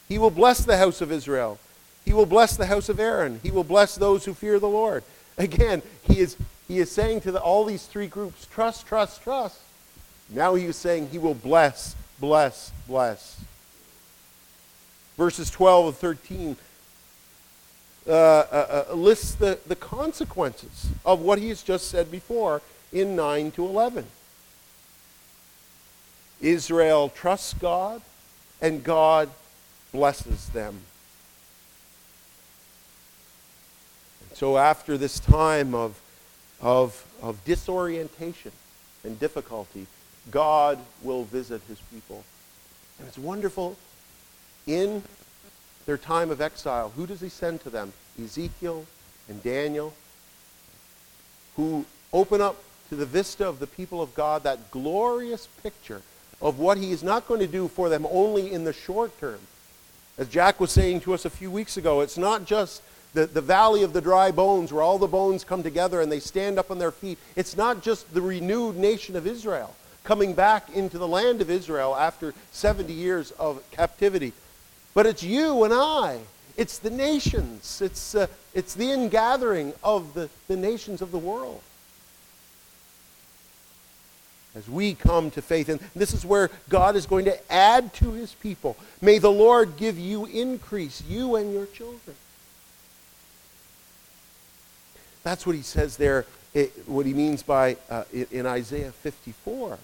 He 0.09 0.17
will 0.17 0.31
bless 0.31 0.65
the 0.65 0.77
house 0.77 0.99
of 0.99 1.11
Israel. 1.11 1.59
He 2.03 2.13
will 2.13 2.25
bless 2.25 2.57
the 2.57 2.65
house 2.65 2.89
of 2.89 2.99
Aaron. 2.99 3.41
He 3.43 3.51
will 3.51 3.63
bless 3.63 3.93
those 3.93 4.25
who 4.25 4.33
fear 4.33 4.59
the 4.59 4.67
Lord. 4.67 5.03
Again, 5.37 5.83
he 6.01 6.19
is, 6.19 6.35
he 6.67 6.79
is 6.79 6.89
saying 6.89 7.21
to 7.21 7.31
the, 7.31 7.39
all 7.39 7.63
these 7.63 7.85
three 7.85 8.07
groups, 8.07 8.47
trust, 8.47 8.87
trust, 8.87 9.21
trust. 9.21 9.59
Now 10.31 10.55
he 10.55 10.65
is 10.65 10.75
saying 10.75 11.09
he 11.09 11.19
will 11.19 11.35
bless, 11.35 11.95
bless, 12.19 12.71
bless. 12.87 13.39
Verses 15.17 15.49
12 15.49 15.87
and 15.87 15.95
13 15.95 16.57
uh, 18.07 18.11
uh, 18.11 18.85
uh, 18.89 18.93
lists 18.93 19.35
the, 19.35 19.59
the 19.67 19.75
consequences 19.75 20.89
of 21.05 21.19
what 21.19 21.39
he 21.39 21.49
has 21.49 21.61
just 21.61 21.89
said 21.89 22.09
before 22.09 22.61
in 22.93 23.15
9 23.15 23.51
to 23.51 23.65
11. 23.65 24.05
Israel 26.39 27.09
trusts 27.09 27.53
God, 27.53 28.01
and 28.61 28.83
God 28.83 29.29
blesses 29.91 30.49
them. 30.49 30.79
And 34.29 34.37
So 34.37 34.57
after 34.57 34.97
this 34.97 35.19
time 35.19 35.73
of, 35.73 35.99
of, 36.61 37.03
of 37.21 37.43
disorientation 37.43 38.51
and 39.03 39.19
difficulty, 39.19 39.87
God 40.31 40.79
will 41.03 41.23
visit 41.23 41.61
his 41.67 41.79
people. 41.91 42.23
And 42.99 43.07
it's 43.07 43.17
wonderful. 43.17 43.77
In 44.65 45.03
their 45.85 45.97
time 45.97 46.29
of 46.29 46.41
exile, 46.41 46.91
who 46.95 47.07
does 47.07 47.21
he 47.21 47.29
send 47.29 47.61
to 47.61 47.69
them? 47.69 47.93
Ezekiel 48.21 48.85
and 49.29 49.41
Daniel, 49.43 49.93
who 51.55 51.85
open 52.11 52.41
up 52.41 52.57
to 52.89 52.95
the 52.95 53.05
vista 53.05 53.47
of 53.47 53.59
the 53.59 53.67
people 53.67 54.01
of 54.01 54.13
God 54.13 54.43
that 54.43 54.71
glorious 54.71 55.47
picture 55.63 56.01
of 56.41 56.59
what 56.59 56.77
he 56.77 56.91
is 56.91 57.03
not 57.03 57.27
going 57.27 57.39
to 57.39 57.47
do 57.47 57.67
for 57.67 57.89
them 57.89 58.05
only 58.09 58.51
in 58.51 58.63
the 58.63 58.73
short 58.73 59.17
term. 59.19 59.39
As 60.17 60.27
Jack 60.27 60.59
was 60.59 60.71
saying 60.71 61.01
to 61.01 61.13
us 61.13 61.25
a 61.25 61.29
few 61.29 61.51
weeks 61.51 61.77
ago, 61.77 62.01
it's 62.01 62.17
not 62.17 62.45
just 62.45 62.81
the, 63.13 63.25
the 63.25 63.41
valley 63.41 63.83
of 63.83 63.93
the 63.93 64.01
dry 64.01 64.31
bones, 64.31 64.71
where 64.71 64.83
all 64.83 64.97
the 64.97 65.07
bones 65.07 65.43
come 65.43 65.63
together 65.63 66.01
and 66.01 66.11
they 66.11 66.19
stand 66.19 66.59
up 66.59 66.71
on 66.71 66.79
their 66.79 66.91
feet. 66.91 67.17
It's 67.35 67.55
not 67.55 67.81
just 67.81 68.13
the 68.13 68.21
renewed 68.21 68.77
nation 68.77 69.15
of 69.15 69.27
Israel 69.27 69.73
coming 70.07 70.33
back 70.33 70.69
into 70.73 70.97
the 70.97 71.07
land 71.07 71.41
of 71.41 71.49
Israel 71.49 71.93
after 71.93 72.33
70 72.53 72.93
years 72.93 73.31
of 73.31 73.61
captivity, 73.71 74.31
but 74.93 75.05
it's 75.05 75.21
you 75.21 75.65
and 75.65 75.73
I. 75.73 76.19
It's 76.55 76.77
the 76.77 76.89
nations. 76.89 77.81
It's, 77.81 78.15
uh, 78.15 78.27
it's 78.53 78.73
the 78.73 78.89
ingathering 78.89 79.73
of 79.83 80.13
the, 80.13 80.29
the 80.47 80.55
nations 80.55 81.01
of 81.01 81.11
the 81.11 81.17
world. 81.17 81.61
As 84.55 84.69
we 84.69 84.95
come 84.95 85.29
to 85.31 85.41
faith, 85.41 85.67
and 85.67 85.81
this 85.93 86.13
is 86.13 86.25
where 86.25 86.51
God 86.69 86.95
is 86.95 87.05
going 87.05 87.25
to 87.25 87.51
add 87.51 87.93
to 87.95 88.13
his 88.13 88.33
people. 88.33 88.77
May 89.01 89.19
the 89.19 89.29
Lord 89.29 89.75
give 89.75 89.99
you 89.99 90.25
increase, 90.25 91.03
you 91.03 91.35
and 91.35 91.51
your 91.51 91.65
children. 91.65 92.15
That's 95.23 95.45
what 95.45 95.57
he 95.57 95.63
says 95.63 95.97
there, 95.97 96.25
it, 96.53 96.71
what 96.87 97.05
he 97.05 97.13
means 97.13 97.43
by 97.43 97.75
uh, 97.89 98.05
in 98.31 98.45
Isaiah 98.45 98.93
54. 98.93 99.77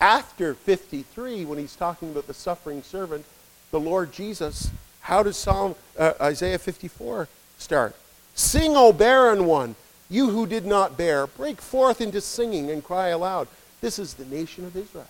After 0.00 0.54
53, 0.54 1.44
when 1.44 1.58
he's 1.58 1.76
talking 1.76 2.10
about 2.10 2.26
the 2.26 2.34
suffering 2.34 2.82
servant, 2.82 3.24
the 3.70 3.80
Lord 3.80 4.12
Jesus, 4.12 4.70
how 5.00 5.22
does 5.22 5.36
Psalm 5.36 5.74
uh, 5.98 6.12
Isaiah 6.20 6.58
54 6.58 7.28
start? 7.58 7.94
Sing, 8.34 8.76
O 8.76 8.92
barren 8.92 9.46
one, 9.46 9.76
you 10.10 10.30
who 10.30 10.46
did 10.46 10.66
not 10.66 10.96
bear, 10.96 11.26
break 11.26 11.60
forth 11.60 12.00
into 12.00 12.20
singing 12.20 12.70
and 12.70 12.84
cry 12.84 13.08
aloud. 13.08 13.48
This 13.80 13.98
is 13.98 14.14
the 14.14 14.24
nation 14.24 14.64
of 14.64 14.76
Israel. 14.76 15.06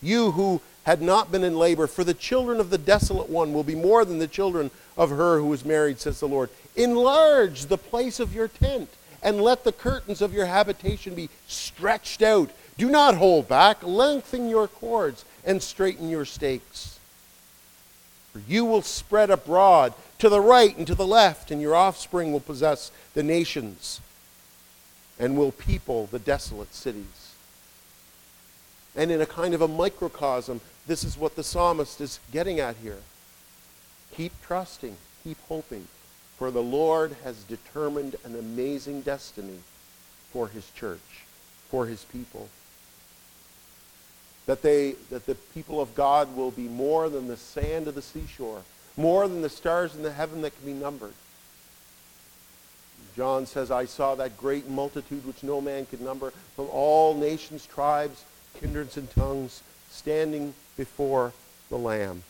You 0.00 0.32
who 0.32 0.60
had 0.84 1.02
not 1.02 1.30
been 1.30 1.44
in 1.44 1.58
labor, 1.58 1.86
for 1.86 2.04
the 2.04 2.14
children 2.14 2.60
of 2.60 2.70
the 2.70 2.78
desolate 2.78 3.28
one 3.28 3.52
will 3.52 3.64
be 3.64 3.74
more 3.74 4.04
than 4.04 4.18
the 4.18 4.26
children 4.26 4.70
of 4.96 5.10
her 5.10 5.38
who 5.38 5.52
is 5.52 5.64
married, 5.64 6.00
says 6.00 6.20
the 6.20 6.28
Lord. 6.28 6.50
Enlarge 6.76 7.66
the 7.66 7.76
place 7.78 8.20
of 8.20 8.34
your 8.34 8.48
tent, 8.48 8.88
and 9.22 9.40
let 9.40 9.64
the 9.64 9.72
curtains 9.72 10.22
of 10.22 10.32
your 10.32 10.46
habitation 10.46 11.14
be 11.14 11.28
stretched 11.46 12.22
out. 12.22 12.50
Do 12.76 12.88
not 12.88 13.16
hold 13.16 13.48
back. 13.48 13.82
Lengthen 13.82 14.48
your 14.48 14.68
cords 14.68 15.24
and 15.44 15.62
straighten 15.62 16.08
your 16.08 16.24
stakes. 16.24 16.98
For 18.32 18.40
you 18.46 18.64
will 18.64 18.82
spread 18.82 19.30
abroad 19.30 19.94
to 20.18 20.28
the 20.28 20.40
right 20.40 20.76
and 20.76 20.86
to 20.86 20.94
the 20.94 21.06
left, 21.06 21.50
and 21.50 21.60
your 21.60 21.74
offspring 21.74 22.32
will 22.32 22.40
possess 22.40 22.90
the 23.14 23.22
nations 23.22 24.00
and 25.18 25.36
will 25.36 25.52
people 25.52 26.06
the 26.06 26.18
desolate 26.18 26.74
cities. 26.74 27.34
And 28.94 29.10
in 29.10 29.20
a 29.20 29.26
kind 29.26 29.54
of 29.54 29.62
a 29.62 29.68
microcosm, 29.68 30.60
this 30.86 31.04
is 31.04 31.16
what 31.16 31.36
the 31.36 31.44
psalmist 31.44 32.00
is 32.00 32.20
getting 32.32 32.60
at 32.60 32.76
here. 32.76 32.98
Keep 34.14 34.32
trusting, 34.42 34.96
keep 35.22 35.38
hoping, 35.48 35.86
for 36.38 36.52
the 36.52 36.62
Lord 36.62 37.16
has 37.24 37.42
determined 37.42 38.14
an 38.24 38.38
amazing 38.38 39.00
destiny 39.02 39.58
for 40.32 40.46
his 40.46 40.70
church, 40.70 41.24
for 41.68 41.86
his 41.86 42.04
people. 42.04 42.48
That, 44.46 44.62
they, 44.62 44.92
that 45.10 45.26
the 45.26 45.34
people 45.34 45.80
of 45.80 45.94
God 45.94 46.36
will 46.36 46.52
be 46.52 46.68
more 46.68 47.08
than 47.08 47.26
the 47.26 47.36
sand 47.36 47.88
of 47.88 47.96
the 47.96 48.02
seashore, 48.02 48.62
more 48.96 49.26
than 49.26 49.42
the 49.42 49.48
stars 49.48 49.96
in 49.96 50.02
the 50.02 50.12
heaven 50.12 50.40
that 50.42 50.56
can 50.56 50.64
be 50.64 50.78
numbered. 50.78 51.12
John 53.16 53.44
says, 53.44 53.72
I 53.72 53.84
saw 53.86 54.14
that 54.14 54.36
great 54.36 54.68
multitude 54.68 55.26
which 55.26 55.42
no 55.42 55.60
man 55.60 55.86
could 55.86 56.00
number 56.00 56.30
from 56.54 56.68
all 56.70 57.14
nations, 57.14 57.66
tribes, 57.66 58.24
kindreds, 58.60 58.96
and 58.96 59.10
tongues 59.10 59.62
standing 59.90 60.54
before 60.76 61.32
the 61.68 61.78
Lamb. 61.78 62.22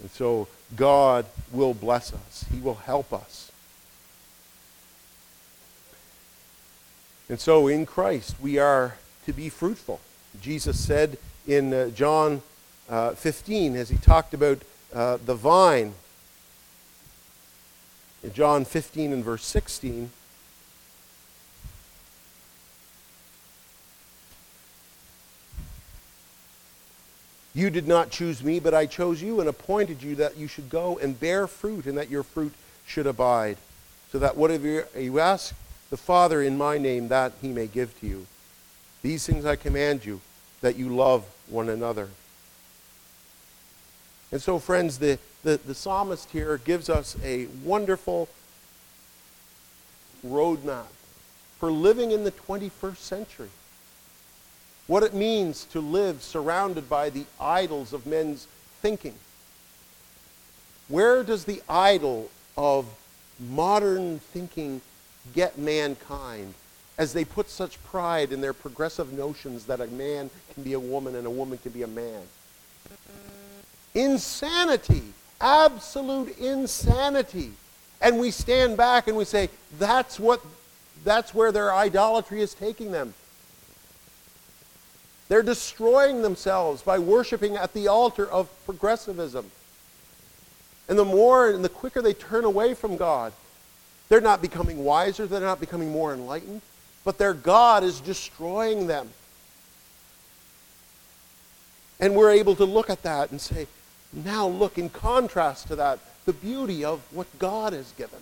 And 0.00 0.10
so 0.10 0.48
God 0.76 1.26
will 1.52 1.74
bless 1.74 2.12
us. 2.12 2.44
He 2.52 2.60
will 2.60 2.74
help 2.74 3.12
us. 3.12 3.50
And 7.28 7.38
so 7.38 7.68
in 7.68 7.84
Christ 7.84 8.36
we 8.40 8.58
are 8.58 8.96
to 9.26 9.32
be 9.32 9.48
fruitful. 9.48 10.00
Jesus 10.40 10.78
said 10.78 11.18
in 11.46 11.74
uh, 11.74 11.88
John 11.90 12.42
uh, 12.88 13.10
15 13.12 13.76
as 13.76 13.88
he 13.90 13.96
talked 13.96 14.32
about 14.32 14.62
uh, 14.94 15.18
the 15.24 15.34
vine 15.34 15.94
in 18.22 18.32
John 18.32 18.64
15 18.64 19.12
and 19.12 19.24
verse 19.24 19.44
16, 19.44 20.10
You 27.58 27.70
did 27.70 27.88
not 27.88 28.10
choose 28.10 28.44
me, 28.44 28.60
but 28.60 28.72
I 28.72 28.86
chose 28.86 29.20
you 29.20 29.40
and 29.40 29.48
appointed 29.48 30.00
you 30.00 30.14
that 30.14 30.36
you 30.36 30.46
should 30.46 30.70
go 30.70 30.96
and 30.98 31.18
bear 31.18 31.48
fruit, 31.48 31.86
and 31.86 31.98
that 31.98 32.08
your 32.08 32.22
fruit 32.22 32.54
should 32.86 33.08
abide, 33.08 33.56
so 34.12 34.20
that 34.20 34.36
whatever 34.36 34.86
you 34.96 35.18
ask 35.18 35.56
the 35.90 35.96
Father 35.96 36.40
in 36.40 36.56
my 36.56 36.78
name, 36.78 37.08
that 37.08 37.32
he 37.42 37.48
may 37.48 37.66
give 37.66 37.98
to 37.98 38.06
you. 38.06 38.26
These 39.02 39.26
things 39.26 39.44
I 39.44 39.56
command 39.56 40.04
you, 40.04 40.20
that 40.60 40.76
you 40.76 40.94
love 40.94 41.24
one 41.48 41.68
another. 41.68 42.10
And 44.30 44.40
so, 44.40 44.60
friends, 44.60 45.00
the, 45.00 45.18
the, 45.42 45.56
the 45.56 45.74
psalmist 45.74 46.30
here 46.30 46.58
gives 46.58 46.88
us 46.88 47.16
a 47.24 47.46
wonderful 47.64 48.28
roadmap 50.24 50.86
for 51.58 51.72
living 51.72 52.12
in 52.12 52.22
the 52.22 52.30
21st 52.30 52.98
century. 52.98 53.50
What 54.88 55.02
it 55.02 55.14
means 55.14 55.64
to 55.66 55.80
live 55.80 56.22
surrounded 56.22 56.88
by 56.88 57.10
the 57.10 57.26
idols 57.38 57.92
of 57.92 58.06
men's 58.06 58.48
thinking. 58.80 59.14
Where 60.88 61.22
does 61.22 61.44
the 61.44 61.62
idol 61.68 62.30
of 62.56 62.86
modern 63.38 64.18
thinking 64.18 64.80
get 65.34 65.58
mankind 65.58 66.54
as 66.96 67.12
they 67.12 67.24
put 67.24 67.50
such 67.50 67.82
pride 67.84 68.32
in 68.32 68.40
their 68.40 68.54
progressive 68.54 69.12
notions 69.12 69.66
that 69.66 69.80
a 69.80 69.86
man 69.88 70.30
can 70.54 70.62
be 70.62 70.72
a 70.72 70.80
woman 70.80 71.14
and 71.14 71.26
a 71.26 71.30
woman 71.30 71.58
can 71.58 71.72
be 71.72 71.82
a 71.82 71.86
man? 71.86 72.22
Insanity. 73.94 75.02
Absolute 75.38 76.36
insanity. 76.38 77.52
And 78.00 78.18
we 78.18 78.30
stand 78.30 78.78
back 78.78 79.06
and 79.06 79.18
we 79.18 79.26
say, 79.26 79.50
that's 79.78 80.18
what 80.18 80.40
that's 81.04 81.34
where 81.34 81.52
their 81.52 81.74
idolatry 81.74 82.40
is 82.40 82.54
taking 82.54 82.90
them. 82.90 83.14
They're 85.28 85.42
destroying 85.42 86.22
themselves 86.22 86.82
by 86.82 86.98
worshiping 86.98 87.56
at 87.56 87.74
the 87.74 87.88
altar 87.88 88.26
of 88.26 88.48
progressivism. 88.64 89.50
And 90.88 90.98
the 90.98 91.04
more 91.04 91.50
and 91.50 91.62
the 91.62 91.68
quicker 91.68 92.00
they 92.00 92.14
turn 92.14 92.44
away 92.44 92.74
from 92.74 92.96
God, 92.96 93.32
they're 94.08 94.22
not 94.22 94.40
becoming 94.40 94.84
wiser, 94.84 95.26
they're 95.26 95.40
not 95.40 95.60
becoming 95.60 95.92
more 95.92 96.14
enlightened, 96.14 96.62
but 97.04 97.18
their 97.18 97.34
God 97.34 97.84
is 97.84 98.00
destroying 98.00 98.86
them. 98.86 99.10
And 102.00 102.14
we're 102.14 102.30
able 102.30 102.54
to 102.56 102.64
look 102.64 102.88
at 102.88 103.02
that 103.02 103.30
and 103.30 103.40
say, 103.40 103.66
now 104.12 104.46
look 104.46 104.78
in 104.78 104.88
contrast 104.88 105.68
to 105.68 105.76
that, 105.76 105.98
the 106.24 106.32
beauty 106.32 106.84
of 106.84 107.00
what 107.12 107.26
God 107.38 107.74
has 107.74 107.92
given. 107.92 108.20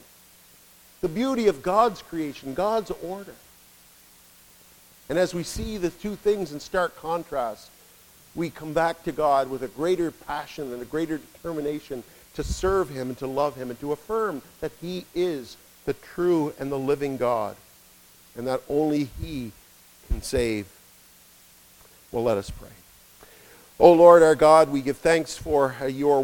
The 1.03 1.09
beauty 1.09 1.47
of 1.47 1.63
God's 1.63 2.03
creation, 2.03 2.55
God's 2.55 2.91
order. 2.91 3.35
And 5.09 5.19
as 5.19 5.35
we 5.35 5.43
see 5.43 5.77
the 5.79 5.91
two 5.91 6.17
things 6.17 6.53
in 6.53 6.61
stark 6.61 6.97
contrast, 6.97 7.71
we 8.35 8.51
come 8.51 8.73
back 8.73 9.03
to 9.05 9.13
God 9.13 9.49
with 9.49 9.63
a 9.63 9.69
greater 9.69 10.11
passion 10.11 10.73
and 10.73 10.83
a 10.83 10.87
greater 10.87 11.19
determination 11.19 12.03
to 12.35 12.45
serve 12.45 12.91
him 12.91 13.09
and 13.09 13.19
to 13.19 13.27
love 13.27 13.57
him 13.57 13.71
and 13.71 13.81
to 13.81 13.93
affirm 13.93 14.43
that 14.61 14.73
he 14.81 15.07
is 15.15 15.57
the 15.87 15.95
true 15.95 16.53
and 16.59 16.71
the 16.71 16.79
living 16.79 17.17
God 17.17 17.57
and 18.37 18.47
that 18.47 18.61
only 18.69 19.05
he 19.21 19.53
can 20.09 20.21
save. 20.23 20.67
Well, 22.13 22.25
let 22.25 22.37
us 22.37 22.51
pray. 22.51 22.69
O 23.79 23.93
Lord 23.93 24.23
our 24.23 24.35
God, 24.35 24.71
we 24.71 24.81
give 24.81 24.99
thanks 24.99 25.37
for 25.37 25.75
your 25.89 26.23